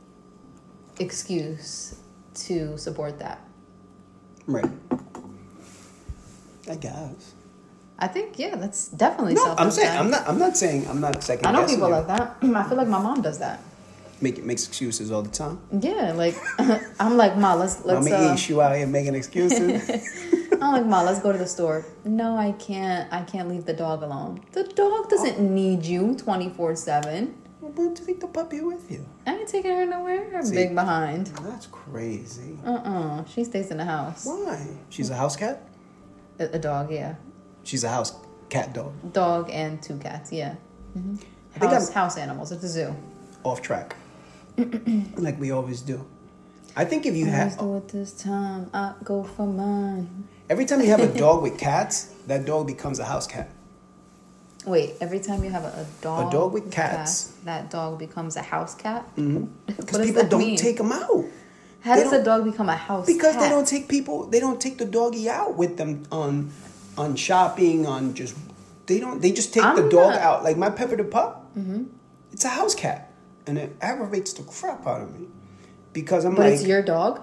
excuse 0.98 1.96
to 2.34 2.76
support 2.78 3.18
that. 3.18 3.40
right? 4.46 4.70
I 6.68 6.74
guess. 6.76 7.34
I 7.98 8.08
think, 8.08 8.38
yeah, 8.38 8.56
that's 8.56 8.88
definitely 8.88 9.34
No, 9.34 9.54
I'm 9.56 9.70
saying 9.70 9.96
I'm 9.96 10.10
not. 10.10 10.28
I'm 10.28 10.38
not 10.38 10.56
saying 10.56 10.88
I'm 10.88 11.00
not 11.00 11.22
second. 11.22 11.46
I 11.46 11.52
know 11.52 11.66
people 11.66 11.88
you. 11.88 11.94
like 11.94 12.06
that. 12.08 12.36
I 12.42 12.62
feel 12.68 12.76
like 12.76 12.88
my 12.88 12.98
mom 12.98 13.22
does 13.22 13.38
that. 13.38 13.60
Make 14.20 14.42
makes 14.44 14.66
excuses 14.66 15.10
all 15.12 15.22
the 15.22 15.30
time. 15.30 15.60
Yeah, 15.80 16.12
like 16.12 16.36
I'm 17.00 17.16
like, 17.16 17.36
Ma, 17.36 17.54
let's 17.54 17.84
let's 17.84 18.04
Mommy 18.04 18.12
uh, 18.12 18.34
Ish, 18.34 18.48
you 18.48 18.60
out 18.60 18.76
here 18.76 18.86
making 18.86 19.14
excuses. 19.14 20.08
I'm 20.60 20.72
like, 20.72 20.86
Ma, 20.86 21.02
let's 21.02 21.20
go 21.20 21.32
to 21.32 21.38
the 21.38 21.46
store. 21.46 21.84
No, 22.04 22.36
I 22.36 22.52
can't. 22.52 23.12
I 23.12 23.22
can't 23.22 23.48
leave 23.48 23.64
the 23.64 23.72
dog 23.72 24.02
alone. 24.02 24.40
The 24.52 24.64
dog 24.64 25.08
doesn't 25.08 25.40
need 25.40 25.84
you 25.84 26.14
24 26.16 26.76
7. 26.76 27.34
well, 27.60 27.72
but 27.72 27.96
take 27.96 28.20
the 28.20 28.26
puppy 28.26 28.60
with 28.60 28.90
you. 28.90 29.04
I 29.26 29.36
ain't 29.38 29.48
taking 29.48 29.70
her 29.74 29.86
nowhere. 29.86 30.30
Her 30.30 30.42
See. 30.44 30.54
big 30.54 30.74
behind. 30.74 31.28
That's 31.42 31.66
crazy. 31.66 32.58
Uh 32.64 32.70
uh 32.74 33.24
She 33.24 33.44
stays 33.44 33.70
in 33.70 33.78
the 33.78 33.84
house. 33.84 34.24
Why? 34.26 34.66
She's 34.90 35.10
a 35.10 35.16
house 35.16 35.36
cat. 35.36 35.62
A, 36.38 36.44
a 36.44 36.58
dog, 36.58 36.90
yeah. 36.90 37.14
She's 37.64 37.84
a 37.84 37.88
house 37.88 38.12
cat 38.48 38.72
dog. 38.74 38.92
Dog 39.12 39.48
and 39.50 39.82
two 39.82 39.96
cats, 39.98 40.32
yeah. 40.32 40.54
hmm 40.94 41.16
I 41.54 41.58
think 41.58 41.72
House, 41.72 41.86
I'm- 41.88 41.94
house 41.94 42.16
animals. 42.16 42.52
It's 42.52 42.64
a 42.64 42.68
zoo. 42.68 42.96
Off 43.44 43.60
track, 43.60 43.96
like 45.16 45.38
we 45.40 45.50
always 45.50 45.80
do. 45.82 46.04
I 46.76 46.84
think 46.86 47.04
if 47.06 47.14
you 47.14 47.26
have 47.26 47.58
do 47.58 47.76
it 47.76 47.88
this 47.88 48.12
time. 48.12 48.70
I 48.72 48.94
go 49.04 49.22
for 49.24 49.46
mine. 49.46 50.28
Every 50.52 50.66
time 50.66 50.80
you 50.80 50.88
have 50.94 51.00
a 51.00 51.12
dog 51.26 51.42
with 51.42 51.58
cats, 51.58 51.94
that 52.26 52.44
dog 52.44 52.66
becomes 52.66 52.98
a 52.98 53.04
house 53.04 53.26
cat. 53.26 53.48
Wait, 54.64 54.94
every 55.00 55.18
time 55.18 55.42
you 55.42 55.50
have 55.50 55.64
a, 55.64 55.72
a 55.82 55.86
dog, 56.02 56.30
dog 56.30 56.52
with 56.52 56.70
cat, 56.70 56.90
cats. 56.98 57.32
that 57.44 57.68
dog 57.70 57.98
becomes 57.98 58.36
a 58.36 58.42
house 58.42 58.74
cat. 58.76 59.02
Because 59.16 59.46
What 59.66 59.86
does 59.98 60.06
people 60.06 60.24
don't 60.28 60.38
mean? 60.40 60.56
take 60.56 60.76
them 60.76 60.92
out. 60.92 61.24
How 61.80 61.96
they 61.96 62.04
does 62.04 62.12
a 62.12 62.22
dog 62.22 62.44
become 62.44 62.68
a 62.68 62.76
house 62.76 63.06
cat? 63.06 63.16
because 63.16 63.34
cat? 63.34 63.42
they 63.42 63.48
don't 63.48 63.66
take 63.66 63.88
people 63.88 64.26
they 64.32 64.38
don't 64.38 64.60
take 64.60 64.76
the 64.78 64.84
doggy 64.84 65.28
out 65.28 65.56
with 65.56 65.78
them 65.78 66.04
on 66.12 66.52
on 66.96 67.16
shopping 67.16 67.86
on 67.94 68.14
just 68.14 68.36
they 68.86 69.00
don't 69.00 69.20
they 69.20 69.32
just 69.32 69.52
take 69.52 69.64
the 69.64 69.82
I'm 69.82 69.88
dog 69.88 70.12
not- 70.14 70.20
out 70.28 70.44
like 70.44 70.56
my 70.56 70.70
pepper 70.70 70.96
the 70.96 71.04
pup 71.04 71.38
Mm-hmm. 71.58 71.82
it's 72.32 72.44
a 72.44 72.48
house 72.48 72.74
cat 72.74 73.10
and 73.46 73.58
it 73.58 73.70
aggravates 73.80 74.32
the 74.32 74.42
crap 74.44 74.86
out 74.86 75.02
of 75.02 75.08
me 75.18 75.26
because 75.92 76.24
i'm 76.24 76.32
like 76.32 76.38
But 76.38 76.44
like 76.44 76.54
it's 76.60 76.66
your 76.66 76.82
dog. 76.82 77.20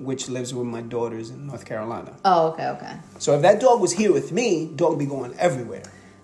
Which 0.00 0.28
lives 0.28 0.52
with 0.54 0.66
my 0.66 0.80
daughters 0.80 1.30
in 1.30 1.46
north 1.46 1.64
carolina 1.64 2.12
Oh, 2.24 2.48
okay, 2.52 2.68
okay. 2.68 2.94
so 3.18 3.34
if 3.36 3.42
that 3.42 3.60
dog 3.60 3.80
was 3.80 3.92
here 3.92 4.12
with 4.12 4.32
me 4.32 4.66
dog 4.66 4.98
be 4.98 5.06
going 5.06 5.34
everywhere 5.38 5.82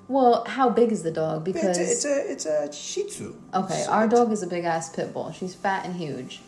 Well, 0.08 0.44
how 0.46 0.70
big 0.70 0.92
is 0.92 1.02
the 1.02 1.10
dog? 1.10 1.42
Because 1.44 1.77
it's 1.79 2.04
a, 2.04 2.31
it's 2.33 2.46
a 2.46 2.62
it's 2.64 2.72
a 2.72 2.72
shih 2.72 3.04
tzu 3.10 3.35
okay, 3.60 3.83
So 3.85 3.90
our 3.90 4.06
dog 4.06 4.31
is 4.37 4.42
a 4.42 4.46
big 4.46 4.64
ass 4.64 4.87
pit 4.94 5.08
bull. 5.12 5.33
She's 5.38 5.54
fat 5.64 5.85
and 5.85 5.94
huge. 5.96 6.40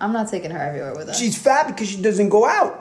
I'm 0.00 0.12
not 0.12 0.28
taking 0.30 0.52
her 0.56 0.62
everywhere 0.68 0.94
with 0.98 1.08
us. 1.08 1.18
she's 1.18 1.36
fat 1.46 1.66
because 1.66 1.88
she 1.92 2.00
doesn't 2.00 2.28
go 2.28 2.46
out 2.46 2.74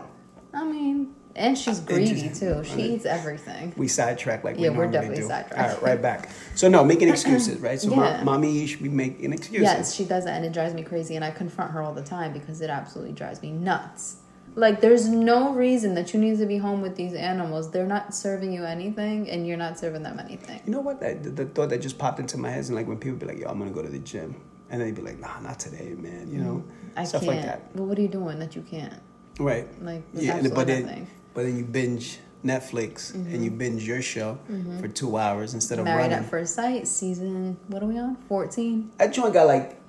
I 0.53 0.63
mean, 0.65 1.12
and 1.35 1.57
she's 1.57 1.79
greedy 1.79 2.21
just- 2.29 2.39
too. 2.39 2.63
She 2.63 2.93
eats 2.93 3.05
everything. 3.05 3.73
we 3.77 3.87
sidetrack 3.87 4.43
like 4.43 4.57
Yeah, 4.59 4.69
we 4.69 4.77
we're 4.77 4.87
definitely 4.91 5.21
do. 5.23 5.27
sidetracked. 5.27 5.59
All 5.61 5.67
right, 5.81 5.81
right 5.93 6.01
back. 6.01 6.29
So 6.55 6.67
no, 6.67 6.83
making 6.83 7.09
excuses, 7.09 7.59
right? 7.59 7.79
So 7.79 7.89
Yeah. 7.89 8.17
mo- 8.23 8.23
mommy 8.23 8.65
should 8.67 8.83
be 8.83 8.89
making 8.89 9.33
excuses. 9.33 9.61
Yes, 9.63 9.93
she 9.95 10.05
does 10.05 10.25
that, 10.25 10.35
and 10.35 10.45
it 10.45 10.53
drives 10.53 10.73
me 10.73 10.83
crazy. 10.83 11.15
And 11.15 11.25
I 11.25 11.31
confront 11.31 11.71
her 11.71 11.81
all 11.81 11.93
the 11.93 12.03
time 12.03 12.33
because 12.33 12.61
it 12.61 12.69
absolutely 12.69 13.13
drives 13.13 13.41
me 13.41 13.51
nuts. 13.51 14.17
Like, 14.55 14.81
there's 14.81 15.07
no 15.07 15.51
reason 15.53 15.95
that 15.95 16.13
you 16.13 16.19
need 16.19 16.37
to 16.37 16.45
be 16.45 16.57
home 16.57 16.83
with 16.83 16.95
these 16.95 17.15
animals. 17.15 17.71
They're 17.71 17.87
not 17.87 18.13
serving 18.13 18.53
you 18.53 18.63
anything, 18.65 19.27
and 19.27 19.47
you're 19.47 19.57
not 19.57 19.79
serving 19.79 20.03
them 20.03 20.19
anything. 20.19 20.61
You 20.67 20.73
know 20.73 20.79
what? 20.81 20.99
That, 20.99 21.23
the, 21.23 21.31
the 21.31 21.45
thought 21.45 21.69
that 21.69 21.79
just 21.81 21.97
popped 21.97 22.19
into 22.19 22.37
my 22.37 22.51
head 22.51 22.59
is 22.59 22.69
like 22.69 22.87
when 22.87 22.97
people 22.99 23.17
be 23.17 23.25
like, 23.25 23.39
"Yo, 23.39 23.47
I'm 23.49 23.57
gonna 23.57 23.71
go 23.71 23.81
to 23.81 23.89
the 23.89 23.97
gym," 23.97 24.35
and 24.69 24.79
then 24.79 24.87
they'd 24.89 24.95
be 24.95 25.01
like, 25.01 25.19
"Nah, 25.19 25.39
not 25.39 25.59
today, 25.59 25.95
man." 25.97 26.29
You 26.31 26.41
know. 26.41 26.63
I 26.95 27.03
stuff 27.03 27.23
can't. 27.23 27.35
like 27.37 27.45
that. 27.45 27.75
But 27.75 27.83
what 27.85 27.97
are 27.97 28.01
you 28.03 28.07
doing 28.07 28.37
that 28.37 28.55
you 28.55 28.61
can't? 28.61 28.93
Right. 29.39 29.67
Like, 29.83 30.03
Yeah, 30.13 30.39
but 30.53 30.67
nothing. 30.67 31.07
But 31.33 31.43
then 31.43 31.57
you 31.57 31.63
binge 31.65 32.19
Netflix 32.43 33.13
and 33.13 33.43
you 33.43 33.49
binge 33.51 33.87
your 33.87 34.01
show 34.01 34.37
for 34.79 34.87
two 34.87 35.17
hours 35.17 35.53
instead 35.53 35.79
of 35.79 35.85
Mm-hmm. 35.85 35.95
Married 35.97 36.11
running. 36.11 36.25
at 36.25 36.29
First 36.29 36.55
Sight, 36.55 36.87
season, 36.87 37.57
what 37.67 37.81
are 37.81 37.85
we 37.85 37.97
on? 37.97 38.15
14? 38.27 38.91
That 38.97 39.13
joint 39.13 39.33
got 39.33 39.47
like, 39.47 39.79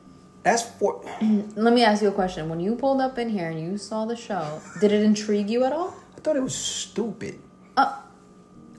that's 0.44 0.62
four. 0.62 1.02
Let 1.56 1.72
me 1.74 1.82
ask 1.84 2.02
you 2.02 2.08
a 2.08 2.12
question. 2.12 2.48
When 2.48 2.60
you 2.60 2.76
pulled 2.76 3.00
up 3.00 3.18
in 3.18 3.28
here 3.28 3.48
and 3.48 3.58
you 3.60 3.76
saw 3.78 4.04
the 4.04 4.14
show, 4.16 4.60
did 4.80 4.92
it 4.92 5.02
intrigue 5.02 5.48
you 5.50 5.64
at 5.64 5.72
all? 5.72 5.94
I 6.16 6.20
thought 6.20 6.36
it 6.36 6.42
was 6.42 6.54
stupid. 6.54 7.40
Uh, 7.76 7.98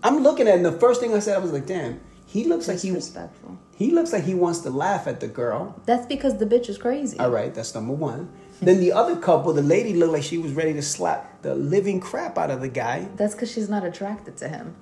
I'm 0.03 0.19
looking 0.23 0.47
at 0.47 0.53
it 0.53 0.57
and 0.57 0.65
the 0.65 0.71
first 0.79 1.01
thing 1.01 1.13
I 1.13 1.19
said, 1.19 1.35
I 1.35 1.39
was 1.39 1.51
like, 1.51 1.65
damn, 1.65 1.99
he 2.25 2.45
looks 2.45 2.67
like 2.67 2.79
he, 2.79 2.89
disrespectful. 2.91 3.57
he 3.75 3.91
looks 3.91 4.13
like 4.13 4.23
he 4.23 4.35
wants 4.35 4.59
to 4.59 4.69
laugh 4.69 5.07
at 5.07 5.19
the 5.19 5.27
girl. 5.27 5.81
That's 5.85 6.05
because 6.05 6.37
the 6.37 6.45
bitch 6.45 6.69
is 6.69 6.77
crazy. 6.77 7.17
All 7.19 7.29
right, 7.31 7.53
that's 7.53 7.73
number 7.75 7.93
one. 7.93 8.31
Then 8.61 8.79
the 8.79 8.93
other 8.93 9.15
couple, 9.17 9.53
the 9.53 9.61
lady 9.61 9.93
looked 9.93 10.13
like 10.13 10.23
she 10.23 10.37
was 10.37 10.53
ready 10.53 10.73
to 10.73 10.81
slap 10.81 11.41
the 11.41 11.55
living 11.55 11.99
crap 11.99 12.37
out 12.37 12.51
of 12.51 12.61
the 12.61 12.69
guy. 12.69 13.07
That's 13.15 13.33
because 13.33 13.51
she's 13.51 13.69
not 13.69 13.83
attracted 13.83 14.37
to 14.37 14.47
him. 14.47 14.75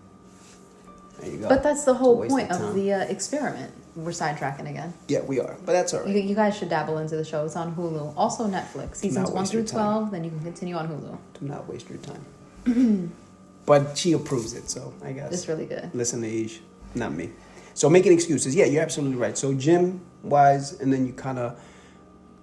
There 1.19 1.31
you 1.31 1.37
go. 1.39 1.49
But 1.49 1.63
that's 1.63 1.83
the 1.83 1.93
whole 1.93 2.25
point 2.27 2.51
of 2.51 2.57
time. 2.57 2.75
the 2.75 2.93
uh, 2.93 2.99
experiment. 3.05 3.73
We're 3.95 4.11
sidetracking 4.11 4.69
again. 4.69 4.93
Yeah, 5.07 5.21
we 5.21 5.39
are. 5.39 5.55
But 5.65 5.73
that's 5.73 5.93
all 5.93 6.07
You, 6.07 6.19
you 6.19 6.35
guys 6.35 6.57
should 6.57 6.69
dabble 6.69 6.97
into 6.97 7.15
the 7.15 7.23
show. 7.23 7.45
It's 7.45 7.55
on 7.55 7.75
Hulu. 7.75 8.13
Also 8.17 8.47
Netflix. 8.47 8.97
Seasons 8.97 9.29
1 9.29 9.45
through 9.45 9.65
12. 9.65 10.11
Then 10.11 10.23
you 10.23 10.31
can 10.31 10.39
continue 10.39 10.75
on 10.75 10.87
Hulu. 10.87 11.17
Do 11.39 11.45
not 11.45 11.67
waste 11.67 11.89
your 11.89 11.99
time. 11.99 13.13
but 13.65 13.97
she 13.97 14.13
approves 14.13 14.53
it, 14.53 14.69
so 14.69 14.93
I 15.03 15.11
guess. 15.11 15.31
It's 15.31 15.47
really 15.47 15.65
good. 15.65 15.91
Listen 15.93 16.21
to 16.21 16.27
Ish, 16.27 16.59
not 16.95 17.13
me. 17.13 17.31
So 17.73 17.89
making 17.89 18.13
excuses. 18.13 18.55
Yeah, 18.55 18.65
you're 18.65 18.83
absolutely 18.83 19.17
right. 19.17 19.37
So 19.37 19.53
gym 19.53 20.01
wise, 20.23 20.79
and 20.79 20.91
then 20.91 21.05
you 21.05 21.13
kind 21.13 21.39
of 21.39 21.59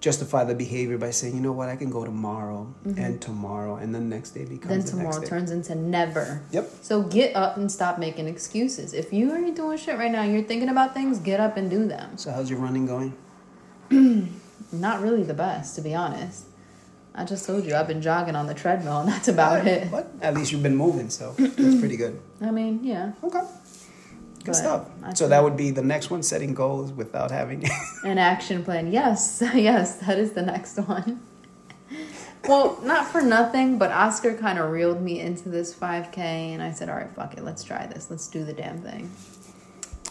justify 0.01 0.45
the 0.45 0.55
behavior 0.55 0.97
by 0.97 1.11
saying, 1.11 1.35
you 1.35 1.41
know 1.41 1.53
what, 1.53 1.69
I 1.69 1.77
can 1.77 1.91
go 1.91 2.05
tomorrow 2.05 2.75
and 2.85 3.21
tomorrow, 3.21 3.77
and 3.77 3.95
the 3.95 4.01
next 4.01 4.31
day 4.31 4.45
becomes 4.45 4.61
Mm-hmm. 4.61 4.69
Then 4.69 4.81
the 4.81 4.91
tomorrow 4.91 5.11
next 5.11 5.21
day. 5.21 5.29
turns 5.29 5.51
into 5.51 5.75
never. 5.75 6.43
Yep. 6.53 6.71
So 6.81 7.03
get 7.03 7.37
up 7.37 7.57
and 7.59 7.71
stop 7.71 7.99
making 7.99 8.27
excuses. 8.27 8.95
If 8.95 9.13
you 9.13 9.31
are 9.33 9.51
doing 9.51 9.77
shit 9.79 9.99
right 9.99 10.11
now, 10.11 10.23
you're 10.23 10.43
thinking 10.43 10.71
about 10.71 10.95
things, 10.95 11.19
get 11.19 11.39
up 11.39 11.57
and 11.57 11.71
do 11.71 11.87
them. 11.87 12.17
So 12.17 12.33
how's 12.33 12.49
your 12.49 12.59
running 12.59 12.87
going? 12.87 13.15
Not 14.73 15.01
really 15.03 15.23
the 15.23 15.35
best, 15.35 15.75
to 15.77 15.83
be 15.83 15.95
honest. 15.95 16.45
I 17.15 17.25
just 17.25 17.45
told 17.45 17.65
you 17.67 17.75
I've 17.75 17.89
been 17.89 18.01
jogging 18.01 18.37
on 18.37 18.47
the 18.47 18.55
treadmill, 18.55 19.01
and 19.01 19.09
that's 19.09 19.29
about 19.29 19.67
it. 19.67 19.91
But 19.91 20.11
at 20.23 20.33
least 20.33 20.53
you've 20.53 20.63
been 20.63 20.77
moving, 20.77 21.11
so 21.11 21.33
that's 21.39 21.79
pretty 21.81 21.97
good. 21.97 22.19
I 22.41 22.51
mean, 22.53 22.81
yeah. 22.85 23.13
Okay. 23.23 23.41
Good 24.45 24.55
stuff. 24.57 24.89
So 25.15 25.29
that 25.29 25.43
would 25.43 25.57
be 25.57 25.71
the 25.71 25.83
next 25.83 26.11
one, 26.11 26.23
setting 26.23 26.55
goals 26.55 26.93
without 26.93 27.31
having. 27.31 27.65
An 28.05 28.19
action 28.19 28.65
plan. 28.65 28.91
Yes, 28.93 29.43
yes, 29.55 29.97
that 29.97 30.19
is 30.19 30.33
the 30.33 30.43
next 30.43 30.79
one. 30.79 31.21
Well, 32.49 32.81
not 32.83 33.07
for 33.07 33.21
nothing, 33.21 33.77
but 33.79 33.91
Oscar 33.91 34.35
kind 34.35 34.59
of 34.59 34.71
reeled 34.71 35.03
me 35.03 35.21
into 35.21 35.51
this 35.51 35.75
5K, 35.75 36.17
and 36.19 36.63
I 36.63 36.73
said, 36.73 36.89
all 36.89 36.97
right, 36.97 37.11
fuck 37.15 37.35
it, 37.37 37.45
let's 37.45 37.63
try 37.63 37.87
this. 37.87 38.09
Let's 38.11 38.29
do 38.29 38.45
the 38.45 38.55
damn 38.55 38.81
thing. 38.81 39.11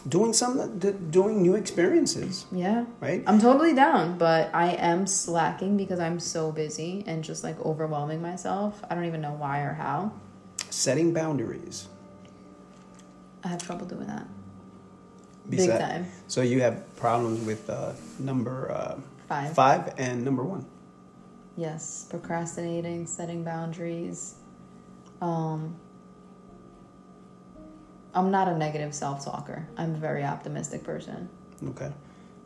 doing 0.07 0.31
some, 0.33 0.77
doing 1.09 1.41
new 1.41 1.55
experiences, 1.55 2.45
Yeah. 2.51 2.85
right? 3.01 3.23
I'm 3.25 3.39
totally 3.41 3.73
down, 3.73 4.17
but 4.19 4.53
I 4.53 4.73
am 4.73 5.07
slacking 5.07 5.75
because 5.75 5.99
I'm 5.99 6.19
so 6.19 6.51
busy 6.51 7.03
and 7.07 7.23
just 7.23 7.43
like 7.43 7.59
overwhelming 7.65 8.21
myself. 8.21 8.79
I 8.89 8.95
don't 8.95 9.05
even 9.05 9.21
know 9.21 9.33
why 9.33 9.61
or 9.61 9.73
how. 9.73 10.11
Setting 10.69 11.13
boundaries. 11.13 11.87
I 13.43 13.47
have 13.47 13.61
trouble 13.65 13.85
doing 13.85 14.07
that. 14.07 14.27
Big 15.49 15.69
time. 15.69 16.05
So 16.27 16.41
you 16.41 16.61
have 16.61 16.95
problems 16.97 17.43
with 17.45 17.69
uh, 17.69 17.93
number 18.19 18.71
uh, 18.71 18.99
Five. 19.27 19.53
five 19.55 19.93
and 19.97 20.23
number 20.25 20.43
one. 20.43 20.65
Yes, 21.57 22.05
procrastinating, 22.09 23.05
setting 23.07 23.43
boundaries. 23.43 24.35
Um, 25.21 25.75
I'm 28.13 28.31
not 28.31 28.47
a 28.47 28.57
negative 28.57 28.93
self 28.93 29.23
talker. 29.25 29.67
I'm 29.77 29.95
a 29.95 29.97
very 29.97 30.23
optimistic 30.23 30.83
person. 30.83 31.29
Okay. 31.69 31.91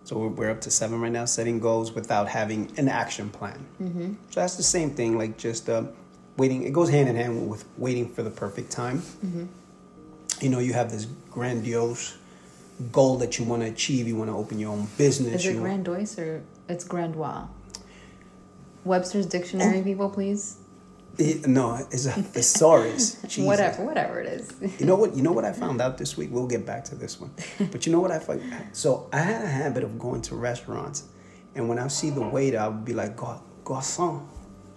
So 0.03 0.17
we're- 0.17 0.33
we're 0.33 0.49
up 0.51 0.59
to 0.61 0.71
seven 0.71 0.99
right 0.99 1.11
now, 1.11 1.25
setting 1.25 1.59
goals 1.59 1.93
without 1.93 2.27
having 2.27 2.71
an 2.77 2.89
action 2.89 3.29
plan. 3.29 3.65
Mm-hmm. 3.81 4.13
So 4.31 4.39
that's 4.41 4.57
the 4.57 4.63
same 4.63 4.89
thing, 4.91 5.17
like 5.17 5.37
just 5.37 5.69
uh, 5.69 5.83
waiting. 6.37 6.63
It 6.63 6.73
goes 6.73 6.89
hand 6.89 7.07
in 7.07 7.15
hand 7.15 7.49
with 7.49 7.63
waiting 7.77 8.09
for 8.09 8.23
the 8.23 8.29
perfect 8.31 8.71
time. 8.71 8.99
Mm-hmm. 9.25 9.45
You 10.43 10.49
know, 10.49 10.59
you 10.59 10.73
have 10.73 10.91
this 10.91 11.05
grandiose 11.31 12.17
goal 12.91 13.17
that 13.19 13.39
you 13.39 13.45
want 13.45 13.61
to 13.61 13.69
achieve. 13.69 14.07
You 14.07 14.17
want 14.17 14.29
to 14.29 14.35
open 14.35 14.59
your 14.59 14.71
own 14.71 14.87
business. 14.97 15.45
Is 15.45 15.55
it 15.55 15.59
grandiose 15.59 16.19
or 16.19 16.43
it's 16.67 16.83
grandois? 16.85 17.47
Webster's 18.83 19.25
dictionary, 19.25 19.79
Oh. 19.79 19.83
people, 19.83 20.09
please. 20.09 20.57
It- 21.17 21.47
no, 21.47 21.75
it's 21.91 22.05
a 22.07 22.11
thesaurus. 22.11 23.17
Whatever, 23.37 23.85
whatever 23.85 24.19
it 24.19 24.27
is. 24.27 24.51
You 24.79 24.85
know 24.85 24.95
what? 24.95 25.15
You 25.15 25.21
know 25.23 25.31
what 25.31 25.45
I 25.45 25.53
found 25.53 25.79
out 25.79 25.97
this 25.97 26.17
week. 26.17 26.29
We'll 26.31 26.47
get 26.47 26.65
back 26.65 26.83
to 26.85 26.95
this 26.95 27.21
one, 27.21 27.31
but 27.71 27.85
you 27.85 27.91
know 27.93 28.01
what 28.01 28.11
I 28.11 28.19
found? 28.19 28.41
So 28.73 29.07
I 29.13 29.19
had 29.19 29.43
a 29.43 29.47
habit 29.47 29.83
of 29.83 29.97
going 29.99 30.21
to 30.23 30.35
restaurants, 30.35 31.03
and 31.55 31.69
when 31.69 31.77
I 31.79 31.87
see 31.87 32.09
the 32.09 32.21
waiter, 32.21 32.59
I 32.59 32.67
would 32.67 32.83
be 32.83 32.93
like, 32.93 33.15
"Gar- 33.15 33.41
"Garçon," 33.63 34.23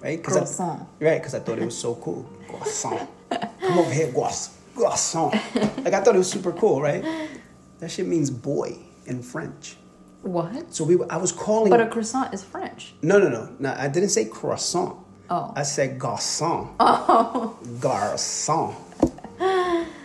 right? 0.02 0.22
'Cause 0.22 0.36
I- 0.36 0.40
Croissant. 0.40 0.80
right? 1.00 1.18
Because 1.18 1.34
I 1.34 1.40
thought 1.40 1.58
it 1.58 1.64
was 1.64 1.76
so 1.78 1.94
cool. 1.96 2.28
Garçon, 2.48 3.08
come 3.30 3.78
over 3.78 3.90
here, 3.90 4.08
garç- 4.12 4.50
garçon. 4.76 5.32
Like 5.84 5.94
I 5.94 6.00
thought 6.00 6.14
it 6.14 6.18
was 6.18 6.30
super 6.30 6.52
cool, 6.52 6.80
right? 6.82 7.02
That 7.80 7.90
shit 7.90 8.06
means 8.06 8.30
boy 8.30 8.76
in 9.06 9.22
French. 9.22 9.76
What? 10.22 10.74
So 10.74 10.84
we, 10.84 10.96
were- 10.96 11.10
I 11.12 11.16
was 11.18 11.30
calling. 11.32 11.70
But 11.70 11.80
a 11.80 11.86
croissant 11.86 12.34
is 12.34 12.42
French. 12.42 12.94
no, 13.02 13.18
no, 13.18 13.28
no, 13.28 13.48
no. 13.58 13.74
I 13.78 13.88
didn't 13.88 14.08
say 14.10 14.24
croissant. 14.24 14.98
Oh. 15.30 15.52
I 15.56 15.62
said 15.64 15.98
garçon. 15.98 16.68
Oh. 16.80 17.56
Garçon. 17.80 18.74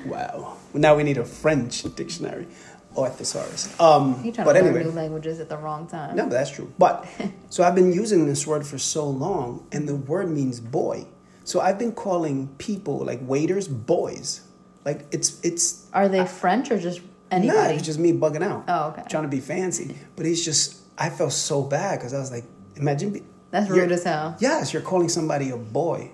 wow. 0.06 0.58
Now 0.74 0.96
we 0.96 1.04
need 1.04 1.18
a 1.18 1.26
French 1.26 1.84
dictionary 1.96 2.48
or 2.96 3.10
thesaurus. 3.10 3.80
Um, 3.80 4.22
You 4.24 4.32
trying 4.32 4.46
but 4.46 4.54
to 4.54 4.60
learn 4.60 4.68
anyway. 4.70 4.84
new 4.84 4.92
languages 4.92 5.40
at 5.40 5.50
the 5.50 5.58
wrong 5.58 5.88
time. 5.88 6.16
No, 6.16 6.24
but 6.24 6.32
that's 6.32 6.52
true. 6.52 6.72
But 6.78 7.06
so 7.50 7.64
I've 7.64 7.76
been 7.76 7.94
using 7.94 8.28
this 8.28 8.46
word 8.48 8.66
for 8.66 8.78
so 8.78 9.08
long, 9.08 9.66
and 9.72 9.88
the 9.88 9.96
word 9.96 10.30
means 10.30 10.60
boy. 10.60 11.06
So 11.44 11.60
I've 11.62 11.80
been 11.80 11.92
calling 11.94 12.50
people 12.58 13.00
like 13.00 13.20
waiters 13.22 13.68
boys. 13.68 14.42
Like 14.86 15.06
it's 15.12 15.40
it's 15.44 15.88
Are 15.94 16.08
they 16.10 16.26
French 16.26 16.72
or 16.72 16.80
just 16.80 17.02
no, 17.02 17.08
anybody? 17.32 17.76
it's 17.76 17.86
just 17.86 18.00
me 18.00 18.14
bugging 18.14 18.44
out. 18.44 18.66
Oh, 18.68 18.90
okay. 18.90 19.04
Trying 19.10 19.24
to 19.24 19.30
be 19.30 19.40
fancy, 19.40 19.96
but 20.16 20.26
he's 20.26 20.44
just. 20.44 20.78
I 20.98 21.10
felt 21.10 21.32
so 21.32 21.64
bad 21.64 22.00
because 22.00 22.14
I 22.14 22.20
was 22.20 22.32
like, 22.32 22.44
imagine. 22.76 23.12
Be, 23.14 23.24
That's 23.52 23.70
rude 23.70 23.92
as 23.92 24.04
hell. 24.04 24.36
Yes, 24.40 24.74
you're 24.74 24.82
calling 24.82 25.10
somebody 25.10 25.50
a 25.50 25.58
boy, 25.58 26.12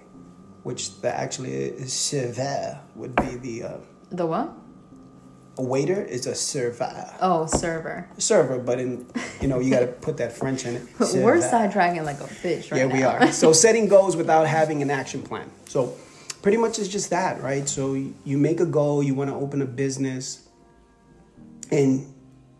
which 0.64 1.02
the 1.02 1.14
actually 1.14 1.54
is 1.54 1.94
serveur 1.94 2.80
would 2.96 3.16
be 3.16 3.36
the 3.36 3.64
uh, 3.64 3.78
The 4.12 4.26
what? 4.26 4.54
a 5.58 5.64
waiter 5.64 6.02
is 6.04 6.28
a 6.28 6.36
serveur. 6.36 7.16
Oh, 7.20 7.46
server. 7.48 8.08
Server, 8.18 8.60
but 8.60 8.80
in 8.80 9.08
you 9.42 9.48
know 9.48 9.60
you 9.60 9.72
got 9.72 9.80
to 9.80 9.88
put 9.88 10.18
that 10.18 10.32
French 10.32 10.66
in 10.66 10.76
it. 10.76 10.84
We're 11.00 11.38
sidetracking 11.40 12.04
like 12.06 12.20
a 12.20 12.26
bitch 12.26 12.72
right 12.72 12.80
yeah, 12.80 12.88
now. 12.88 12.94
we 12.94 13.04
are. 13.04 13.32
So 13.32 13.52
setting 13.66 13.88
goals 13.88 14.16
without 14.16 14.48
having 14.48 14.82
an 14.82 14.92
action 14.92 15.22
plan. 15.24 15.50
So 15.68 15.96
pretty 16.42 16.58
much 16.58 16.80
it's 16.80 16.88
just 16.88 17.10
that, 17.10 17.42
right? 17.42 17.68
So 17.68 17.94
you 17.94 18.38
make 18.38 18.60
a 18.60 18.66
goal, 18.66 19.04
you 19.04 19.14
want 19.16 19.30
to 19.30 19.36
open 19.36 19.62
a 19.62 19.66
business, 19.66 20.48
and 21.72 22.14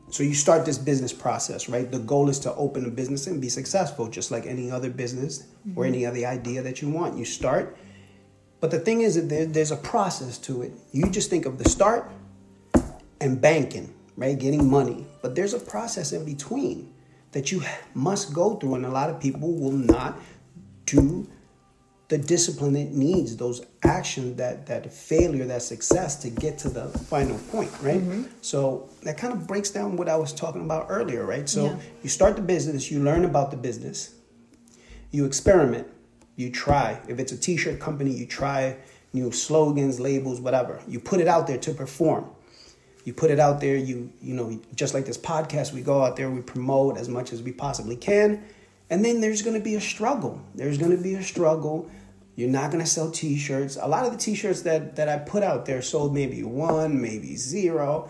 so 0.10 0.24
you 0.24 0.34
start 0.34 0.66
this 0.66 0.78
business 0.78 1.12
process, 1.12 1.68
right? 1.68 1.90
The 1.92 2.00
goal 2.00 2.30
is 2.30 2.40
to 2.40 2.54
open 2.56 2.86
a 2.86 2.90
business 2.90 3.28
and 3.28 3.42
be 3.42 3.50
successful, 3.50 4.08
just 4.08 4.32
like 4.32 4.46
any 4.46 4.72
other 4.72 4.90
business 4.90 5.48
or 5.76 5.84
mm-hmm. 5.84 5.94
any 5.94 6.06
other 6.06 6.26
idea 6.26 6.62
that 6.62 6.82
you 6.82 6.90
want. 6.90 7.18
You 7.18 7.26
start, 7.26 7.78
but 8.60 8.72
the 8.72 8.80
thing 8.80 9.02
is 9.02 9.16
that 9.16 9.30
there, 9.30 9.46
there's 9.46 9.72
a 9.72 9.78
process 9.78 10.38
to 10.40 10.62
it. 10.64 10.74
You 10.92 11.10
just 11.10 11.30
think 11.30 11.46
of 11.46 11.58
the 11.58 11.70
start 11.70 12.10
and 13.22 13.40
banking, 13.40 13.94
right? 14.16 14.38
Getting 14.38 14.70
money. 14.70 15.06
But 15.22 15.36
there's 15.36 15.54
a 15.54 15.60
process 15.60 16.14
in 16.14 16.26
between 16.26 16.94
that 17.34 17.52
you 17.52 17.62
must 17.94 18.34
go 18.34 18.56
through, 18.56 18.76
and 18.76 18.86
a 18.86 18.90
lot 18.90 19.10
of 19.10 19.20
people 19.20 19.54
will 19.54 19.72
not 19.72 20.18
do 20.86 21.28
the 22.10 22.18
discipline 22.18 22.76
it 22.78 22.92
needs, 22.94 23.36
those 23.36 23.66
actions, 23.84 24.38
that 24.38 24.66
that 24.68 24.92
failure, 24.94 25.46
that 25.46 25.62
success 25.62 26.16
to 26.22 26.30
get 26.30 26.58
to 26.60 26.70
the 26.70 26.88
final 26.88 27.38
point, 27.52 27.70
right? 27.82 28.00
Mm-hmm. 28.00 28.24
So 28.42 28.90
that 29.04 29.18
kind 29.18 29.34
of 29.34 29.46
breaks 29.46 29.72
down 29.72 29.98
what 29.98 30.08
I 30.08 30.16
was 30.16 30.32
talking 30.34 30.62
about 30.62 30.86
earlier, 30.90 31.26
right? 31.26 31.50
So 31.50 31.66
Yeah. 31.66 31.78
you 32.04 32.10
start 32.10 32.36
the 32.38 32.42
business, 32.42 32.90
you 32.90 33.00
learn 33.04 33.26
about 33.26 33.52
the 33.52 33.58
business, 33.58 34.14
you 35.12 35.26
experiment, 35.26 35.88
you 36.38 36.50
try. 36.50 37.00
If 37.10 37.20
it's 37.20 37.32
a 37.34 37.38
t-shirt 37.38 37.80
company, 37.80 38.12
you 38.12 38.26
try 38.26 38.78
new 39.12 39.32
slogans, 39.32 40.00
labels, 40.00 40.40
whatever. 40.40 40.80
You 40.88 41.00
put 41.02 41.20
it 41.20 41.28
out 41.28 41.48
there 41.48 41.58
to 41.58 41.74
perform. 41.74 42.30
You 43.04 43.14
put 43.14 43.32
it 43.32 43.40
out 43.40 43.60
there, 43.60 43.76
you 43.76 44.12
you 44.22 44.34
know, 44.34 44.60
just 44.76 44.94
like 44.94 45.06
this 45.06 45.18
podcast, 45.18 45.74
we 45.74 45.82
go 45.82 46.04
out 46.04 46.16
there, 46.16 46.30
we 46.30 46.42
promote 46.42 46.98
as 46.98 47.10
much 47.10 47.34
as 47.34 47.42
we 47.42 47.52
possibly 47.52 47.96
can. 47.98 48.44
And 48.90 49.04
then 49.04 49.20
there's 49.20 49.42
gonna 49.42 49.60
be 49.60 49.76
a 49.76 49.82
struggle. 49.82 50.42
There's 50.56 50.78
gonna 50.78 50.98
be 50.98 51.16
a 51.16 51.24
struggle. 51.24 51.90
You're 52.38 52.50
not 52.50 52.72
gonna 52.72 52.86
sell 52.86 53.12
t-shirts. 53.12 53.78
A 53.82 53.88
lot 53.88 54.06
of 54.06 54.12
the 54.12 54.18
t-shirts 54.18 54.62
that 54.62 54.96
that 54.96 55.10
I 55.10 55.18
put 55.18 55.44
out 55.44 55.66
there 55.66 55.82
sold 55.82 56.14
maybe 56.14 56.44
one, 56.44 57.02
maybe 57.02 57.36
zero. 57.36 58.10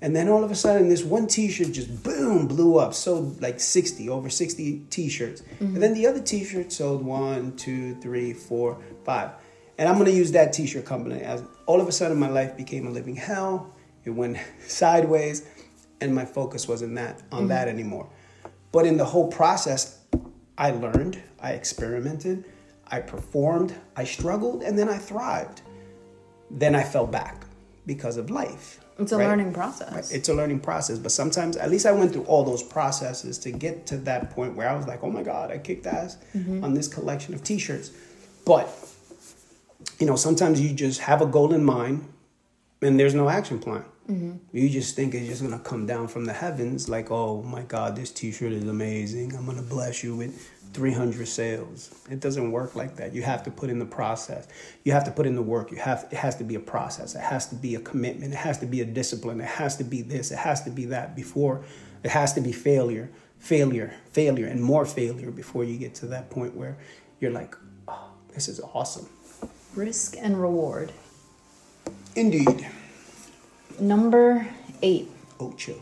And 0.00 0.14
then 0.14 0.28
all 0.28 0.42
of 0.42 0.50
a 0.50 0.54
sudden, 0.54 0.88
this 0.88 1.02
one 1.02 1.26
T-shirt 1.26 1.72
just 1.72 2.02
boom 2.02 2.46
blew 2.46 2.78
up. 2.78 2.92
Sold 2.92 3.40
like 3.40 3.60
sixty, 3.60 4.08
over 4.08 4.28
sixty 4.28 4.80
T-shirts. 4.90 5.42
Mm-hmm. 5.42 5.74
And 5.74 5.82
then 5.82 5.94
the 5.94 6.06
other 6.06 6.20
T-shirt 6.20 6.72
sold 6.72 7.04
one, 7.04 7.56
two, 7.56 7.94
three, 8.00 8.32
four, 8.32 8.78
five. 9.04 9.30
And 9.78 9.88
I'm 9.88 9.98
gonna 9.98 10.10
use 10.10 10.32
that 10.32 10.52
t-shirt 10.52 10.84
company 10.86 11.20
as 11.20 11.42
all 11.66 11.80
of 11.80 11.88
a 11.88 11.92
sudden 11.92 12.18
my 12.18 12.28
life 12.28 12.56
became 12.56 12.86
a 12.86 12.90
living 12.90 13.16
hell. 13.16 13.74
It 14.04 14.10
went 14.10 14.38
sideways, 14.66 15.46
and 16.00 16.14
my 16.14 16.24
focus 16.24 16.66
wasn't 16.66 16.94
that 16.94 17.22
on 17.30 17.40
mm-hmm. 17.40 17.48
that 17.48 17.68
anymore. 17.68 18.08
But 18.72 18.86
in 18.86 18.96
the 18.96 19.04
whole 19.04 19.28
process, 19.28 19.98
I 20.56 20.70
learned, 20.70 21.22
I 21.40 21.52
experimented, 21.52 22.44
I 22.88 23.00
performed, 23.00 23.74
I 23.96 24.04
struggled, 24.04 24.62
and 24.62 24.78
then 24.78 24.88
I 24.88 24.98
thrived. 24.98 25.62
Then 26.50 26.74
I 26.74 26.82
fell 26.82 27.06
back 27.06 27.44
because 27.86 28.16
of 28.16 28.30
life. 28.30 28.80
It's 28.98 29.12
a 29.12 29.18
right? 29.18 29.28
learning 29.28 29.52
process. 29.52 30.10
It's 30.10 30.28
a 30.28 30.34
learning 30.34 30.60
process, 30.60 30.98
but 30.98 31.12
sometimes, 31.12 31.56
at 31.56 31.70
least 31.70 31.84
I 31.84 31.92
went 31.92 32.12
through 32.12 32.24
all 32.24 32.44
those 32.44 32.62
processes 32.62 33.38
to 33.38 33.50
get 33.50 33.86
to 33.86 33.98
that 33.98 34.30
point 34.30 34.56
where 34.56 34.68
I 34.68 34.74
was 34.74 34.86
like, 34.86 35.02
oh 35.02 35.10
my 35.10 35.22
God, 35.22 35.50
I 35.50 35.58
kicked 35.58 35.86
ass 35.86 36.16
mm-hmm. 36.34 36.64
on 36.64 36.72
this 36.72 36.88
collection 36.88 37.34
of 37.34 37.44
t 37.44 37.58
shirts. 37.58 37.90
But, 38.44 38.68
you 39.98 40.06
know, 40.06 40.16
sometimes 40.16 40.60
you 40.60 40.72
just 40.72 41.00
have 41.00 41.20
a 41.20 41.26
goal 41.26 41.52
in 41.52 41.64
mind 41.64 42.08
and 42.80 42.98
there's 42.98 43.14
no 43.14 43.28
action 43.28 43.58
plan. 43.58 43.84
Mm-hmm. 44.08 44.36
You 44.56 44.68
just 44.68 44.94
think 44.94 45.14
it's 45.14 45.26
just 45.26 45.42
gonna 45.42 45.58
come 45.58 45.86
down 45.86 46.08
from 46.08 46.24
the 46.24 46.32
heavens, 46.32 46.88
like, 46.88 47.10
oh 47.10 47.42
my 47.42 47.62
God, 47.62 47.96
this 47.96 48.10
t 48.10 48.30
shirt 48.30 48.52
is 48.52 48.64
amazing. 48.64 49.34
I'm 49.34 49.46
gonna 49.46 49.62
bless 49.62 50.04
you 50.04 50.14
with 50.16 50.48
300 50.72 51.26
sales. 51.26 51.90
It 52.10 52.20
doesn't 52.20 52.52
work 52.52 52.76
like 52.76 52.96
that. 52.96 53.14
You 53.14 53.22
have 53.22 53.42
to 53.44 53.50
put 53.50 53.70
in 53.70 53.78
the 53.78 53.86
process. 53.86 54.46
You 54.84 54.92
have 54.92 55.04
to 55.04 55.10
put 55.10 55.26
in 55.26 55.34
the 55.34 55.42
work. 55.42 55.70
You 55.70 55.78
have 55.78 56.06
it 56.10 56.18
has 56.18 56.36
to 56.36 56.44
be 56.44 56.54
a 56.54 56.60
process. 56.60 57.14
It 57.14 57.22
has 57.22 57.46
to 57.48 57.56
be 57.56 57.74
a 57.74 57.80
commitment. 57.80 58.32
It 58.32 58.36
has 58.36 58.58
to 58.58 58.66
be 58.66 58.80
a 58.80 58.84
discipline. 58.84 59.40
It 59.40 59.48
has 59.48 59.76
to 59.78 59.84
be 59.84 60.02
this. 60.02 60.30
It 60.30 60.38
has 60.38 60.62
to 60.64 60.70
be 60.70 60.84
that 60.86 61.16
before 61.16 61.64
it 62.04 62.10
has 62.10 62.32
to 62.34 62.40
be 62.40 62.52
failure, 62.52 63.10
failure, 63.40 63.92
failure, 64.12 64.46
and 64.46 64.62
more 64.62 64.86
failure 64.86 65.32
before 65.32 65.64
you 65.64 65.76
get 65.76 65.94
to 65.96 66.06
that 66.06 66.30
point 66.30 66.54
where 66.54 66.76
you're 67.18 67.32
like, 67.32 67.56
oh, 67.88 68.10
this 68.34 68.46
is 68.46 68.60
awesome. 68.60 69.08
Risk 69.74 70.16
and 70.16 70.40
reward. 70.40 70.92
Indeed. 72.14 72.66
Number 73.78 74.46
eight, 74.82 75.08
Ocho. 75.38 75.74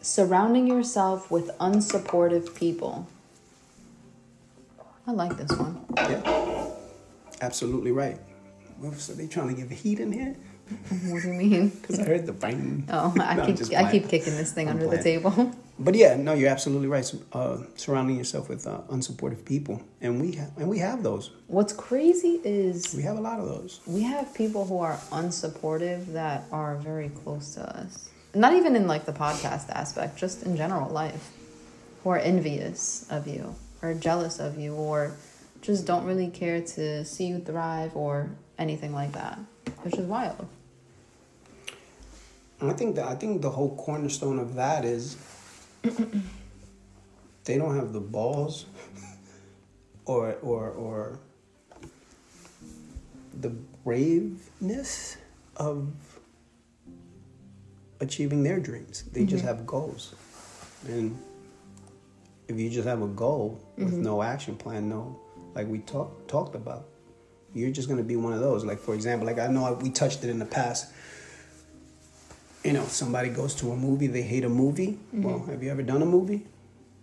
surrounding 0.00 0.66
yourself 0.66 1.30
with 1.30 1.48
unsupportive 1.58 2.54
people. 2.54 3.06
I 5.06 5.12
like 5.12 5.36
this 5.36 5.50
one. 5.58 5.84
Yeah. 5.96 6.70
Absolutely 7.40 7.92
right. 7.92 8.18
Was- 8.80 9.10
Are 9.10 9.14
they 9.14 9.26
trying 9.26 9.48
to 9.48 9.54
give 9.60 9.70
heat 9.70 10.00
in 10.00 10.12
here? 10.12 10.36
What 11.06 11.22
do 11.22 11.28
you 11.28 11.34
mean? 11.34 11.70
Because 11.80 11.98
I 11.98 12.04
heard 12.04 12.26
the 12.26 12.32
bang. 12.32 12.86
Oh, 12.90 13.14
I 13.18 13.34
No, 13.36 13.46
keep 13.46 13.72
I 13.76 13.90
keep 13.90 14.08
kicking 14.08 14.36
this 14.36 14.52
thing 14.52 14.68
I'm 14.68 14.76
under 14.76 14.88
the 14.88 15.02
table. 15.02 15.52
But 15.80 15.94
yeah, 15.94 16.16
no, 16.16 16.34
you're 16.34 16.48
absolutely 16.50 16.88
right. 16.88 17.08
Uh, 17.32 17.58
surrounding 17.76 18.16
yourself 18.16 18.48
with 18.48 18.66
uh, 18.66 18.80
unsupportive 18.90 19.44
people, 19.44 19.80
and 20.00 20.20
we 20.20 20.32
ha- 20.32 20.50
and 20.56 20.68
we 20.68 20.78
have 20.78 21.04
those. 21.04 21.30
What's 21.46 21.72
crazy 21.72 22.40
is 22.42 22.92
We 22.94 23.02
have 23.02 23.16
a 23.16 23.20
lot 23.20 23.38
of 23.38 23.46
those. 23.46 23.80
we 23.86 24.02
have 24.02 24.34
people 24.34 24.66
who 24.66 24.78
are 24.78 24.96
unsupportive 25.12 26.06
that 26.14 26.44
are 26.50 26.76
very 26.76 27.10
close 27.10 27.54
to 27.54 27.62
us. 27.78 28.10
Not 28.34 28.54
even 28.54 28.74
in 28.74 28.86
like 28.88 29.04
the 29.06 29.12
podcast 29.12 29.70
aspect, 29.70 30.16
just 30.18 30.42
in 30.42 30.56
general 30.56 30.90
life, 30.90 31.30
who 32.02 32.10
are 32.10 32.18
envious 32.18 33.06
of 33.10 33.28
you 33.28 33.54
or 33.80 33.94
jealous 33.94 34.40
of 34.40 34.58
you 34.58 34.74
or 34.74 35.12
just 35.62 35.86
don't 35.86 36.04
really 36.04 36.28
care 36.28 36.60
to 36.60 37.04
see 37.04 37.26
you 37.26 37.38
thrive 37.38 37.96
or 37.96 38.30
anything 38.58 38.92
like 38.92 39.12
that, 39.12 39.38
which 39.82 39.94
is 39.94 40.06
wild. 40.06 40.48
I 42.60 42.72
think 42.72 42.96
that 42.96 43.06
I 43.06 43.14
think 43.14 43.42
the 43.42 43.50
whole 43.50 43.76
cornerstone 43.76 44.38
of 44.40 44.56
that 44.56 44.84
is 44.84 45.16
they 47.44 47.56
don't 47.58 47.76
have 47.76 47.92
the 47.92 48.00
balls 48.00 48.66
or 50.04 50.34
or 50.42 50.70
or 50.70 51.18
the 53.40 53.50
braveness 53.84 55.16
of 55.56 55.88
achieving 58.00 58.42
their 58.42 58.60
dreams. 58.60 59.04
They 59.12 59.24
just 59.24 59.44
mm-hmm. 59.44 59.56
have 59.56 59.66
goals. 59.66 60.14
And 60.86 61.18
if 62.48 62.58
you 62.58 62.70
just 62.70 62.86
have 62.86 63.02
a 63.02 63.08
goal 63.08 63.60
with 63.76 63.92
mm-hmm. 63.92 64.02
no 64.02 64.22
action 64.22 64.56
plan, 64.56 64.88
no 64.88 65.18
like 65.54 65.66
we 65.66 65.78
talked 65.80 66.28
talked 66.28 66.54
about, 66.54 66.86
you're 67.54 67.70
just 67.70 67.88
gonna 67.88 68.02
be 68.02 68.16
one 68.16 68.32
of 68.32 68.40
those. 68.40 68.64
Like 68.64 68.78
for 68.78 68.94
example, 68.94 69.26
like 69.26 69.38
I 69.38 69.46
know 69.48 69.72
we 69.80 69.90
touched 69.90 70.24
it 70.24 70.30
in 70.30 70.38
the 70.38 70.46
past 70.46 70.92
you 72.68 72.74
know, 72.74 72.84
somebody 72.84 73.30
goes 73.30 73.54
to 73.54 73.72
a 73.72 73.76
movie, 73.76 74.08
they 74.08 74.20
hate 74.20 74.44
a 74.44 74.48
movie. 74.48 74.98
Well, 75.12 75.42
have 75.46 75.62
you 75.62 75.70
ever 75.70 75.82
done 75.82 76.02
a 76.02 76.06
movie? 76.06 76.46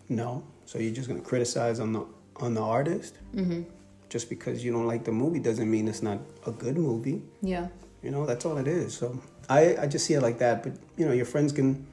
No. 0.09 0.43
So 0.66 0.78
you're 0.78 0.93
just 0.93 1.07
gonna 1.07 1.22
criticize 1.22 1.80
on 1.80 1.91
the 1.91 2.05
on 2.36 2.53
the 2.53 2.61
artist. 2.61 3.18
Mm-hmm. 3.34 3.63
Just 4.07 4.30
because 4.30 4.63
you 4.63 4.72
don't 4.72 4.86
like 4.86 5.03
the 5.03 5.11
movie 5.11 5.39
doesn't 5.39 5.70
mean 5.70 5.88
it's 5.88 6.03
not 6.03 6.20
a 6.45 6.51
good 6.51 6.78
movie. 6.78 7.24
Yeah. 7.41 7.68
You 8.03 8.11
know, 8.11 8.28
that's 8.28 8.45
all 8.45 8.57
it 8.57 8.68
is. 8.68 8.95
So 8.95 9.20
I 9.49 9.76
I 9.78 9.88
just 9.88 10.05
see 10.05 10.13
it 10.13 10.22
like 10.22 10.38
that. 10.38 10.61
But 10.61 10.74
you 10.97 11.05
know, 11.07 11.13
your 11.13 11.26
friends 11.26 11.51
can 11.51 11.88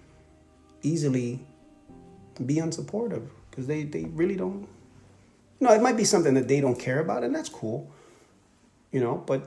easily 0.82 1.40
be 2.44 2.56
unsupportive 2.56 3.26
because 3.50 3.66
they 3.66 3.84
they 3.84 4.04
really 4.04 4.36
don't. 4.36 4.68
You 5.60 5.68
know, 5.68 5.72
it 5.72 5.80
might 5.80 5.96
be 5.96 6.04
something 6.04 6.34
that 6.34 6.46
they 6.46 6.60
don't 6.60 6.78
care 6.78 7.00
about, 7.00 7.24
and 7.24 7.34
that's 7.34 7.48
cool. 7.48 7.90
You 8.90 9.00
know, 9.00 9.14
but 9.26 9.40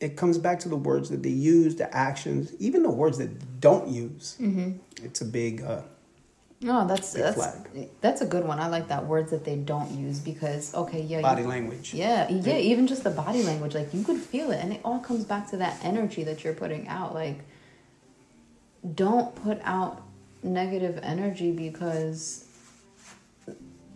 it 0.00 0.16
comes 0.16 0.38
back 0.38 0.60
to 0.60 0.68
the 0.68 0.76
words 0.76 1.10
that 1.10 1.22
they 1.22 1.30
use, 1.30 1.76
the 1.76 1.94
actions, 1.94 2.52
even 2.58 2.82
the 2.82 2.90
words 2.90 3.18
that 3.18 3.60
don't 3.60 3.88
use. 3.88 4.36
Mm-hmm. 4.40 4.72
It's 5.04 5.20
a 5.20 5.24
big. 5.24 5.62
Uh, 5.62 5.82
No, 6.60 6.86
that's 6.86 7.14
Big 7.14 7.22
that's 7.22 7.36
flag. 7.36 7.88
that's 8.00 8.20
a 8.20 8.26
good 8.26 8.44
one. 8.44 8.58
I 8.58 8.66
like 8.68 8.88
that 8.88 9.06
words 9.06 9.30
that 9.30 9.44
they 9.44 9.56
don't 9.56 9.90
use 9.92 10.18
because 10.18 10.74
okay, 10.74 11.02
yeah, 11.02 11.20
body 11.20 11.42
you, 11.42 11.48
language. 11.48 11.94
Yeah, 11.94 12.28
yeah, 12.28 12.56
even 12.56 12.86
just 12.86 13.04
the 13.04 13.10
body 13.10 13.42
language, 13.42 13.74
like 13.74 13.94
you 13.94 14.02
could 14.02 14.18
feel 14.18 14.50
it, 14.50 14.60
and 14.62 14.72
it 14.72 14.80
all 14.84 14.98
comes 15.00 15.24
back 15.24 15.48
to 15.50 15.56
that 15.58 15.78
energy 15.84 16.24
that 16.24 16.42
you're 16.42 16.54
putting 16.54 16.88
out. 16.88 17.14
Like, 17.14 17.40
don't 18.94 19.34
put 19.36 19.60
out 19.62 20.02
negative 20.42 20.98
energy 21.02 21.52
because 21.52 22.44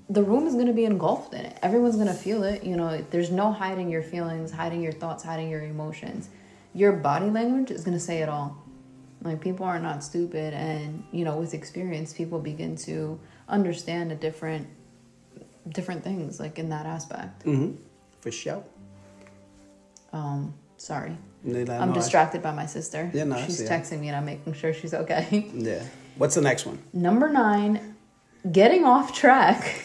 the 0.08 0.22
room 0.22 0.46
is 0.46 0.54
going 0.54 0.66
to 0.66 0.72
be 0.72 0.84
engulfed 0.84 1.32
in 1.34 1.44
it. 1.46 1.58
Everyone's 1.62 1.96
going 1.96 2.08
to 2.08 2.14
feel 2.14 2.42
it. 2.44 2.64
You 2.64 2.76
know, 2.76 3.04
there's 3.10 3.30
no 3.30 3.52
hiding 3.52 3.88
your 3.90 4.02
feelings, 4.02 4.50
hiding 4.50 4.82
your 4.82 4.92
thoughts, 4.92 5.24
hiding 5.24 5.48
your 5.48 5.62
emotions. 5.62 6.28
Your 6.74 6.92
body 6.92 7.30
language 7.30 7.70
is 7.70 7.84
going 7.84 7.96
to 7.96 8.00
say 8.00 8.18
it 8.22 8.28
all. 8.28 8.58
Like 9.22 9.40
people 9.40 9.64
are 9.66 9.78
not 9.78 10.02
stupid, 10.02 10.52
and 10.52 11.04
you 11.12 11.24
know, 11.24 11.36
with 11.36 11.54
experience, 11.54 12.12
people 12.12 12.40
begin 12.40 12.74
to 12.78 13.20
understand 13.48 14.10
a 14.10 14.16
different, 14.16 14.66
different 15.68 16.02
things. 16.02 16.40
Like 16.40 16.58
in 16.58 16.70
that 16.70 16.86
aspect. 16.86 17.44
Mm-hmm. 17.44 17.76
For 18.20 18.32
sure. 18.32 18.64
Um, 20.12 20.54
sorry, 20.76 21.16
I'm 21.46 21.64
no, 21.64 21.76
I- 21.76 21.92
distracted 21.92 22.42
by 22.42 22.52
my 22.52 22.66
sister. 22.66 23.10
Yeah, 23.14 23.24
no, 23.24 23.36
she's 23.44 23.60
it. 23.60 23.70
texting 23.70 24.00
me, 24.00 24.08
and 24.08 24.16
I'm 24.16 24.24
making 24.24 24.54
sure 24.54 24.74
she's 24.74 24.92
okay. 24.92 25.50
Yeah. 25.54 25.84
What's 26.16 26.34
the 26.34 26.42
next 26.42 26.66
one? 26.66 26.78
Number 26.92 27.28
nine, 27.30 27.91
getting 28.50 28.84
off 28.84 29.14
track 29.14 29.82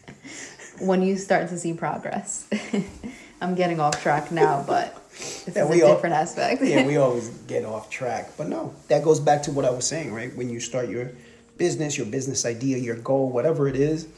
when 0.80 1.02
you 1.02 1.16
start 1.16 1.48
to 1.50 1.58
see 1.58 1.72
progress. 1.72 2.48
I'm 3.40 3.54
getting 3.54 3.80
off 3.80 4.02
track 4.02 4.32
now, 4.32 4.64
but 4.66 4.94
this 5.10 5.54
Yeah, 5.54 5.62
a 5.62 5.66
all- 5.66 5.94
different 5.94 6.14
aspect. 6.14 6.62
yeah, 6.62 6.86
we 6.86 6.96
always 7.04 7.28
get 7.46 7.64
off 7.64 7.90
track. 7.90 8.30
But 8.36 8.48
no, 8.48 8.74
that 8.88 9.04
goes 9.04 9.20
back 9.20 9.42
to 9.44 9.52
what 9.52 9.64
I 9.64 9.70
was 9.70 9.86
saying, 9.86 10.12
right? 10.12 10.34
When 10.34 10.48
you 10.48 10.58
start 10.60 10.88
your 10.88 11.12
business, 11.58 11.96
your 11.96 12.06
business 12.06 12.44
idea, 12.46 12.78
your 12.78 12.96
goal, 12.96 13.30
whatever 13.30 13.68
it 13.68 13.76
is, 13.76 14.08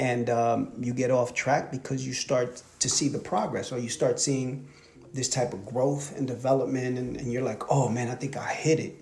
and 0.00 0.28
um, 0.30 0.72
you 0.80 0.92
get 0.92 1.10
off 1.10 1.34
track 1.34 1.70
because 1.70 2.06
you 2.06 2.12
start 2.14 2.62
to 2.80 2.88
see 2.88 3.08
the 3.08 3.18
progress 3.18 3.70
or 3.72 3.78
you 3.78 3.88
start 3.88 4.18
seeing 4.18 4.66
this 5.12 5.28
type 5.28 5.52
of 5.52 5.64
growth 5.64 6.16
and 6.18 6.26
development, 6.26 6.98
and, 6.98 7.16
and 7.16 7.32
you're 7.32 7.42
like, 7.42 7.70
oh 7.70 7.88
man, 7.88 8.08
I 8.08 8.16
think 8.16 8.36
I 8.36 8.48
hit 8.52 8.80
it. 8.80 8.94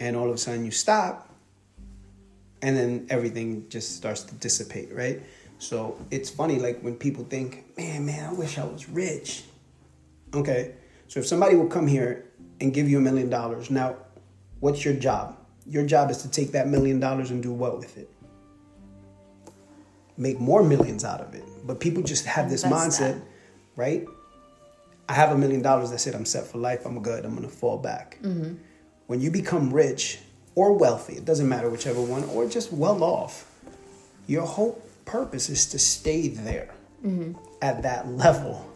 And 0.00 0.16
all 0.16 0.28
of 0.30 0.34
a 0.34 0.38
sudden 0.38 0.64
you 0.64 0.70
stop, 0.70 1.28
and 2.62 2.76
then 2.76 3.06
everything 3.10 3.68
just 3.68 3.96
starts 3.96 4.22
to 4.24 4.34
dissipate, 4.34 4.92
right? 4.92 5.22
So 5.58 5.96
it's 6.10 6.30
funny, 6.30 6.58
like 6.58 6.80
when 6.80 6.96
people 6.96 7.24
think, 7.24 7.76
man, 7.76 8.06
man, 8.06 8.30
I 8.30 8.32
wish 8.32 8.58
I 8.58 8.64
was 8.64 8.88
rich. 8.88 9.44
Okay. 10.34 10.74
So 11.08 11.20
if 11.20 11.26
somebody 11.26 11.56
will 11.56 11.66
come 11.68 11.86
here 11.86 12.30
and 12.60 12.72
give 12.72 12.88
you 12.88 12.98
a 12.98 13.00
million 13.00 13.28
dollars, 13.28 13.70
now 13.70 13.96
what's 14.60 14.84
your 14.84 14.94
job? 14.94 15.36
Your 15.66 15.84
job 15.84 16.10
is 16.10 16.18
to 16.22 16.30
take 16.30 16.52
that 16.52 16.68
million 16.68 17.00
dollars 17.00 17.30
and 17.30 17.42
do 17.42 17.52
what 17.52 17.78
with 17.78 17.98
it? 17.98 18.10
Make 20.16 20.40
more 20.40 20.62
millions 20.62 21.04
out 21.04 21.20
of 21.20 21.34
it. 21.34 21.44
But 21.66 21.80
people 21.80 22.02
just 22.02 22.24
have 22.26 22.48
this 22.50 22.64
Invest 22.64 23.00
mindset, 23.00 23.14
that. 23.14 23.22
right? 23.76 24.06
I 25.08 25.12
have 25.12 25.32
a 25.32 25.36
million 25.38 25.60
dollars. 25.62 25.90
That's 25.90 26.06
it. 26.06 26.14
I'm 26.14 26.24
set 26.24 26.46
for 26.46 26.58
life. 26.58 26.86
I'm 26.86 27.02
good. 27.02 27.24
I'm 27.24 27.36
to 27.40 27.48
fall 27.48 27.78
back. 27.78 28.18
Mm-hmm. 28.22 28.54
When 29.08 29.20
you 29.20 29.30
become 29.30 29.72
rich 29.72 30.20
or 30.54 30.72
wealthy, 30.72 31.14
it 31.14 31.24
doesn't 31.24 31.48
matter 31.48 31.68
whichever 31.70 32.00
one, 32.02 32.24
or 32.24 32.46
just 32.48 32.72
well 32.72 33.02
off, 33.02 33.50
your 34.26 34.42
whole 34.46 34.82
purpose 35.04 35.48
is 35.48 35.66
to 35.66 35.78
stay 35.78 36.28
there 36.28 36.74
mm-hmm. 37.04 37.32
at 37.62 37.82
that 37.82 38.08
level. 38.08 38.66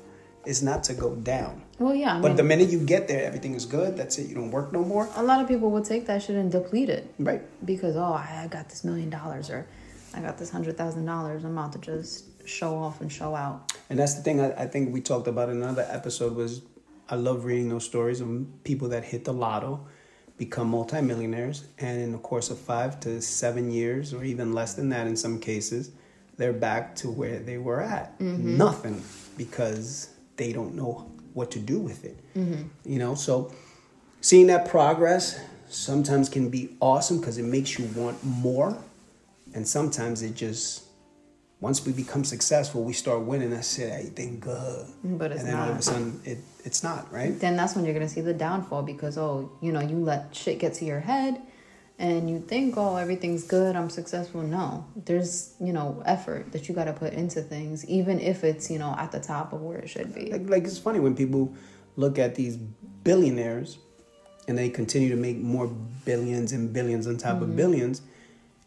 Is 0.47 0.62
not 0.62 0.85
to 0.85 0.93
go 0.95 1.14
down. 1.14 1.62
Well, 1.79 1.95
yeah. 1.95 2.18
I 2.18 2.20
But 2.20 2.29
mean, 2.29 2.37
the 2.37 2.43
minute 2.43 2.68
you 2.68 2.79
get 2.79 3.09
there, 3.09 3.25
everything 3.25 3.55
is 3.55 3.64
good. 3.64 3.97
That's 3.97 4.18
it. 4.18 4.29
You 4.29 4.35
don't 4.35 4.51
work 4.51 4.75
no 4.75 4.85
more. 4.85 5.09
a 5.16 5.22
lot 5.22 5.41
of 5.41 5.49
people 5.49 5.70
will 5.70 5.81
take 5.81 6.05
that 6.09 6.22
shit 6.22 6.37
and 6.37 6.53
deplete 6.53 6.91
it 6.91 7.14
Right. 7.18 7.41
because 7.64 7.97
oh, 7.97 8.12
I 8.12 8.47
got 8.51 8.68
this 8.68 8.85
million 8.85 9.09
dollars 9.09 9.49
or 9.49 9.66
I 10.12 10.20
got 10.20 10.37
this 10.37 10.51
hundred 10.51 10.77
thousand 10.77 11.07
dollars. 11.07 11.45
I'm 11.47 11.57
about 11.57 11.72
to 11.72 11.79
just 11.79 12.27
show 12.47 12.77
off 12.77 13.01
and 13.01 13.11
show 13.11 13.35
out. 13.35 13.72
And 13.89 13.99
that's 13.99 14.16
the 14.16 14.22
thing 14.22 14.39
I, 14.39 14.53
I 14.53 14.66
think 14.66 14.93
we 14.93 15.01
talked 15.01 15.29
about 15.29 15.49
in 15.49 15.57
another 15.62 15.87
episode 15.89 16.37
was 16.37 16.61
I 17.09 17.14
love 17.14 17.47
reading 17.47 17.70
those 17.70 17.87
stories 17.87 18.20
of 18.20 18.29
people 18.64 18.89
that 18.91 19.03
hit 19.05 19.25
the 19.25 19.33
lotto, 19.33 19.87
become 20.37 20.68
multimillionaires, 20.68 21.64
and 21.78 22.01
in 22.01 22.12
the 22.12 22.18
course 22.18 22.51
of 22.51 22.59
five 22.59 22.99
to 23.01 23.20
seven 23.22 23.70
years, 23.70 24.12
or 24.12 24.24
even 24.24 24.53
less 24.53 24.74
than 24.74 24.89
that 24.89 25.07
in 25.07 25.16
some 25.16 25.39
cases, 25.39 25.93
they're 26.37 26.53
back 26.53 26.97
to 26.97 27.11
where 27.11 27.39
they 27.39 27.59
were 27.59 27.80
at. 27.80 28.18
Mm-hmm. 28.18 28.57
Nothing 28.57 29.03
because 29.37 30.11
they 30.37 30.53
don't 30.53 30.74
know 30.74 31.11
what 31.35 31.51
to 31.53 31.59
do 31.59 31.78
with 31.78 32.05
it. 32.05 32.16
Mm-hmm. 32.37 32.62
You 32.85 32.99
know, 32.99 33.14
so 33.14 33.53
seeing 34.20 34.49
that 34.49 34.68
progress 34.68 35.41
sometimes 35.68 36.28
can 36.28 36.51
be 36.51 36.76
awesome 36.80 37.20
because 37.20 37.39
it 37.39 37.45
makes 37.45 37.78
you 37.78 37.87
want 37.95 38.22
more. 38.24 38.76
And 39.55 39.66
sometimes 39.66 40.22
it 40.22 40.35
just 40.35 40.84
once 41.64 41.86
we 41.86 41.94
become 41.94 42.24
successful, 42.24 42.84
we 42.84 42.92
start 42.92 43.22
winning. 43.22 43.50
I 43.54 43.62
said 43.62 43.98
everything 43.98 44.38
good, 44.38 44.86
But 45.02 45.32
it's 45.32 45.40
and 45.40 45.48
then 45.48 45.58
all 45.58 45.70
of 45.70 45.78
a 45.78 45.82
sudden 45.82 46.20
it 46.22 46.36
it's 46.62 46.84
not 46.84 47.10
right. 47.10 47.40
Then 47.40 47.56
that's 47.56 47.74
when 47.74 47.86
you're 47.86 47.94
gonna 47.94 48.06
see 48.06 48.20
the 48.20 48.34
downfall 48.34 48.82
because 48.82 49.16
oh, 49.16 49.50
you 49.62 49.72
know, 49.72 49.80
you 49.80 49.96
let 49.96 50.36
shit 50.36 50.58
get 50.58 50.74
to 50.74 50.84
your 50.84 51.00
head 51.00 51.40
and 51.98 52.28
you 52.28 52.38
think, 52.38 52.74
oh, 52.76 52.96
everything's 52.96 53.44
good, 53.44 53.76
I'm 53.76 53.88
successful. 53.88 54.42
No. 54.42 54.84
There's, 54.94 55.54
you 55.58 55.72
know, 55.72 56.02
effort 56.04 56.52
that 56.52 56.68
you 56.68 56.74
gotta 56.74 56.92
put 56.92 57.14
into 57.14 57.40
things, 57.40 57.86
even 57.86 58.20
if 58.20 58.44
it's, 58.44 58.70
you 58.70 58.78
know, 58.78 58.94
at 58.98 59.10
the 59.10 59.20
top 59.20 59.54
of 59.54 59.62
where 59.62 59.78
it 59.78 59.88
should 59.88 60.14
be. 60.14 60.32
Like, 60.32 60.46
like 60.50 60.64
it's 60.64 60.76
funny 60.78 61.00
when 61.00 61.16
people 61.16 61.54
look 61.96 62.18
at 62.18 62.34
these 62.34 62.58
billionaires 62.58 63.78
and 64.48 64.58
they 64.58 64.68
continue 64.68 65.08
to 65.08 65.16
make 65.16 65.38
more 65.38 65.68
billions 66.04 66.52
and 66.52 66.74
billions 66.74 67.06
on 67.06 67.16
top 67.16 67.40
of 67.40 67.48
mm-hmm. 67.48 67.56
billions. 67.56 68.02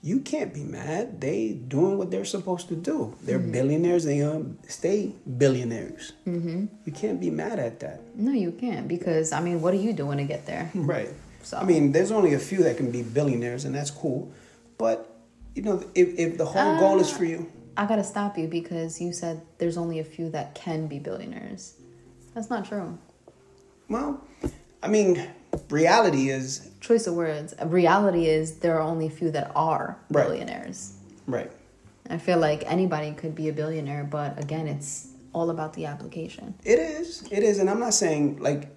You 0.04 0.20
can't 0.20 0.54
be 0.54 0.64
mad. 0.64 1.20
They 1.20 1.54
doing 1.54 1.98
what 1.98 2.12
they're 2.12 2.24
supposed 2.26 2.68
to 2.70 2.76
do. 2.76 3.16
They're 3.24 3.40
billionaires. 3.40 4.04
They 4.06 4.22
um, 4.22 4.58
stay 4.68 5.14
billionaires. 5.38 6.14
Mm-hmm. 6.28 6.66
You 6.86 6.92
can't 6.92 7.20
be 7.20 7.30
mad 7.32 7.58
at 7.60 7.80
that. 7.80 8.02
No, 8.16 8.32
you 8.32 8.52
can't 8.52 8.88
because 8.88 9.32
I 9.32 9.42
mean, 9.42 9.62
what 9.62 9.74
are 9.74 9.78
you 9.78 9.94
doing 9.94 10.20
to 10.20 10.24
get 10.24 10.46
there? 10.46 10.70
Right. 10.76 11.10
So- 11.42 11.58
I 11.58 11.64
mean, 11.64 11.92
there's 11.94 12.12
only 12.12 12.34
a 12.36 12.40
few 12.40 12.62
that 12.64 12.78
can 12.78 12.92
be 12.92 13.02
billionaires, 13.02 13.66
and 13.66 13.74
that's 13.74 13.90
cool. 13.92 14.32
But 14.78 15.10
you 15.56 15.64
know, 15.64 15.84
if 15.96 16.18
if 16.20 16.38
the 16.38 16.46
whole 16.46 16.80
goal 16.80 17.00
is 17.00 17.10
for 17.12 17.26
you, 17.26 17.52
I 17.76 17.88
gotta 17.88 18.04
stop 18.04 18.38
you 18.38 18.48
because 18.48 19.02
you 19.02 19.12
said 19.14 19.42
there's 19.58 19.78
only 19.78 19.98
a 20.00 20.04
few 20.04 20.30
that 20.30 20.54
can 20.54 20.88
be 20.88 21.00
billionaires. 21.00 21.74
That's 22.36 22.50
not 22.52 22.66
true. 22.66 22.98
well, 23.90 24.22
I 24.84 24.88
mean, 24.88 25.28
reality 25.70 26.30
is 26.30 26.70
Choice 26.80 27.08
of 27.08 27.16
words. 27.16 27.54
Reality 27.66 28.28
is 28.28 28.60
there 28.60 28.78
are 28.78 28.82
only 28.82 29.08
a 29.08 29.10
few 29.10 29.32
that 29.32 29.52
are 29.56 29.98
billionaires. 30.12 30.94
right. 31.26 31.52
I 32.10 32.18
feel 32.18 32.40
like 32.40 32.64
anybody 32.66 33.12
could 33.12 33.36
be 33.36 33.50
a 33.50 33.54
billionaire, 33.54 34.06
but 34.06 34.42
again, 34.42 34.66
it's 34.66 35.10
all 35.34 35.50
about 35.50 35.74
the 35.74 35.86
application. 35.86 36.54
It 36.64 36.80
is. 36.80 37.28
It 37.30 37.44
is, 37.44 37.60
and 37.60 37.70
I'm 37.70 37.82
not 37.82 37.94
saying 37.94 38.40
like 38.40 38.70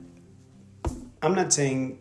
I'm 1.22 1.34
not 1.34 1.52
saying 1.52 1.98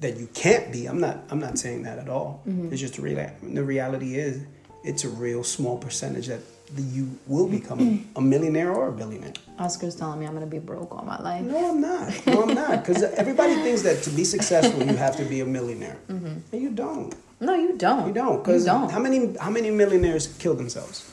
that 0.00 0.18
you 0.18 0.28
can't 0.34 0.72
be. 0.72 0.86
I'm 0.86 1.00
not. 1.00 1.24
I'm 1.30 1.38
not 1.38 1.58
saying 1.58 1.84
that 1.84 1.98
at 1.98 2.08
all. 2.08 2.42
Mm-hmm. 2.46 2.72
It's 2.72 2.80
just 2.80 2.96
the 2.96 3.02
real. 3.02 3.30
The 3.42 3.64
reality 3.64 4.16
is, 4.16 4.44
it's 4.82 5.04
a 5.04 5.08
real 5.08 5.42
small 5.44 5.78
percentage 5.78 6.26
that 6.26 6.40
you 6.76 7.18
will 7.26 7.46
become 7.48 8.08
a 8.16 8.20
millionaire 8.20 8.72
or 8.72 8.88
a 8.88 8.92
billionaire. 8.92 9.32
Oscar's 9.58 9.94
telling 9.94 10.18
me 10.20 10.26
I'm 10.26 10.32
gonna 10.34 10.46
be 10.46 10.58
broke 10.58 10.94
all 10.96 11.04
my 11.04 11.20
life. 11.20 11.42
No, 11.42 11.70
I'm 11.70 11.80
not. 11.80 12.26
No, 12.26 12.42
I'm 12.42 12.54
not. 12.54 12.84
Because 12.84 13.02
everybody 13.02 13.54
thinks 13.56 13.82
that 13.82 14.02
to 14.04 14.10
be 14.10 14.24
successful, 14.24 14.82
you 14.82 14.96
have 14.96 15.16
to 15.16 15.24
be 15.24 15.40
a 15.40 15.46
millionaire, 15.46 15.98
and 16.08 16.42
you 16.52 16.70
don't. 16.70 17.14
No, 17.40 17.54
you 17.54 17.76
don't. 17.76 18.06
You 18.08 18.14
don't. 18.14 18.38
Because 18.42 18.66
how 18.66 18.98
many 18.98 19.36
how 19.38 19.50
many 19.50 19.70
millionaires 19.70 20.26
kill 20.38 20.54
themselves? 20.54 21.10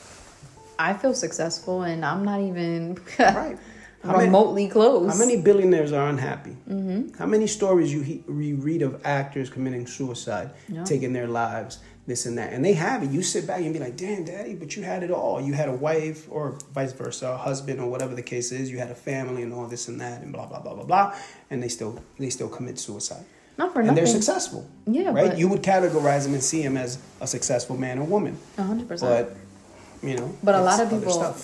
I 0.78 0.94
feel 0.94 1.14
successful, 1.14 1.82
and 1.82 2.04
I'm 2.04 2.24
not 2.24 2.40
even 2.40 2.98
Right. 3.18 3.58
How 4.02 4.12
many- 4.12 4.24
remotely 4.24 4.68
close. 4.68 5.12
How 5.12 5.16
many 5.18 5.40
billionaires 5.40 5.92
are 5.92 6.08
unhappy? 6.08 6.56
Mm-hmm. 6.68 7.16
How 7.18 7.26
many 7.26 7.46
stories 7.46 7.92
you, 7.92 8.00
he, 8.00 8.24
you 8.26 8.56
read 8.56 8.82
of 8.82 9.00
actors 9.04 9.48
committing 9.48 9.86
suicide, 9.86 10.50
taking 10.84 11.12
their 11.12 11.28
lives, 11.28 11.78
this 12.06 12.26
and 12.26 12.36
that, 12.36 12.52
and 12.52 12.64
they 12.64 12.72
have 12.72 13.02
it. 13.04 13.10
You 13.10 13.22
sit 13.22 13.46
back 13.46 13.60
and 13.60 13.72
be 13.72 13.78
like, 13.78 13.96
"Damn, 13.96 14.24
daddy, 14.24 14.54
but 14.54 14.74
you 14.74 14.82
had 14.82 15.02
it 15.04 15.10
all. 15.10 15.40
You 15.40 15.52
had 15.52 15.68
a 15.68 15.72
wife, 15.74 16.26
or 16.30 16.58
vice 16.74 16.92
versa, 16.92 17.28
a 17.30 17.36
husband, 17.36 17.80
or 17.80 17.88
whatever 17.88 18.14
the 18.14 18.22
case 18.22 18.50
is. 18.50 18.70
You 18.70 18.78
had 18.78 18.90
a 18.90 18.94
family 18.94 19.42
and 19.42 19.52
all 19.52 19.66
this 19.66 19.86
and 19.88 20.00
that, 20.00 20.20
and 20.22 20.32
blah 20.32 20.46
blah 20.46 20.60
blah 20.60 20.74
blah 20.74 20.84
blah." 20.84 21.14
And 21.50 21.62
they 21.62 21.68
still 21.68 22.02
they 22.18 22.30
still 22.30 22.48
commit 22.48 22.78
suicide, 22.80 23.24
Not 23.56 23.72
for 23.72 23.80
and 23.80 23.86
nothing. 23.86 23.88
And 23.88 23.96
they're 23.98 24.06
successful. 24.12 24.66
Yeah, 24.86 25.12
right. 25.12 25.36
You 25.38 25.48
would 25.48 25.62
categorize 25.62 26.24
them 26.24 26.34
and 26.34 26.42
see 26.42 26.62
them 26.62 26.76
as 26.76 26.98
a 27.20 27.26
successful 27.26 27.76
man 27.76 27.98
or 28.00 28.04
woman, 28.04 28.36
A 28.58 28.64
hundred 28.64 28.88
percent. 28.88 29.28
but 29.28 30.08
you 30.08 30.16
know, 30.16 30.34
But 30.42 30.56
a 30.56 30.60
lot 30.62 30.80
of 30.80 30.90
people 30.90 31.34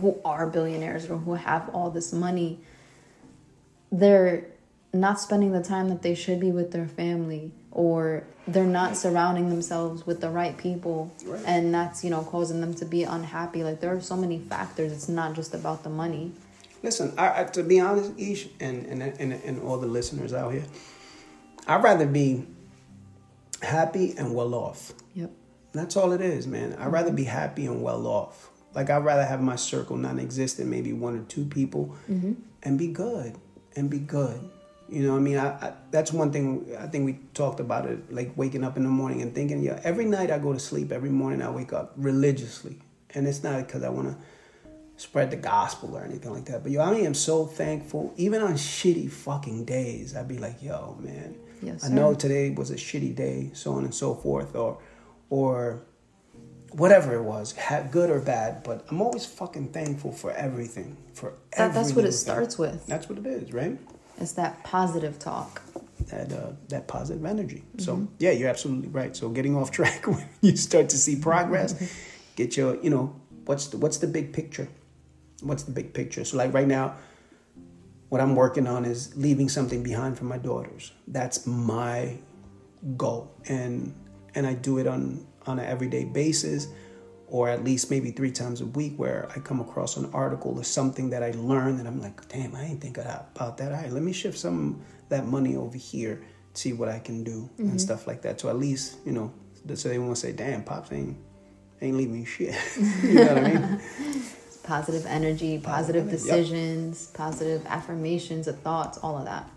who 0.00 0.18
are 0.24 0.46
billionaires 0.46 1.10
or 1.10 1.18
who 1.18 1.34
have 1.34 1.68
all 1.74 1.90
this 1.90 2.12
money, 2.14 2.58
they're 3.92 4.46
not 4.94 5.20
spending 5.20 5.52
the 5.52 5.62
time 5.62 5.90
that 5.90 6.00
they 6.00 6.14
should 6.14 6.40
be 6.40 6.50
with 6.50 6.70
their 6.72 6.88
family 6.88 7.52
or 7.76 8.24
they're 8.48 8.64
not 8.64 8.96
surrounding 8.96 9.50
themselves 9.50 10.06
with 10.06 10.20
the 10.20 10.30
right 10.30 10.56
people 10.56 11.12
Right. 11.24 11.42
and 11.46 11.74
that's 11.74 12.02
you 12.02 12.10
know 12.10 12.22
causing 12.22 12.60
them 12.60 12.74
to 12.74 12.84
be 12.84 13.02
unhappy 13.04 13.62
like 13.62 13.80
there 13.80 13.94
are 13.94 14.00
so 14.00 14.16
many 14.16 14.38
factors 14.38 14.92
it's 14.92 15.08
not 15.08 15.34
just 15.34 15.54
about 15.54 15.82
the 15.84 15.90
money 15.90 16.32
Listen, 16.82 17.12
I, 17.18 17.40
I, 17.40 17.44
to 17.44 17.62
be 17.64 17.80
honest, 17.80 18.12
Ish, 18.16 18.48
and, 18.60 18.86
and, 18.86 19.02
and, 19.02 19.32
and 19.32 19.62
all 19.62 19.78
the 19.78 19.86
listeners 19.86 20.32
out 20.32 20.52
here, 20.52 20.64
I'd 21.66 21.82
rather 21.82 22.06
be 22.06 22.46
happy 23.62 24.14
and 24.16 24.34
well 24.34 24.54
off. 24.54 24.92
yep 25.14 25.30
That's 25.72 25.96
all 25.96 26.12
it 26.12 26.20
is, 26.20 26.46
man. 26.46 26.74
I'd 26.74 26.92
rather 26.92 27.08
mm-hmm. 27.08 27.16
be 27.16 27.24
happy 27.24 27.66
and 27.66 27.82
well 27.82 28.06
off. 28.06 28.50
Like, 28.74 28.88
I'd 28.90 29.04
rather 29.04 29.24
have 29.24 29.40
my 29.40 29.56
circle 29.56 29.96
non 29.96 30.20
existent, 30.20 30.68
maybe 30.68 30.92
one 30.92 31.18
or 31.18 31.22
two 31.22 31.44
people, 31.46 31.96
mm-hmm. 32.08 32.34
and 32.62 32.78
be 32.78 32.88
good. 32.88 33.36
And 33.74 33.90
be 33.90 33.98
good. 33.98 34.38
You 34.88 35.02
know 35.02 35.16
I 35.16 35.20
mean? 35.20 35.38
I, 35.38 35.48
I, 35.48 35.72
that's 35.90 36.12
one 36.12 36.32
thing 36.32 36.76
I 36.78 36.86
think 36.86 37.04
we 37.04 37.18
talked 37.34 37.60
about 37.60 37.86
it, 37.86 38.12
like 38.12 38.32
waking 38.36 38.64
up 38.64 38.76
in 38.76 38.82
the 38.82 38.88
morning 38.88 39.22
and 39.22 39.34
thinking, 39.34 39.62
yeah, 39.62 39.80
every 39.82 40.04
night 40.04 40.30
I 40.30 40.38
go 40.38 40.52
to 40.52 40.58
sleep, 40.58 40.92
every 40.92 41.10
morning 41.10 41.42
I 41.42 41.50
wake 41.50 41.72
up 41.72 41.92
religiously. 41.96 42.78
And 43.14 43.26
it's 43.26 43.42
not 43.42 43.66
because 43.66 43.82
I 43.82 43.88
want 43.88 44.08
to 44.08 44.16
spread 44.96 45.30
the 45.30 45.36
gospel 45.36 45.96
or 45.96 46.04
anything 46.04 46.32
like 46.32 46.46
that. 46.46 46.62
But 46.62 46.72
yo, 46.72 46.82
I 46.82 46.94
am 46.96 47.14
so 47.14 47.46
thankful. 47.46 48.12
Even 48.16 48.42
on 48.42 48.54
shitty 48.54 49.10
fucking 49.10 49.64
days, 49.64 50.16
I'd 50.16 50.28
be 50.28 50.38
like, 50.38 50.62
yo, 50.62 50.96
man. 51.00 51.36
Yes, 51.62 51.84
I 51.84 51.88
know 51.88 52.14
today 52.14 52.50
was 52.50 52.70
a 52.70 52.74
shitty 52.74 53.14
day, 53.14 53.50
so 53.54 53.72
on 53.72 53.84
and 53.84 53.94
so 53.94 54.14
forth, 54.14 54.54
or 54.54 54.78
or 55.30 55.82
whatever 56.72 57.14
it 57.14 57.22
was, 57.22 57.54
good 57.90 58.10
or 58.10 58.20
bad. 58.20 58.62
But 58.62 58.84
I'm 58.90 59.00
always 59.00 59.24
fucking 59.24 59.72
thankful 59.72 60.12
for 60.12 60.32
everything. 60.32 60.96
For 61.14 61.34
that, 61.56 61.72
that's 61.72 61.94
what 61.94 62.04
it 62.04 62.12
starts 62.12 62.58
with 62.58 62.86
That's 62.86 63.08
what 63.08 63.18
it 63.18 63.26
is, 63.26 63.52
right? 63.52 63.78
It's 64.18 64.32
that 64.32 64.62
positive 64.64 65.18
talk 65.18 65.62
That 66.10 66.32
uh, 66.32 66.52
that 66.68 66.86
positive 66.88 67.24
energy. 67.24 67.62
So 67.78 67.96
Mm-hmm. 67.96 68.14
yeah, 68.18 68.32
you're 68.32 68.48
absolutely 68.50 68.88
right. 68.88 69.16
So 69.16 69.28
getting 69.28 69.56
off 69.56 69.70
track 69.78 70.06
when 70.06 70.24
you 70.42 70.56
start 70.56 70.88
to 70.90 70.96
see 70.98 71.16
progress, 71.16 71.74
get 72.36 72.56
your 72.56 72.76
you 72.82 72.90
know 72.90 73.14
what's 73.46 73.66
the 73.68 73.76
what's 73.78 73.98
the 73.98 74.06
big 74.06 74.32
picture? 74.32 74.68
What's 75.42 75.64
the 75.64 75.72
big 75.72 75.92
picture? 75.92 76.24
So 76.24 76.36
like 76.38 76.52
right 76.54 76.68
now, 76.68 76.94
what 78.08 78.20
I'm 78.20 78.34
working 78.36 78.66
on 78.66 78.84
is 78.84 79.16
leaving 79.16 79.48
something 79.48 79.82
behind 79.82 80.16
for 80.18 80.24
my 80.24 80.38
daughters. 80.38 80.92
That's 81.08 81.46
my 81.46 82.18
goal, 82.96 83.30
and 83.48 83.94
and 84.34 84.46
I 84.46 84.54
do 84.54 84.78
it 84.78 84.86
on 84.86 85.26
on 85.46 85.58
an 85.58 85.64
everyday 85.66 86.04
basis, 86.04 86.68
or 87.28 87.48
at 87.48 87.64
least 87.64 87.90
maybe 87.90 88.10
three 88.10 88.30
times 88.30 88.60
a 88.60 88.66
week, 88.66 88.94
where 88.96 89.28
I 89.34 89.40
come 89.40 89.60
across 89.60 89.96
an 89.96 90.10
article 90.12 90.58
or 90.58 90.64
something 90.64 91.10
that 91.10 91.22
I 91.22 91.32
learned, 91.32 91.78
and 91.78 91.88
I'm 91.88 92.00
like, 92.00 92.28
damn, 92.28 92.54
I 92.54 92.64
ain't 92.64 92.80
think 92.80 92.98
about 92.98 93.34
that. 93.34 93.72
All 93.72 93.78
right, 93.78 93.90
let 93.90 94.02
me 94.02 94.12
shift 94.12 94.38
some 94.38 94.80
of 95.02 95.08
that 95.08 95.26
money 95.26 95.56
over 95.56 95.76
here, 95.76 96.24
see 96.54 96.72
what 96.72 96.88
I 96.88 96.98
can 96.98 97.24
do 97.24 97.50
and 97.58 97.68
mm-hmm. 97.68 97.78
stuff 97.78 98.06
like 98.06 98.22
that. 98.22 98.40
So 98.40 98.48
at 98.48 98.56
least 98.56 98.96
you 99.04 99.12
know, 99.12 99.32
so 99.74 99.88
they 99.88 99.98
won't 99.98 100.18
say, 100.18 100.32
damn, 100.32 100.62
pops 100.64 100.92
ain't 100.92 101.16
ain't 101.80 101.96
leaving 101.96 102.24
shit. 102.24 102.54
you 103.02 103.14
know 103.14 103.34
what 103.34 103.38
I 103.38 103.52
mean? 103.54 103.80
positive 104.66 105.06
energy 105.06 105.58
positive 105.58 106.06
yep. 106.06 106.12
decisions 106.12 107.06
positive 107.12 107.64
affirmations 107.66 108.48
of 108.48 108.58
thoughts 108.60 108.98
all 108.98 109.16
of 109.16 109.24
that 109.24 109.48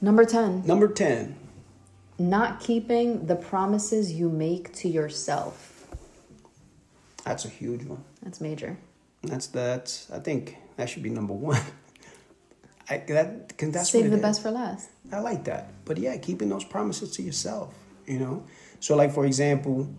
number 0.00 0.24
10 0.24 0.66
Number 0.66 0.88
ten. 0.88 1.36
not 2.18 2.60
keeping 2.60 3.26
the 3.26 3.36
promises 3.36 4.12
you 4.12 4.28
make 4.28 4.72
to 4.74 4.88
yourself 4.88 5.69
That's 7.24 7.44
a 7.44 7.48
huge 7.48 7.84
one. 7.84 8.04
that's 8.22 8.40
major 8.40 8.78
That's 9.22 9.48
that's. 9.48 10.10
I 10.10 10.18
think 10.18 10.56
that 10.76 10.88
should 10.88 11.02
be 11.02 11.10
number 11.10 11.34
one. 11.34 11.60
I 12.90 12.98
that 13.08 13.56
cause 13.58 13.70
that's 13.70 13.90
save 13.90 14.10
the 14.10 14.16
is. 14.16 14.22
best 14.22 14.42
for 14.42 14.50
last 14.50 14.90
I 15.12 15.18
like 15.20 15.44
that. 15.44 15.72
But 15.84 15.98
yeah, 15.98 16.16
keeping 16.16 16.48
those 16.48 16.64
promises 16.64 17.10
to 17.16 17.22
yourself, 17.22 17.74
you 18.06 18.18
know? 18.18 18.44
So, 18.78 18.96
like, 18.96 19.12
for 19.12 19.26
example, 19.26 19.92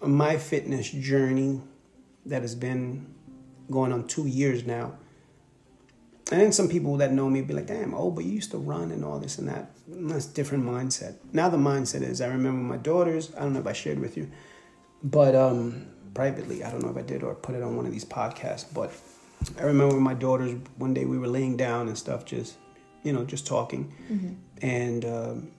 my 0.00 0.36
fitness 0.36 0.90
journey 0.90 1.60
that 2.26 2.42
has 2.42 2.54
been 2.54 3.06
going 3.70 3.92
on 3.92 4.06
two 4.06 4.26
years 4.26 4.64
now. 4.64 4.94
And 6.32 6.40
then 6.40 6.52
some 6.52 6.68
people 6.68 6.96
that 6.98 7.12
know 7.12 7.28
me 7.28 7.42
be 7.42 7.54
like, 7.54 7.66
damn, 7.66 7.92
oh, 7.92 8.10
but 8.10 8.24
you 8.24 8.32
used 8.32 8.52
to 8.52 8.58
run 8.58 8.92
and 8.92 9.04
all 9.04 9.18
this 9.18 9.38
and 9.38 9.48
that. 9.48 9.72
And 9.90 10.10
That's 10.10 10.26
different 10.26 10.64
mindset. 10.64 11.16
Now 11.32 11.48
the 11.48 11.56
mindset 11.56 12.02
is 12.02 12.20
I 12.20 12.28
remember 12.28 12.62
my 12.62 12.76
daughters, 12.76 13.32
I 13.36 13.40
don't 13.40 13.52
know 13.52 13.60
if 13.60 13.66
I 13.66 13.72
shared 13.72 13.98
with 13.98 14.16
you, 14.16 14.30
but 15.02 15.34
um, 15.34 15.88
privately. 16.14 16.64
I 16.64 16.70
don't 16.70 16.82
know 16.82 16.90
if 16.90 16.96
I 16.96 17.02
did 17.02 17.22
or 17.22 17.34
put 17.34 17.54
it 17.54 17.62
on 17.62 17.76
one 17.76 17.86
of 17.86 17.92
these 17.92 18.04
podcasts, 18.04 18.66
but 18.72 18.92
I 19.58 19.62
remember 19.62 19.96
my 19.96 20.14
daughters 20.14 20.58
one 20.76 20.94
day 20.94 21.04
we 21.04 21.18
were 21.18 21.28
laying 21.28 21.56
down 21.56 21.88
and 21.88 21.96
stuff, 21.96 22.24
just 22.24 22.56
you 23.02 23.12
know, 23.12 23.24
just 23.24 23.46
talking, 23.46 23.92
and 24.62 25.04
um, 25.04 25.50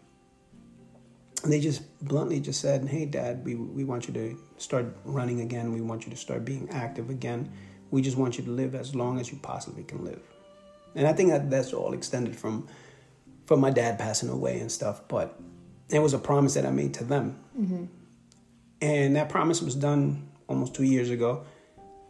they 1.43 1.60
just 1.60 1.82
bluntly 2.06 2.39
just 2.39 2.62
said, 2.62 2.88
"Hey, 2.88 3.06
Dad, 3.06 3.43
we 3.43 3.56
we 3.56 3.84
want 3.84 4.08
you 4.08 4.14
to 4.14 4.38
start 4.58 4.86
running 5.06 5.41
again. 5.41 5.74
We 5.74 5.82
want 5.82 6.06
you 6.06 6.12
to 6.12 6.18
start 6.18 6.45
being 6.45 6.70
active 6.72 7.10
again. 7.10 7.52
We 7.89 8.02
just 8.02 8.18
want 8.18 8.38
you 8.38 8.43
to 8.45 8.52
live 8.52 8.76
as 8.76 8.93
long 8.95 9.20
as 9.20 9.32
you 9.32 9.39
possibly 9.41 9.84
can 9.84 10.04
live." 10.06 10.22
And 10.95 11.08
I 11.08 11.14
think 11.14 11.30
that 11.30 11.49
that's 11.49 11.74
all 11.74 11.93
extended 11.93 12.36
from 12.36 12.68
from 13.45 13.60
my 13.60 13.72
dad 13.72 13.97
passing 13.97 14.30
away 14.30 14.60
and 14.60 14.72
stuff, 14.72 15.02
but 15.08 15.39
it 15.89 15.99
was 15.99 16.14
a 16.14 16.20
promise 16.20 16.54
that 16.54 16.66
I 16.66 16.72
made 16.72 16.93
to 16.95 17.04
them, 17.04 17.39
and 18.82 19.16
that 19.16 19.30
promise 19.30 19.62
was 19.62 19.76
done 19.76 20.31
almost 20.52 20.74
two 20.76 20.84
years 20.84 21.10
ago, 21.10 21.43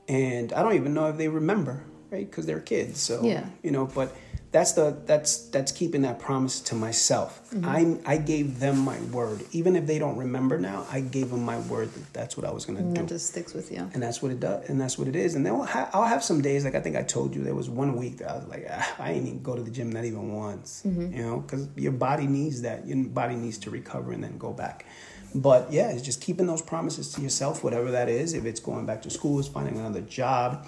and 0.07 0.51
I 0.53 0.61
don't 0.63 0.73
even 0.75 0.93
know 0.93 1.07
if 1.09 1.17
they 1.17 1.27
remember, 1.27 1.83
right? 2.09 2.29
Because 2.29 2.45
they're 2.45 2.59
kids, 2.59 2.99
so 2.99 3.23
Yeah. 3.23 3.45
you 3.63 3.71
know. 3.71 3.85
But 3.85 4.15
that's 4.51 4.73
the 4.73 4.97
that's 5.05 5.31
that's 5.55 5.71
keeping 5.71 6.01
that 6.01 6.19
promise 6.19 6.59
to 6.69 6.75
myself. 6.75 7.31
I 7.63 7.97
I 8.05 8.17
gave 8.17 8.59
them 8.59 8.77
my 8.79 8.99
word, 9.13 9.43
even 9.53 9.75
if 9.77 9.85
they 9.87 9.97
don't 9.99 10.17
remember 10.17 10.57
now. 10.59 10.85
I 10.91 10.99
gave 10.99 11.29
them 11.29 11.43
my 11.45 11.59
word 11.59 11.87
that 11.93 12.13
that's 12.13 12.35
what 12.35 12.45
I 12.45 12.51
was 12.51 12.65
gonna 12.65 12.79
And 12.79 12.93
do 12.95 13.01
that 13.01 13.07
just 13.07 13.27
sticks 13.27 13.53
with 13.53 13.71
you. 13.71 13.89
and 13.93 14.03
that's 14.03 14.21
what 14.21 14.31
it 14.31 14.41
does, 14.41 14.69
and 14.69 14.79
that's 14.81 14.97
what 14.97 15.07
it 15.07 15.15
is. 15.15 15.35
And 15.35 15.45
then 15.45 15.53
I'll, 15.53 15.63
ha- 15.75 15.89
I'll 15.93 16.05
have 16.15 16.23
some 16.23 16.41
days, 16.41 16.65
like 16.65 16.75
I 16.75 16.81
think 16.81 16.95
I 16.97 17.03
told 17.03 17.33
you, 17.35 17.43
there 17.43 17.55
was 17.55 17.69
one 17.69 17.95
week 17.95 18.17
that 18.17 18.29
I 18.31 18.35
was 18.35 18.47
like, 18.47 18.65
ah, 18.69 18.95
I 18.99 19.11
ain't 19.13 19.27
even 19.27 19.41
go 19.41 19.55
to 19.55 19.63
the 19.63 19.71
gym 19.71 19.89
not 19.91 20.03
even 20.03 20.33
once, 20.33 20.81
you 20.83 21.23
know, 21.25 21.37
because 21.39 21.69
your 21.77 21.93
body 21.93 22.27
needs 22.27 22.61
that. 22.63 22.85
Your 22.87 22.97
body 23.21 23.35
needs 23.35 23.57
to 23.59 23.69
recover 23.69 24.11
and 24.11 24.21
then 24.23 24.37
go 24.37 24.51
back. 24.51 24.85
But 25.33 25.71
yeah, 25.71 25.91
it's 25.91 26.01
just 26.01 26.21
keeping 26.21 26.47
those 26.47 26.61
promises 26.61 27.11
to 27.13 27.21
yourself, 27.21 27.63
whatever 27.63 27.91
that 27.91 28.09
is. 28.09 28.33
If 28.33 28.45
it's 28.45 28.59
going 28.59 28.85
back 28.85 29.01
to 29.03 29.09
school, 29.09 29.39
it's 29.39 29.47
finding 29.47 29.77
another 29.77 30.01
job, 30.01 30.67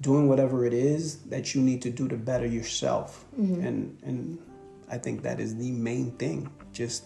doing 0.00 0.28
whatever 0.28 0.66
it 0.66 0.74
is 0.74 1.18
that 1.24 1.54
you 1.54 1.60
need 1.62 1.82
to 1.82 1.90
do 1.90 2.08
to 2.08 2.16
better 2.16 2.46
yourself. 2.46 3.24
Mm-hmm. 3.38 3.66
And 3.66 3.98
and 4.02 4.38
I 4.90 4.98
think 4.98 5.22
that 5.22 5.38
is 5.38 5.56
the 5.56 5.70
main 5.70 6.10
thing. 6.12 6.50
Just 6.72 7.04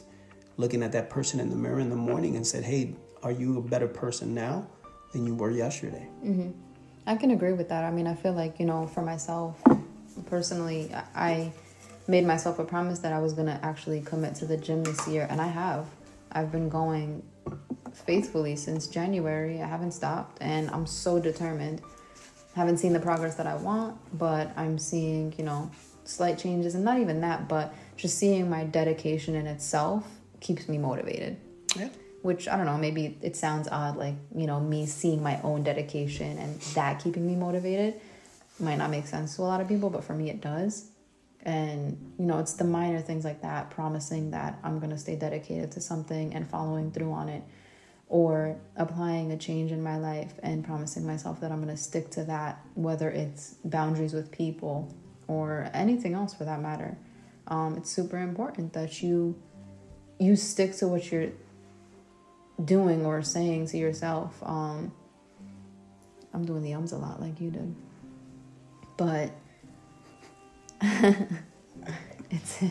looking 0.56 0.82
at 0.82 0.92
that 0.92 1.10
person 1.10 1.38
in 1.38 1.50
the 1.50 1.56
mirror 1.56 1.80
in 1.80 1.90
the 1.90 1.96
morning 1.96 2.36
and 2.36 2.46
said, 2.46 2.64
hey, 2.64 2.94
are 3.22 3.32
you 3.32 3.58
a 3.58 3.62
better 3.62 3.88
person 3.88 4.34
now 4.34 4.66
than 5.12 5.26
you 5.26 5.34
were 5.34 5.50
yesterday? 5.50 6.08
Mm-hmm. 6.24 6.50
I 7.06 7.16
can 7.16 7.30
agree 7.30 7.52
with 7.52 7.68
that. 7.68 7.84
I 7.84 7.90
mean, 7.90 8.06
I 8.06 8.14
feel 8.14 8.32
like, 8.32 8.58
you 8.58 8.66
know, 8.66 8.86
for 8.86 9.02
myself 9.02 9.62
personally, 10.26 10.90
I- 10.94 11.04
I 11.14 11.52
made 12.08 12.24
myself 12.24 12.58
a 12.58 12.64
promise 12.64 13.00
that 13.00 13.12
I 13.12 13.18
was 13.18 13.32
going 13.34 13.48
to 13.48 13.58
actually 13.64 14.00
commit 14.00 14.34
to 14.36 14.46
the 14.46 14.56
gym 14.56 14.82
this 14.82 15.06
year, 15.06 15.26
and 15.28 15.40
I 15.40 15.48
have. 15.48 15.86
I've 16.32 16.52
been 16.52 16.68
going 16.68 17.22
faithfully 17.94 18.56
since 18.56 18.86
January. 18.86 19.62
I 19.62 19.66
haven't 19.66 19.92
stopped, 19.92 20.38
and 20.40 20.70
I'm 20.70 20.86
so 20.86 21.18
determined. 21.18 21.80
Haven't 22.54 22.78
seen 22.78 22.92
the 22.92 23.00
progress 23.00 23.34
that 23.36 23.46
I 23.46 23.54
want, 23.54 23.96
but 24.18 24.50
I'm 24.56 24.78
seeing, 24.78 25.34
you 25.38 25.44
know, 25.44 25.70
slight 26.04 26.38
changes, 26.38 26.74
and 26.74 26.84
not 26.84 26.98
even 26.98 27.20
that, 27.22 27.48
but 27.48 27.74
just 27.96 28.16
seeing 28.18 28.48
my 28.48 28.64
dedication 28.64 29.34
in 29.34 29.46
itself 29.46 30.06
keeps 30.40 30.68
me 30.68 30.78
motivated 30.78 31.36
Yeah. 31.76 31.88
which 32.22 32.46
I 32.48 32.56
don't 32.56 32.66
know, 32.66 32.76
maybe 32.76 33.18
it 33.22 33.36
sounds 33.36 33.68
odd, 33.68 33.96
like, 33.96 34.14
you 34.34 34.46
know, 34.46 34.60
me 34.60 34.86
seeing 34.86 35.22
my 35.22 35.40
own 35.42 35.62
dedication 35.62 36.38
and 36.38 36.60
that 36.74 37.02
keeping 37.02 37.26
me 37.26 37.34
motivated 37.36 38.00
might 38.58 38.76
not 38.76 38.90
make 38.90 39.06
sense 39.06 39.36
to 39.36 39.42
a 39.42 39.44
lot 39.44 39.60
of 39.60 39.68
people, 39.68 39.90
but 39.90 40.04
for 40.04 40.14
me 40.14 40.30
it 40.30 40.40
does. 40.40 40.90
And, 41.46 41.96
you 42.18 42.26
know, 42.26 42.38
it's 42.40 42.54
the 42.54 42.64
minor 42.64 43.00
things 43.00 43.24
like 43.24 43.40
that, 43.42 43.70
promising 43.70 44.32
that 44.32 44.58
I'm 44.64 44.80
going 44.80 44.90
to 44.90 44.98
stay 44.98 45.14
dedicated 45.14 45.70
to 45.72 45.80
something 45.80 46.34
and 46.34 46.50
following 46.50 46.90
through 46.90 47.12
on 47.12 47.28
it, 47.28 47.44
or 48.08 48.56
applying 48.76 49.30
a 49.30 49.36
change 49.36 49.70
in 49.70 49.80
my 49.80 49.96
life 49.96 50.34
and 50.42 50.64
promising 50.64 51.06
myself 51.06 51.40
that 51.40 51.52
I'm 51.52 51.62
going 51.62 51.74
to 51.74 51.80
stick 51.80 52.10
to 52.10 52.24
that, 52.24 52.60
whether 52.74 53.08
it's 53.08 53.54
boundaries 53.64 54.12
with 54.12 54.32
people 54.32 54.92
or 55.28 55.70
anything 55.72 56.14
else 56.14 56.34
for 56.34 56.44
that 56.44 56.60
matter. 56.60 56.98
Um, 57.46 57.76
it's 57.76 57.90
super 57.90 58.18
important 58.18 58.72
that 58.72 59.02
you 59.02 59.40
you 60.18 60.34
stick 60.34 60.74
to 60.76 60.88
what 60.88 61.12
you're 61.12 61.30
doing 62.64 63.06
or 63.06 63.22
saying 63.22 63.66
to 63.68 63.76
yourself. 63.76 64.36
Um, 64.42 64.90
I'm 66.34 66.44
doing 66.44 66.62
the 66.62 66.74
ums 66.74 66.90
a 66.90 66.96
lot 66.96 67.20
like 67.20 67.40
you 67.40 67.50
did, 67.50 67.72
but 68.96 69.30
it's 72.30 72.62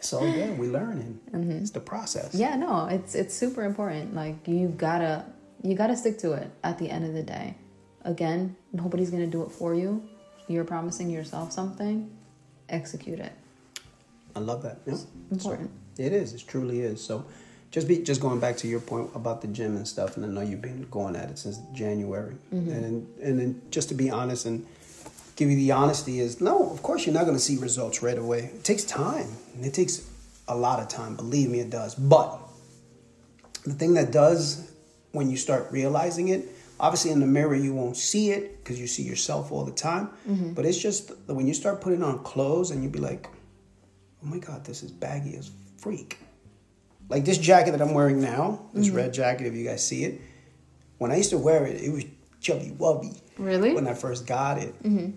So 0.00 0.24
yeah, 0.24 0.52
we 0.52 0.68
learning. 0.68 1.18
Mm-hmm. 1.32 1.50
It's 1.52 1.70
the 1.70 1.80
process. 1.80 2.34
yeah, 2.34 2.56
no, 2.56 2.86
it's 2.86 3.14
it's 3.14 3.34
super 3.34 3.64
important. 3.64 4.14
Like 4.14 4.46
you 4.46 4.68
gotta 4.68 5.24
you 5.62 5.74
gotta 5.74 5.96
stick 5.96 6.18
to 6.18 6.32
it 6.32 6.50
at 6.62 6.78
the 6.78 6.90
end 6.90 7.04
of 7.04 7.12
the 7.12 7.22
day. 7.22 7.56
Again, 8.04 8.56
nobody's 8.72 9.10
gonna 9.10 9.26
do 9.26 9.42
it 9.42 9.50
for 9.50 9.74
you. 9.74 10.06
You're 10.48 10.64
promising 10.64 11.10
yourself 11.10 11.50
something. 11.50 12.10
Execute 12.68 13.18
it. 13.18 13.32
I 14.36 14.40
love 14.40 14.62
that. 14.62 14.78
Yeah. 14.86 14.94
Important. 15.30 15.70
So, 15.96 16.02
it 16.02 16.12
is. 16.12 16.34
It 16.34 16.44
truly 16.46 16.80
is. 16.80 17.02
So 17.02 17.24
just 17.70 17.88
be 17.88 17.98
just 17.98 18.20
going 18.20 18.38
back 18.38 18.56
to 18.58 18.68
your 18.68 18.80
point 18.80 19.10
about 19.14 19.40
the 19.40 19.48
gym 19.48 19.76
and 19.76 19.88
stuff, 19.88 20.16
and 20.16 20.24
I 20.24 20.28
know 20.28 20.40
you've 20.42 20.62
been 20.62 20.86
going 20.90 21.16
at 21.16 21.30
it 21.30 21.38
since 21.38 21.58
January. 21.72 22.36
Mm-hmm. 22.54 22.70
And 22.70 23.08
and 23.20 23.38
then 23.40 23.62
just 23.70 23.88
to 23.88 23.94
be 23.94 24.10
honest 24.10 24.46
and 24.46 24.66
give 25.36 25.50
you 25.50 25.56
the 25.56 25.72
honesty 25.72 26.20
is 26.20 26.40
no, 26.40 26.70
of 26.70 26.82
course 26.82 27.06
you're 27.06 27.14
not 27.14 27.24
going 27.24 27.36
to 27.36 27.42
see 27.42 27.56
results 27.56 28.02
right 28.02 28.18
away. 28.18 28.50
It 28.54 28.64
takes 28.64 28.84
time. 28.84 29.28
And 29.54 29.64
it 29.64 29.74
takes 29.74 30.08
a 30.48 30.56
lot 30.56 30.80
of 30.80 30.88
time. 30.88 31.16
Believe 31.16 31.50
me, 31.50 31.60
it 31.60 31.70
does. 31.70 31.94
But 31.94 32.40
the 33.64 33.74
thing 33.74 33.94
that 33.94 34.12
does 34.12 34.70
when 35.12 35.30
you 35.30 35.36
start 35.36 35.68
realizing 35.70 36.28
it 36.28 36.48
obviously 36.78 37.10
in 37.10 37.20
the 37.20 37.26
mirror 37.26 37.54
you 37.54 37.74
won't 37.74 37.96
see 37.96 38.30
it 38.30 38.62
because 38.62 38.78
you 38.78 38.86
see 38.86 39.02
yourself 39.02 39.50
all 39.50 39.64
the 39.64 39.72
time 39.72 40.08
mm-hmm. 40.28 40.52
but 40.52 40.64
it's 40.64 40.78
just 40.78 41.10
when 41.26 41.46
you 41.46 41.54
start 41.54 41.80
putting 41.80 42.02
on 42.02 42.22
clothes 42.22 42.70
and 42.70 42.82
you 42.82 42.88
be 42.88 42.98
like 42.98 43.28
oh 44.22 44.26
my 44.26 44.38
god 44.38 44.64
this 44.64 44.82
is 44.82 44.90
baggy 44.90 45.36
as 45.36 45.50
freak 45.78 46.18
like 47.08 47.24
this 47.24 47.38
jacket 47.38 47.72
that 47.72 47.80
i'm 47.80 47.94
wearing 47.94 48.20
now 48.20 48.60
this 48.74 48.88
mm-hmm. 48.88 48.96
red 48.96 49.14
jacket 49.14 49.46
if 49.46 49.54
you 49.54 49.64
guys 49.64 49.86
see 49.86 50.04
it 50.04 50.20
when 50.98 51.10
i 51.10 51.16
used 51.16 51.30
to 51.30 51.38
wear 51.38 51.66
it 51.66 51.80
it 51.80 51.90
was 51.90 52.04
chubby 52.40 52.70
wubby 52.78 53.18
Really? 53.38 53.74
when 53.74 53.86
i 53.86 53.94
first 53.94 54.26
got 54.26 54.58
it. 54.58 54.74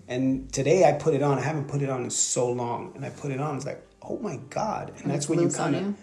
And 0.08 0.52
today 0.52 0.84
i 0.84 0.92
put 0.92 1.14
it 1.14 1.22
on. 1.22 1.38
I 1.38 1.42
haven't 1.42 1.68
put 1.68 1.80
it 1.82 1.88
on 1.90 2.04
in 2.04 2.10
so 2.10 2.50
long. 2.52 2.92
And 2.94 3.04
i 3.04 3.10
put 3.10 3.30
it 3.30 3.40
on 3.40 3.56
it's 3.56 3.66
like 3.66 3.82
oh 4.02 4.18
my 4.18 4.36
god. 4.50 4.92
And 4.98 5.10
that's 5.10 5.24
it's 5.24 5.28
when 5.28 5.40
you 5.40 5.48
kind 5.48 5.76
of 5.76 5.94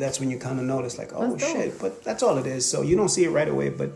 that's 0.00 0.20
when 0.20 0.30
you 0.30 0.38
kind 0.38 0.58
of 0.58 0.66
notice 0.66 0.98
like 0.98 1.12
oh 1.14 1.30
That's 1.34 1.50
shit. 1.50 1.78
But 1.80 2.04
that's 2.04 2.22
all 2.22 2.36
it 2.38 2.46
is. 2.46 2.68
So 2.70 2.82
you 2.82 2.96
don't 2.96 3.08
see 3.08 3.24
it 3.24 3.30
right 3.30 3.48
away 3.48 3.68
but 3.70 3.90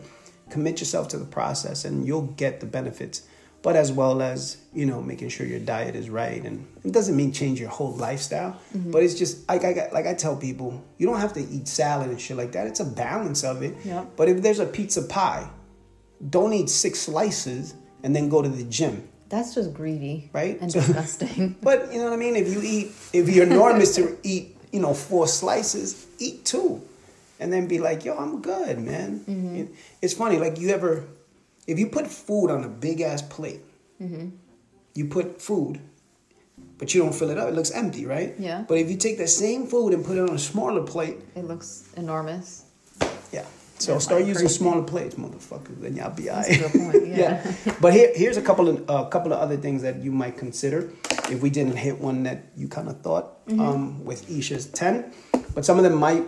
commit 0.50 0.80
yourself 0.80 1.08
to 1.08 1.18
the 1.18 1.24
process 1.24 1.84
and 1.86 2.06
you'll 2.06 2.28
get 2.36 2.60
the 2.60 2.66
benefits. 2.66 3.22
But 3.62 3.76
as 3.76 3.92
well 3.92 4.20
as 4.22 4.56
you 4.74 4.84
know 4.86 5.00
making 5.00 5.28
sure 5.30 5.46
your 5.46 5.60
diet 5.60 5.94
is 5.94 6.10
right. 6.10 6.42
And 6.44 6.66
it 6.84 6.92
doesn't 6.92 7.16
mean 7.16 7.32
change 7.32 7.60
your 7.60 7.70
whole 7.70 7.94
lifestyle 7.94 8.58
Mm-hmm. 8.76 8.90
but 8.90 9.02
it's 9.02 9.14
just 9.14 9.48
like 9.48 9.64
I, 9.64 9.88
like 9.92 10.06
I 10.06 10.14
tell 10.14 10.36
people 10.36 10.82
you 10.98 11.06
don't 11.06 11.20
have 11.20 11.32
to 11.34 11.40
eat 11.40 11.68
salad 11.68 12.08
and 12.10 12.20
shit 12.20 12.36
like 12.36 12.52
that. 12.52 12.66
It's 12.66 12.80
a 12.80 12.84
balance 12.84 13.44
of 13.44 13.62
it. 13.62 13.74
Yep. 13.84 14.10
but 14.16 14.28
if 14.28 14.42
there's 14.42 14.58
a 14.60 14.66
pizza 14.66 15.02
pie 15.02 15.48
don't 16.30 16.52
eat 16.52 16.68
six 16.70 17.00
slices 17.00 17.74
and 18.02 18.14
then 18.14 18.28
go 18.28 18.42
to 18.42 18.48
the 18.48 18.64
gym 18.64 19.02
That's 19.28 19.54
just 19.54 19.72
greedy, 19.74 20.28
Right? 20.32 20.60
And 20.60 20.70
disgusting. 20.80 21.56
but 21.62 21.92
you 21.92 21.98
know 21.98 22.04
what 22.04 22.12
I 22.12 22.16
mean? 22.16 22.36
If 22.36 22.48
you 22.52 22.60
eat, 22.62 22.92
if 23.12 23.28
your 23.28 23.46
norm 23.46 23.80
is 23.80 23.94
to 23.96 24.16
eat, 24.22 24.56
you 24.72 24.80
know, 24.80 24.92
four 24.94 25.26
slices, 25.26 26.06
eat 26.18 26.44
two, 26.44 26.80
and 27.40 27.52
then 27.52 27.66
be 27.66 27.78
like, 27.78 28.04
"Yo, 28.04 28.12
I'm 28.16 28.40
good, 28.42 28.78
man." 28.78 29.20
Mm-hmm. 29.26 29.72
It's 30.02 30.14
funny, 30.14 30.36
like 30.38 30.60
you 30.60 30.68
ever, 30.70 31.04
if 31.66 31.78
you 31.78 31.86
put 31.88 32.06
food 32.06 32.50
on 32.50 32.64
a 32.64 32.68
big 32.68 33.00
ass 33.00 33.22
plate, 33.22 33.60
Mm-hmm. 34.02 34.36
you 34.94 35.04
put 35.08 35.40
food, 35.40 35.80
but 36.78 36.92
you 36.92 37.02
don't 37.02 37.14
fill 37.14 37.30
it 37.30 37.38
up, 37.38 37.48
it 37.48 37.54
looks 37.54 37.70
empty, 37.70 38.04
right? 38.06 38.34
Yeah. 38.38 38.64
But 38.68 38.78
if 38.78 38.90
you 38.90 38.96
take 38.96 39.16
that 39.18 39.28
same 39.30 39.66
food 39.66 39.94
and 39.94 40.04
put 40.04 40.16
it 40.18 40.28
on 40.28 40.34
a 40.34 40.38
smaller 40.38 40.82
plate, 40.82 41.18
it 41.34 41.44
looks 41.44 41.88
enormous. 41.96 42.64
yeah. 43.32 43.46
So 43.82 43.92
Yeah, 43.92 43.98
start 43.98 44.20
like 44.20 44.28
using 44.28 44.46
crazy. 44.46 44.58
smaller 44.58 44.82
plates, 44.92 45.14
motherfuckers, 45.16 45.80
then 45.80 45.96
y'all 45.96 46.14
be 46.14 46.30
alright. 46.30 46.60
point. 46.72 47.06
Yeah. 47.22 47.44
But 47.80 47.92
here, 47.92 48.10
here's 48.14 48.36
a 48.38 48.42
couple 48.42 48.68
of 48.68 48.76
a 48.88 49.08
couple 49.14 49.32
of 49.32 49.38
other 49.44 49.56
things 49.64 49.82
that 49.82 49.96
you 50.04 50.12
might 50.12 50.36
consider 50.38 50.78
if 51.30 51.42
we 51.42 51.50
didn't 51.50 51.76
hit 51.76 52.00
one 52.00 52.22
that 52.28 52.38
you 52.56 52.68
kind 52.68 52.88
of 52.88 53.00
thought 53.00 53.26
Mm-hmm. 53.46 53.60
um, 53.60 54.04
with 54.04 54.20
Isha's 54.30 54.66
ten, 54.66 55.12
but 55.54 55.64
some 55.64 55.76
of 55.76 55.82
them 55.84 55.96
might 55.98 56.22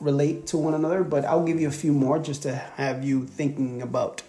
relate 0.00 0.46
to 0.50 0.56
one 0.56 0.72
another. 0.74 1.04
But 1.04 1.26
I'll 1.26 1.44
give 1.44 1.60
you 1.60 1.68
a 1.68 1.78
few 1.84 1.92
more 1.92 2.18
just 2.18 2.42
to 2.44 2.54
have 2.54 3.04
you 3.04 3.26
thinking 3.26 3.82
about 3.82 4.22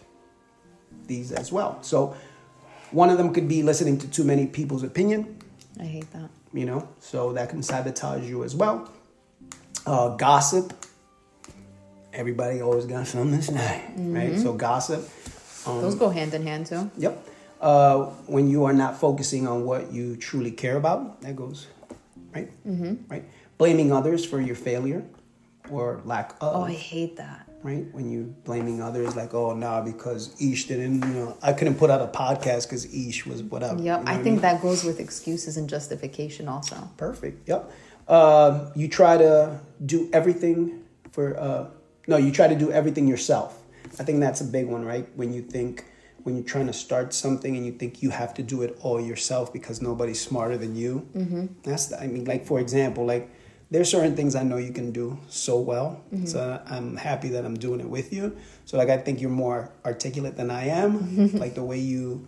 these 1.08 1.32
as 1.32 1.52
well. 1.54 1.82
So 1.84 2.16
one 2.92 3.10
of 3.10 3.18
them 3.18 3.34
could 3.34 3.48
be 3.48 3.64
listening 3.64 3.98
to 4.00 4.08
too 4.10 4.26
many 4.26 4.46
people's 4.46 4.84
opinion. 4.84 5.40
I 5.80 5.86
hate 5.86 6.12
that. 6.12 6.30
You 6.54 6.66
know, 6.66 6.88
so 7.00 7.32
that 7.34 7.48
can 7.50 7.64
sabotage 7.64 8.28
you 8.28 8.44
as 8.44 8.54
well. 8.56 8.92
Uh, 9.86 10.10
gossip. 10.18 10.74
Everybody 12.18 12.62
always 12.62 12.86
got 12.86 13.06
something 13.08 13.40
to 13.40 13.46
say, 13.46 13.84
right? 13.96 14.38
So 14.40 14.54
gossip. 14.54 15.08
Um, 15.68 15.82
Those 15.82 15.96
go 15.96 16.10
hand 16.10 16.34
in 16.34 16.42
hand 16.42 16.66
too. 16.66 16.90
Yep. 16.98 17.28
Uh, 17.62 18.06
when 18.26 18.50
you 18.50 18.66
are 18.66 18.74
not 18.74 19.00
focusing 19.00 19.48
on 19.48 19.66
what 19.66 19.92
you 19.92 20.16
truly 20.18 20.52
care 20.52 20.78
about, 20.78 21.22
that 21.22 21.36
goes 21.36 21.68
right. 22.34 22.50
Mm-hmm. 22.68 22.96
Right. 23.08 23.24
Blaming 23.60 23.92
others 23.92 24.26
for 24.26 24.42
your 24.42 24.56
failure 24.56 25.04
or 25.70 26.02
lack 26.06 26.32
of. 26.42 26.56
Oh, 26.56 26.64
I 26.64 26.74
hate 26.74 27.18
that. 27.18 27.48
right? 27.64 27.86
When 27.94 28.10
you 28.10 28.34
blaming 28.46 28.82
others, 28.82 29.16
like, 29.16 29.34
oh, 29.34 29.54
nah, 29.54 29.82
because 29.82 30.40
Ish 30.42 30.66
didn't, 30.68 31.02
you 31.02 31.14
know, 31.14 31.38
I 31.42 31.54
couldn't 31.54 31.76
put 31.76 31.90
out 31.90 32.02
a 32.02 32.08
podcast 32.08 32.64
because 32.64 32.86
Ish 32.94 33.26
was 33.28 33.44
whatever. 33.44 33.82
Yep, 33.82 34.00
you 34.00 34.06
know 34.06 34.12
I 34.12 34.16
think 34.16 34.26
mean? 34.26 34.42
that 34.42 34.62
goes 34.62 34.84
with 34.84 35.00
excuses 35.00 35.58
and 35.58 35.70
justification 35.70 36.48
also. 36.48 36.78
Perfect. 36.98 37.48
Yep. 37.48 37.72
Um, 38.08 38.72
you 38.76 38.88
try 38.88 39.18
to 39.18 39.60
do 39.86 40.10
everything 40.14 40.84
for. 41.12 41.38
Uh, 41.40 41.66
no, 42.08 42.18
you 42.18 42.32
try 42.32 42.48
to 42.48 42.56
do 42.56 42.72
everything 42.72 43.08
yourself. 43.08 43.62
I 44.00 44.04
think 44.04 44.20
that's 44.20 44.42
a 44.42 44.46
big 44.46 44.66
one, 44.68 44.86
right? 44.86 45.08
When 45.16 45.34
you 45.34 45.42
think 45.42 45.86
when 46.24 46.36
you're 46.36 46.44
trying 46.44 46.68
to 46.68 46.74
start 46.74 47.14
something 47.14 47.56
and 47.56 47.66
you 47.66 47.72
think 47.72 48.04
you 48.04 48.10
have 48.10 48.34
to 48.34 48.44
do 48.44 48.62
it 48.62 48.78
all 48.82 49.00
yourself 49.00 49.54
because 49.54 49.82
nobody's 49.82 50.20
smarter 50.20 50.58
than 50.58 50.76
you. 50.76 51.08
Mm-hmm. 51.16 51.46
That's. 51.64 51.88
The, 51.88 52.02
I 52.02 52.08
mean, 52.08 52.26
like 52.26 52.46
for 52.46 52.60
example, 52.60 53.06
like 53.06 53.30
there's 53.72 53.90
certain 53.90 54.16
things 54.16 54.36
I 54.36 54.44
know 54.44 54.58
you 54.58 54.72
can 54.72 54.92
do 54.92 55.18
so 55.28 55.60
well. 55.60 56.04
So 56.26 56.62
I'm 56.66 56.96
happy 56.96 57.30
that 57.30 57.46
I'm 57.46 57.56
doing 57.56 57.80
it 57.80 57.90
with 57.90 58.14
you. 58.14 58.36
So 58.66 58.78
like 58.78 58.90
I 58.90 58.98
think 58.98 59.22
you're 59.22 59.30
more 59.30 59.72
articulate 59.86 60.38
than 60.38 60.50
I 60.52 60.68
am. 60.68 61.32
like 61.34 61.56
the 61.56 61.64
way 61.64 61.80
you 61.80 62.28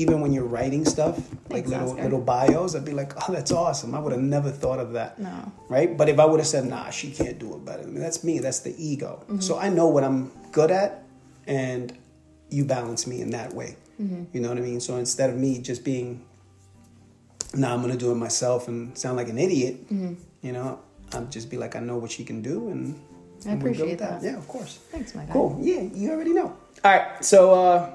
even 0.00 0.20
when 0.20 0.32
you're 0.32 0.46
writing 0.56 0.84
stuff, 0.84 1.16
like 1.48 1.64
Thanks, 1.64 1.70
little 1.70 1.90
Oscar. 1.90 2.02
little 2.02 2.20
bios, 2.20 2.74
I'd 2.74 2.84
be 2.84 2.92
like, 2.92 3.12
"Oh, 3.16 3.32
that's 3.32 3.52
awesome." 3.52 3.94
I 3.94 3.98
would 3.98 4.12
have 4.12 4.20
never 4.20 4.50
thought 4.50 4.78
of 4.78 4.92
that. 4.92 5.18
No. 5.18 5.52
Right? 5.68 5.96
But 5.96 6.08
if 6.08 6.18
I 6.18 6.24
would 6.24 6.40
have 6.40 6.46
said, 6.46 6.64
"Nah, 6.64 6.90
she 6.90 7.10
can't 7.10 7.38
do 7.38 7.54
it 7.54 7.64
better 7.64 7.82
than 7.82 7.94
me." 7.94 8.00
That's 8.00 8.24
me. 8.24 8.38
That's 8.38 8.60
the 8.60 8.74
ego. 8.76 9.22
Mm-hmm. 9.22 9.40
So 9.40 9.58
I 9.58 9.68
know 9.68 9.88
what 9.88 10.04
I'm 10.04 10.30
good 10.52 10.70
at 10.70 11.04
and 11.46 11.96
you 12.48 12.64
balance 12.64 13.06
me 13.06 13.20
in 13.20 13.30
that 13.30 13.52
way. 13.52 13.76
Mm-hmm. 14.00 14.24
You 14.32 14.40
know 14.40 14.48
what 14.48 14.58
I 14.58 14.62
mean? 14.62 14.80
So 14.80 14.96
instead 14.96 15.30
of 15.30 15.36
me 15.36 15.60
just 15.60 15.84
being 15.84 16.24
nah, 17.54 17.74
I'm 17.74 17.80
gonna 17.80 17.96
do 17.96 18.12
it 18.12 18.16
myself 18.16 18.68
and 18.68 18.96
sound 18.96 19.16
like 19.16 19.28
an 19.28 19.38
idiot. 19.38 19.88
Mm-hmm. 19.92 20.14
You 20.42 20.52
know, 20.52 20.80
I'm 21.12 21.30
just 21.30 21.50
be 21.50 21.56
like, 21.56 21.76
I 21.76 21.80
know 21.80 21.96
what 21.96 22.10
she 22.10 22.24
can 22.24 22.42
do, 22.42 22.70
and, 22.70 22.94
I 23.44 23.50
and 23.50 23.62
we're 23.62 23.70
good 23.70 23.80
appreciate 23.82 23.90
with 23.90 23.98
that. 23.98 24.22
Yeah, 24.22 24.38
of 24.38 24.48
course. 24.48 24.78
Thanks, 24.90 25.14
my 25.14 25.24
guy. 25.24 25.32
Cool. 25.32 25.58
Yeah, 25.60 25.82
you 25.82 26.10
already 26.12 26.32
know. 26.32 26.56
All 26.84 26.90
right, 26.90 27.24
so 27.24 27.54
uh, 27.54 27.90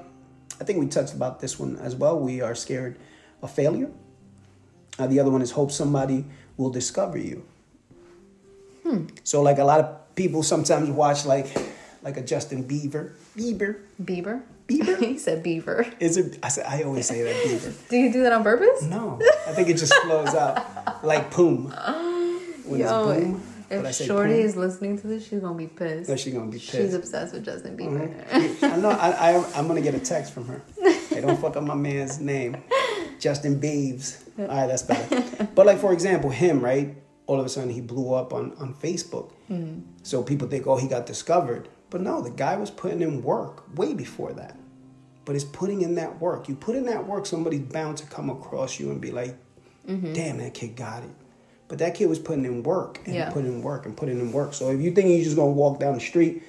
I 0.60 0.64
think 0.64 0.78
we 0.78 0.86
touched 0.86 1.14
about 1.14 1.40
this 1.40 1.58
one 1.58 1.76
as 1.78 1.94
well. 1.94 2.18
We 2.18 2.40
are 2.40 2.54
scared 2.54 2.98
of 3.42 3.50
failure. 3.50 3.90
Uh, 4.98 5.06
the 5.06 5.20
other 5.20 5.30
one 5.30 5.42
is 5.42 5.50
hope 5.50 5.70
somebody 5.70 6.24
will 6.56 6.70
discover 6.70 7.18
you. 7.18 7.44
Hmm. 8.82 9.06
So, 9.24 9.42
like 9.42 9.58
a 9.58 9.64
lot 9.64 9.80
of 9.80 10.14
people 10.14 10.42
sometimes 10.42 10.90
watch 10.90 11.26
like 11.26 11.54
like 12.02 12.16
a 12.16 12.22
Justin 12.22 12.64
Bieber. 12.64 13.12
Bieber. 13.36 13.80
Bieber? 14.02 14.42
Bieber? 14.68 14.98
he 15.04 15.18
said 15.18 15.42
beaver. 15.42 15.86
Is 16.00 16.16
it? 16.16 16.38
I 16.42 16.48
said 16.48 16.66
I 16.66 16.82
always 16.82 17.06
say 17.06 17.22
that 17.22 17.36
Bieber. 17.44 17.88
Do 17.88 17.96
you 17.96 18.12
do 18.12 18.22
that 18.22 18.32
on 18.32 18.42
purpose? 18.42 18.82
No, 18.82 19.20
I 19.46 19.52
think 19.52 19.68
it 19.68 19.76
just 19.76 19.94
flows 20.02 20.34
out 20.34 21.04
like 21.04 21.30
poom. 21.30 21.72
When 22.66 22.80
it's 22.80 22.90
Yo, 22.90 23.40
boom, 23.68 23.78
but 23.78 23.86
I 23.86 23.88
if 23.90 23.94
say 23.96 24.06
Shorty 24.06 24.40
is 24.40 24.56
listening 24.56 24.98
to 24.98 25.06
this, 25.06 25.26
she's 25.26 25.40
gonna 25.40 25.54
be 25.54 25.66
pissed. 25.66 26.08
No, 26.08 26.16
she 26.16 26.30
gonna 26.30 26.50
be 26.50 26.58
pissed. 26.58 26.72
She's 26.72 26.94
obsessed 26.94 27.34
with 27.34 27.44
Justin 27.44 27.76
mm-hmm. 27.76 27.96
Bieber. 27.96 28.72
I 28.72 28.76
know. 28.76 28.90
I, 28.90 29.32
I 29.32 29.52
I'm 29.54 29.66
gonna 29.68 29.80
get 29.80 29.94
a 29.94 30.00
text 30.00 30.32
from 30.32 30.46
her. 30.46 30.62
Hey, 31.08 31.20
don't 31.20 31.40
fuck 31.40 31.56
up 31.56 31.64
my 31.64 31.74
man's 31.74 32.20
name, 32.20 32.56
Justin 33.18 33.58
Beeves. 33.58 34.24
All 34.38 34.46
right, 34.46 34.66
that's 34.66 34.82
better. 34.82 35.48
But 35.54 35.66
like 35.66 35.78
for 35.78 35.92
example, 35.92 36.30
him 36.30 36.60
right. 36.60 36.96
All 37.26 37.40
of 37.40 37.46
a 37.46 37.48
sudden, 37.48 37.70
he 37.70 37.80
blew 37.80 38.14
up 38.14 38.32
on 38.32 38.52
on 38.58 38.74
Facebook. 38.74 39.32
Mm-hmm. 39.50 39.80
So 40.02 40.22
people 40.22 40.46
think, 40.48 40.66
oh, 40.66 40.76
he 40.76 40.86
got 40.88 41.06
discovered. 41.06 41.68
But 41.90 42.00
no, 42.00 42.20
the 42.20 42.30
guy 42.30 42.56
was 42.56 42.70
putting 42.70 43.00
in 43.00 43.22
work 43.22 43.76
way 43.76 43.94
before 43.94 44.32
that. 44.34 44.56
But 45.24 45.34
it's 45.34 45.44
putting 45.44 45.82
in 45.82 45.96
that 45.96 46.20
work. 46.20 46.48
You 46.48 46.54
put 46.54 46.76
in 46.76 46.86
that 46.86 47.06
work, 47.06 47.26
somebody's 47.26 47.60
bound 47.60 47.98
to 47.98 48.06
come 48.06 48.30
across 48.30 48.78
you 48.78 48.90
and 48.90 49.00
be 49.00 49.10
like, 49.10 49.36
mm-hmm. 49.86 50.12
damn, 50.12 50.38
that 50.38 50.54
kid 50.54 50.76
got 50.76 51.02
it. 51.02 51.10
But 51.68 51.78
that 51.78 51.94
kid 51.94 52.08
was 52.08 52.18
putting 52.18 52.44
in 52.44 52.62
work 52.62 53.00
and 53.06 53.14
Yeah. 53.14 53.30
putting 53.30 53.52
in 53.52 53.62
work 53.62 53.86
and 53.86 53.96
putting 53.96 54.20
in 54.20 54.32
work. 54.32 54.54
So 54.54 54.70
if 54.70 54.80
you 54.80 54.92
think 54.92 55.08
you're 55.08 55.24
just 55.24 55.36
gonna 55.36 55.50
walk 55.50 55.80
down 55.80 55.94
the 55.94 56.00
street 56.00 56.42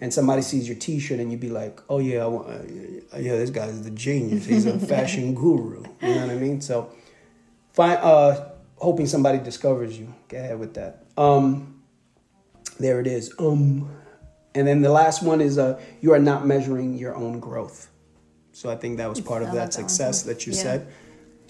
and 0.00 0.12
somebody 0.14 0.42
sees 0.42 0.68
your 0.68 0.76
T-shirt 0.76 1.18
and 1.18 1.30
you'd 1.30 1.40
be 1.40 1.50
like, 1.50 1.80
"Oh 1.88 1.98
yeah, 1.98 2.24
I 2.24 2.26
want, 2.28 2.48
uh, 2.48 3.18
yeah, 3.18 3.36
this 3.36 3.50
guy's 3.50 3.82
the 3.82 3.90
genius. 3.90 4.44
He's 4.46 4.66
a 4.66 4.78
fashion 4.94 5.34
guru." 5.34 5.82
You 6.02 6.14
know 6.14 6.20
what 6.26 6.30
I 6.30 6.36
mean? 6.36 6.60
So, 6.60 6.88
find 7.72 7.98
uh, 8.00 8.46
hoping 8.76 9.06
somebody 9.06 9.38
discovers 9.38 9.98
you. 9.98 10.14
Go 10.28 10.38
ahead 10.38 10.58
with 10.58 10.74
that. 10.74 11.04
Um, 11.18 11.80
there 12.78 13.00
it 13.00 13.06
is. 13.06 13.32
Um, 13.38 13.90
and 14.54 14.66
then 14.66 14.82
the 14.82 14.90
last 14.90 15.22
one 15.22 15.40
is 15.40 15.58
uh, 15.58 15.80
you 16.00 16.12
are 16.12 16.18
not 16.18 16.46
measuring 16.46 16.94
your 16.96 17.14
own 17.16 17.40
growth. 17.40 17.88
So 18.52 18.70
I 18.70 18.76
think 18.76 18.98
that 18.98 19.08
was 19.08 19.20
part 19.20 19.42
of 19.42 19.48
that 19.52 19.72
that 19.72 19.72
success 19.74 20.22
that 20.22 20.46
you 20.46 20.52
Yeah. 20.52 20.62
said. 20.62 20.86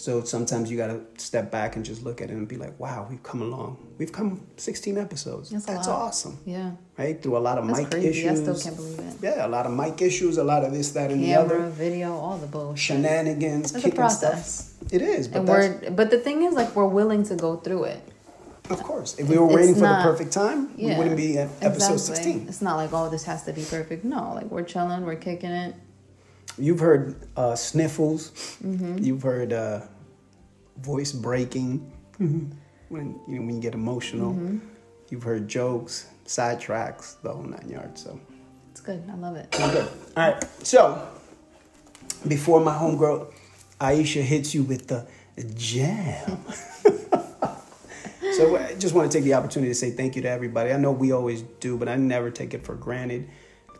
So 0.00 0.24
sometimes 0.24 0.70
you 0.70 0.78
got 0.78 0.86
to 0.86 1.00
step 1.22 1.50
back 1.50 1.76
and 1.76 1.84
just 1.84 2.02
look 2.02 2.22
at 2.22 2.30
it 2.30 2.32
and 2.32 2.48
be 2.48 2.56
like, 2.56 2.78
wow, 2.80 3.06
we've 3.10 3.22
come 3.22 3.42
along. 3.42 3.76
We've 3.98 4.10
come 4.10 4.40
16 4.56 4.96
episodes. 4.96 5.50
That's 5.50 5.66
That's 5.66 5.88
awesome. 5.88 6.38
Yeah. 6.46 6.70
Right? 6.96 7.22
Through 7.22 7.36
a 7.36 7.44
lot 7.48 7.58
of 7.58 7.66
That's 7.66 7.80
mic 7.80 7.90
crazy. 7.90 8.26
I 8.26 8.32
issues. 8.32 8.40
still 8.40 8.58
can't 8.58 8.76
believe 8.76 8.98
it. 8.98 9.14
Yeah, 9.22 9.46
a 9.46 9.50
lot 9.56 9.66
of 9.66 9.72
mic 9.72 10.00
issues, 10.00 10.38
a 10.38 10.44
lot 10.44 10.64
of 10.64 10.72
this, 10.72 10.92
that, 10.92 11.10
and 11.10 11.22
the 11.22 11.34
other. 11.34 11.60
video, 11.68 12.14
all 12.14 12.38
the 12.38 12.46
bullshit. 12.46 12.78
Shenanigans, 12.96 13.66
It's 13.66 13.72
a 13.74 13.76
kicking 13.78 13.96
process. 13.96 14.72
stuff. 14.78 14.92
It 14.92 15.02
is, 15.02 15.28
but 15.28 15.40
And 15.40 15.48
we're 15.48 15.90
but 15.90 16.10
the 16.10 16.18
thing 16.18 16.44
is 16.44 16.54
like 16.54 16.74
we're 16.74 16.86
willing 17.00 17.22
to 17.24 17.36
go 17.36 17.56
through 17.56 17.84
it. 17.84 18.00
of 18.70 18.82
course. 18.82 19.18
If 19.18 19.28
we 19.28 19.36
were 19.36 19.46
It's 19.48 19.54
waiting 19.56 19.74
for 19.74 19.82
not- 19.82 20.02
the 20.02 20.10
perfect 20.10 20.32
time, 20.32 20.74
we 20.78 20.94
wouldn't 20.94 21.16
be 21.18 21.36
at 21.36 21.48
episode 21.60 21.92
Exactly. 22.00 22.32
16. 22.32 22.48
It's 22.48 22.62
not 22.62 22.76
like 22.76 22.90
oh 22.94 23.10
this 23.10 23.24
has 23.24 23.42
to 23.44 23.52
be 23.52 23.64
perfect. 23.64 24.02
No, 24.04 24.32
like 24.34 24.48
we're 24.50 24.62
chilling, 24.72 25.04
we're 25.04 25.16
kicking 25.16 25.50
it. 25.50 25.74
You've 26.60 26.80
heard 26.80 27.26
uh, 27.36 27.56
sniffles. 27.56 28.30
Mm-hmm. 28.62 28.98
You've 28.98 29.22
heard 29.22 29.52
uh, 29.52 29.80
voice 30.78 31.12
breaking 31.12 31.90
when 32.88 33.20
you 33.26 33.36
know, 33.36 33.46
when 33.46 33.56
you 33.56 33.60
get 33.60 33.74
emotional. 33.74 34.32
Mm-hmm. 34.32 34.58
You've 35.08 35.22
heard 35.22 35.48
jokes, 35.48 36.08
sidetracks, 36.26 37.20
the 37.22 37.32
whole 37.32 37.42
nine 37.42 37.68
yards. 37.68 38.02
So 38.02 38.20
It's 38.70 38.80
good. 38.80 39.02
I 39.10 39.14
love 39.14 39.36
it. 39.36 39.48
I'm 39.58 39.70
good. 39.70 39.88
All 40.16 40.32
right. 40.32 40.44
So 40.64 41.08
before 42.28 42.60
my 42.60 42.74
homegirl 42.74 43.32
Aisha 43.80 44.22
hits 44.22 44.54
you 44.54 44.62
with 44.62 44.86
the 44.88 45.06
jam. 45.56 46.44
so 48.36 48.56
I 48.56 48.74
just 48.78 48.94
want 48.94 49.10
to 49.10 49.16
take 49.18 49.24
the 49.24 49.34
opportunity 49.34 49.70
to 49.70 49.74
say 49.74 49.90
thank 49.90 50.16
you 50.16 50.22
to 50.22 50.28
everybody. 50.28 50.72
I 50.72 50.76
know 50.76 50.92
we 50.92 51.12
always 51.12 51.42
do, 51.60 51.78
but 51.78 51.88
I 51.88 51.96
never 51.96 52.30
take 52.30 52.52
it 52.52 52.64
for 52.64 52.74
granted. 52.74 53.28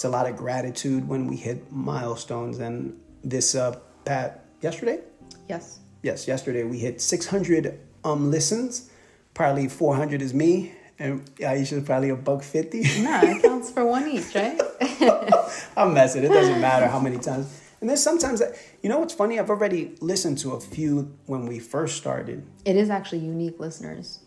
It's 0.00 0.06
a 0.06 0.08
lot 0.08 0.26
of 0.26 0.34
gratitude 0.34 1.06
when 1.06 1.26
we 1.26 1.36
hit 1.36 1.70
milestones. 1.70 2.58
And 2.58 2.98
this 3.22 3.54
uh, 3.54 3.78
Pat 4.06 4.46
yesterday, 4.62 5.00
Yes. 5.46 5.80
yes, 6.02 6.26
yesterday 6.26 6.64
we 6.64 6.78
hit 6.78 7.02
600 7.02 7.78
um 8.02 8.30
listens. 8.30 8.88
Probably 9.34 9.68
400 9.68 10.22
is 10.22 10.32
me, 10.32 10.72
and 10.98 11.26
Aisha's 11.36 11.84
probably 11.84 12.08
a 12.08 12.16
buck 12.16 12.42
fifty. 12.42 12.80
Nah, 13.02 13.20
it 13.24 13.42
counts 13.46 13.72
for 13.72 13.84
one 13.84 14.08
each, 14.08 14.34
right? 14.34 14.58
I'm 15.76 15.92
messing. 15.92 16.24
It 16.24 16.28
doesn't 16.28 16.62
matter 16.62 16.86
how 16.86 16.98
many 16.98 17.18
times. 17.18 17.60
And 17.82 17.90
there's 17.90 18.02
sometimes 18.02 18.40
that 18.40 18.56
you 18.82 18.88
know 18.88 19.00
what's 19.00 19.12
funny. 19.12 19.38
I've 19.38 19.50
already 19.50 19.96
listened 20.00 20.38
to 20.38 20.52
a 20.52 20.60
few 20.62 21.12
when 21.26 21.44
we 21.44 21.58
first 21.58 21.98
started. 21.98 22.46
It 22.64 22.76
is 22.76 22.88
actually 22.88 23.18
unique 23.18 23.60
listeners. 23.60 24.20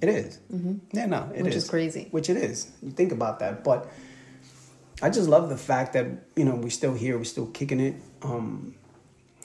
It 0.00 0.08
is. 0.08 0.38
Mm-hmm. 0.50 0.96
Yeah, 0.96 1.04
no, 1.04 1.30
it 1.34 1.42
Which 1.42 1.56
is 1.56 1.68
crazy. 1.68 2.08
Which 2.10 2.30
it 2.30 2.38
is. 2.38 2.72
You 2.82 2.90
think 2.92 3.12
about 3.12 3.40
that, 3.40 3.62
but 3.64 3.90
I 5.00 5.10
just 5.10 5.28
love 5.28 5.48
the 5.48 5.56
fact 5.56 5.92
that 5.92 6.06
you 6.36 6.44
know 6.44 6.56
we're 6.56 6.70
still 6.70 6.94
here. 6.94 7.16
We're 7.18 7.24
still 7.24 7.46
kicking 7.46 7.80
it. 7.80 7.94
Um, 8.22 8.74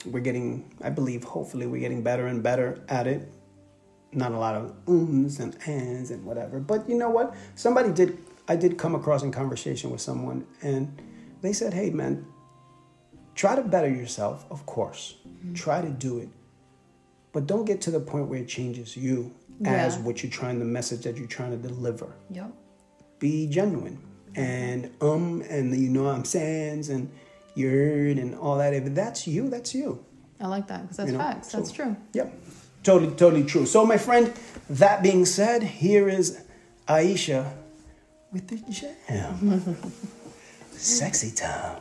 we're 0.06 0.20
getting. 0.20 0.74
I 0.82 0.90
believe. 0.90 1.24
Hopefully, 1.24 1.66
we're 1.66 1.80
getting 1.80 2.02
better 2.02 2.26
and 2.26 2.42
better 2.42 2.82
at 2.88 3.06
it. 3.06 3.28
Not 4.12 4.32
a 4.32 4.38
lot 4.38 4.54
of 4.54 4.74
ums 4.88 5.40
and 5.40 5.56
ands 5.66 6.10
and 6.10 6.24
whatever. 6.24 6.60
But 6.60 6.88
you 6.88 6.96
know 6.96 7.10
what? 7.10 7.34
Somebody 7.54 7.92
did. 7.92 8.18
I 8.48 8.56
did 8.56 8.76
come 8.78 8.94
across 8.94 9.22
in 9.22 9.32
conversation 9.32 9.90
with 9.90 10.00
someone, 10.00 10.46
and 10.62 11.00
they 11.40 11.52
said, 11.52 11.72
"Hey, 11.72 11.90
man, 11.90 12.26
try 13.34 13.54
to 13.56 13.62
better 13.62 13.88
yourself. 13.88 14.46
Of 14.50 14.66
course, 14.66 15.16
Mm-hmm. 15.26 15.54
try 15.54 15.80
to 15.82 15.90
do 15.90 16.18
it." 16.18 16.28
but 17.32 17.48
don't 17.48 17.64
get 17.64 17.80
to 17.80 17.90
the 17.90 17.98
point 17.98 18.28
where 18.28 18.38
it 18.38 18.46
changes 18.46 18.96
you 18.96 19.34
as 19.64 19.98
what 19.98 20.22
you're 20.22 20.30
trying 20.30 20.60
the 20.60 20.64
message 20.64 21.02
that 21.02 21.16
you're 21.16 21.26
trying 21.26 21.50
to 21.50 21.56
deliver 21.56 22.14
Yep. 22.30 22.52
be 23.18 23.48
genuine 23.48 23.98
and 24.36 24.90
um 25.00 25.42
and 25.48 25.74
you 25.76 25.88
know 25.88 26.06
i'm 26.08 26.24
saying 26.24 26.84
and 26.90 27.10
you 27.54 27.68
heard 27.70 28.18
and 28.18 28.34
all 28.36 28.58
that 28.58 28.74
if 28.74 28.84
that's 28.94 29.26
you 29.26 29.48
that's 29.48 29.74
you 29.74 30.04
I 30.40 30.48
like 30.48 30.66
that 30.66 30.82
because 30.82 30.96
that's 30.98 31.10
You 31.12 31.16
know, 31.16 31.22
facts. 31.24 31.50
so- 31.52 31.58
That's 31.58 31.70
true. 31.72 31.96
yep 32.12 32.32
totally 32.82 33.14
totally 33.14 33.44
true 33.44 33.64
so 33.66 33.86
my 33.86 33.96
friend 33.96 34.32
that 34.68 35.02
being 35.02 35.24
said 35.24 35.62
here 35.62 36.08
is 36.08 36.42
aisha 36.88 37.52
with 38.32 38.48
the 38.48 38.56
jam 38.70 39.76
sexy 40.72 41.30
time 41.30 41.78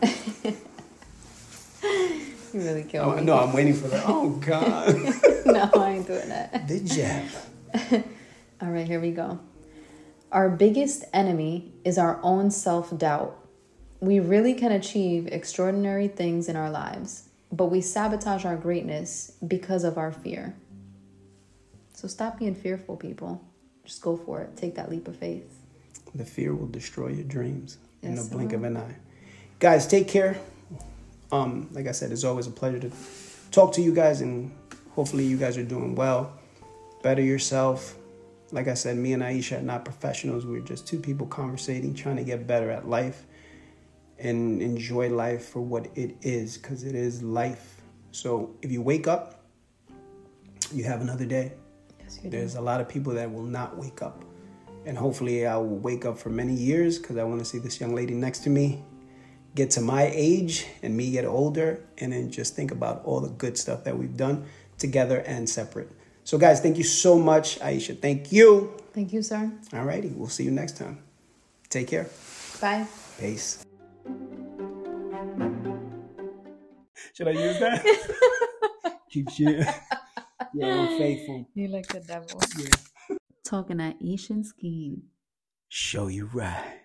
You 2.54 2.60
really 2.62 2.84
killed 2.84 3.14
oh, 3.14 3.16
me. 3.18 3.24
no 3.24 3.38
i'm 3.40 3.52
waiting 3.54 3.74
for 3.74 3.88
that 3.88 4.04
oh 4.08 4.30
god 4.30 4.94
no, 5.46 5.70
I 5.76 5.90
ain't 5.98 6.08
doing 6.08 6.30
that. 6.30 6.68
the 6.68 6.80
jam 6.82 7.28
All 8.62 8.70
right, 8.70 8.88
here 8.88 9.02
we 9.02 9.12
go. 9.12 9.40
Our 10.34 10.50
biggest 10.50 11.06
enemy 11.14 11.72
is 11.86 12.00
our 12.00 12.20
own 12.24 12.50
self 12.50 12.98
doubt. 12.98 13.38
We 14.00 14.20
really 14.20 14.56
can 14.56 14.72
achieve 14.72 15.28
extraordinary 15.28 16.08
things 16.08 16.50
in 16.50 16.56
our 16.56 16.72
lives, 16.72 17.30
but 17.52 17.68
we 17.68 17.82
sabotage 17.82 18.44
our 18.44 18.56
greatness 18.58 19.34
because 19.48 19.84
of 19.84 20.00
our 20.00 20.12
fear. 20.12 20.56
So 21.94 22.08
stop 22.08 22.40
being 22.40 22.56
fearful, 22.56 22.98
people. 22.98 23.42
Just 23.86 24.02
go 24.02 24.18
for 24.18 24.42
it. 24.42 24.58
Take 24.58 24.74
that 24.76 24.90
leap 24.90 25.08
of 25.08 25.16
faith. 25.16 25.60
the 26.16 26.26
fear 26.26 26.54
will 26.56 26.68
destroy 26.68 27.10
your 27.10 27.26
dreams 27.26 27.78
in 28.02 28.16
the 28.16 28.24
blink 28.24 28.54
of 28.54 28.64
an 28.64 28.76
eye. 28.78 28.96
Guys, 29.60 29.86
take 29.86 30.08
care. 30.08 30.36
Um, 31.32 31.70
like 31.72 31.86
I 31.88 31.92
said, 31.92 32.12
it's 32.12 32.24
always 32.24 32.48
a 32.48 32.52
pleasure 32.52 32.80
to 32.80 32.92
talk 33.52 33.74
to 33.74 33.82
you 33.82 33.94
guys, 33.94 34.22
and 34.22 34.52
hopefully, 34.96 35.26
you 35.26 35.38
guys 35.38 35.58
are 35.58 35.64
doing 35.64 35.94
well. 35.94 36.34
Better 37.04 37.22
yourself. 37.22 37.96
Like 38.54 38.68
I 38.68 38.76
said, 38.76 38.98
me 38.98 39.14
and 39.14 39.24
Aisha 39.24 39.58
are 39.58 39.64
not 39.64 39.84
professionals. 39.84 40.46
We're 40.46 40.62
just 40.62 40.86
two 40.86 41.00
people 41.00 41.26
conversating, 41.26 41.96
trying 41.96 42.18
to 42.18 42.24
get 42.24 42.46
better 42.46 42.70
at 42.70 42.88
life 42.88 43.26
and 44.20 44.62
enjoy 44.62 45.10
life 45.10 45.46
for 45.46 45.60
what 45.60 45.88
it 45.96 46.16
is, 46.22 46.60
because 46.60 46.84
it 46.84 46.94
is 46.94 47.24
life. 47.24 47.82
So 48.12 48.56
if 48.62 48.72
you 48.72 48.84
wake 48.84 49.08
up, 49.08 49.44
you 50.72 50.84
have 50.84 51.02
another 51.02 51.26
day. 51.26 51.54
Yes, 52.00 52.20
you 52.24 52.30
do. 52.30 52.38
There's 52.38 52.54
a 52.54 52.62
lot 52.62 52.80
of 52.80 52.88
people 52.88 53.12
that 53.14 53.34
will 53.34 53.42
not 53.42 53.76
wake 53.76 54.04
up. 54.04 54.24
And 54.86 54.96
hopefully, 54.96 55.48
I 55.48 55.58
will 55.58 55.80
wake 55.80 56.06
up 56.06 56.20
for 56.20 56.30
many 56.30 56.54
years 56.54 57.00
because 57.00 57.18
I 57.18 57.24
want 57.24 57.40
to 57.40 57.46
see 57.46 57.58
this 57.58 57.82
young 57.82 57.96
lady 57.96 58.14
next 58.14 58.44
to 58.44 58.52
me 58.52 58.84
get 59.56 59.72
to 59.72 59.82
my 59.82 60.12
age 60.14 60.68
and 60.82 60.96
me 60.96 61.12
get 61.12 61.26
older 61.26 61.84
and 62.00 62.12
then 62.12 62.32
just 62.32 62.56
think 62.56 62.72
about 62.72 63.04
all 63.06 63.20
the 63.20 63.30
good 63.30 63.58
stuff 63.58 63.84
that 63.84 63.98
we've 63.98 64.18
done 64.18 64.46
together 64.78 65.20
and 65.22 65.50
separate. 65.50 65.92
So, 66.24 66.38
guys, 66.38 66.62
thank 66.62 66.78
you 66.78 66.84
so 66.84 67.20
much, 67.20 67.60
Aisha. 67.60 68.00
Thank 68.00 68.32
you. 68.32 68.74
Thank 68.94 69.12
you, 69.12 69.22
sir. 69.22 69.52
All 69.74 69.84
righty. 69.84 70.10
We'll 70.10 70.30
see 70.30 70.44
you 70.44 70.52
next 70.52 70.78
time. 70.78 71.00
Take 71.70 71.88
care. 71.88 72.08
Bye. 72.62 72.88
Peace. 73.20 73.66
Should 77.14 77.28
I 77.28 77.32
use 77.32 77.60
that? 77.60 77.84
Keep 79.10 79.30
shit. 79.32 79.68
Yeah, 80.54 80.68
I'm 80.68 80.98
faithful. 80.98 81.48
You 81.54 81.68
like 81.68 81.88
the 81.88 82.00
devil. 82.00 82.42
Yeah. 82.58 83.18
Talking 83.44 83.82
at 83.82 84.00
Eesh 84.00 84.30
and 84.30 84.46
Skeen. 84.46 85.02
Show 85.68 86.08
you 86.08 86.30
right. 86.34 86.83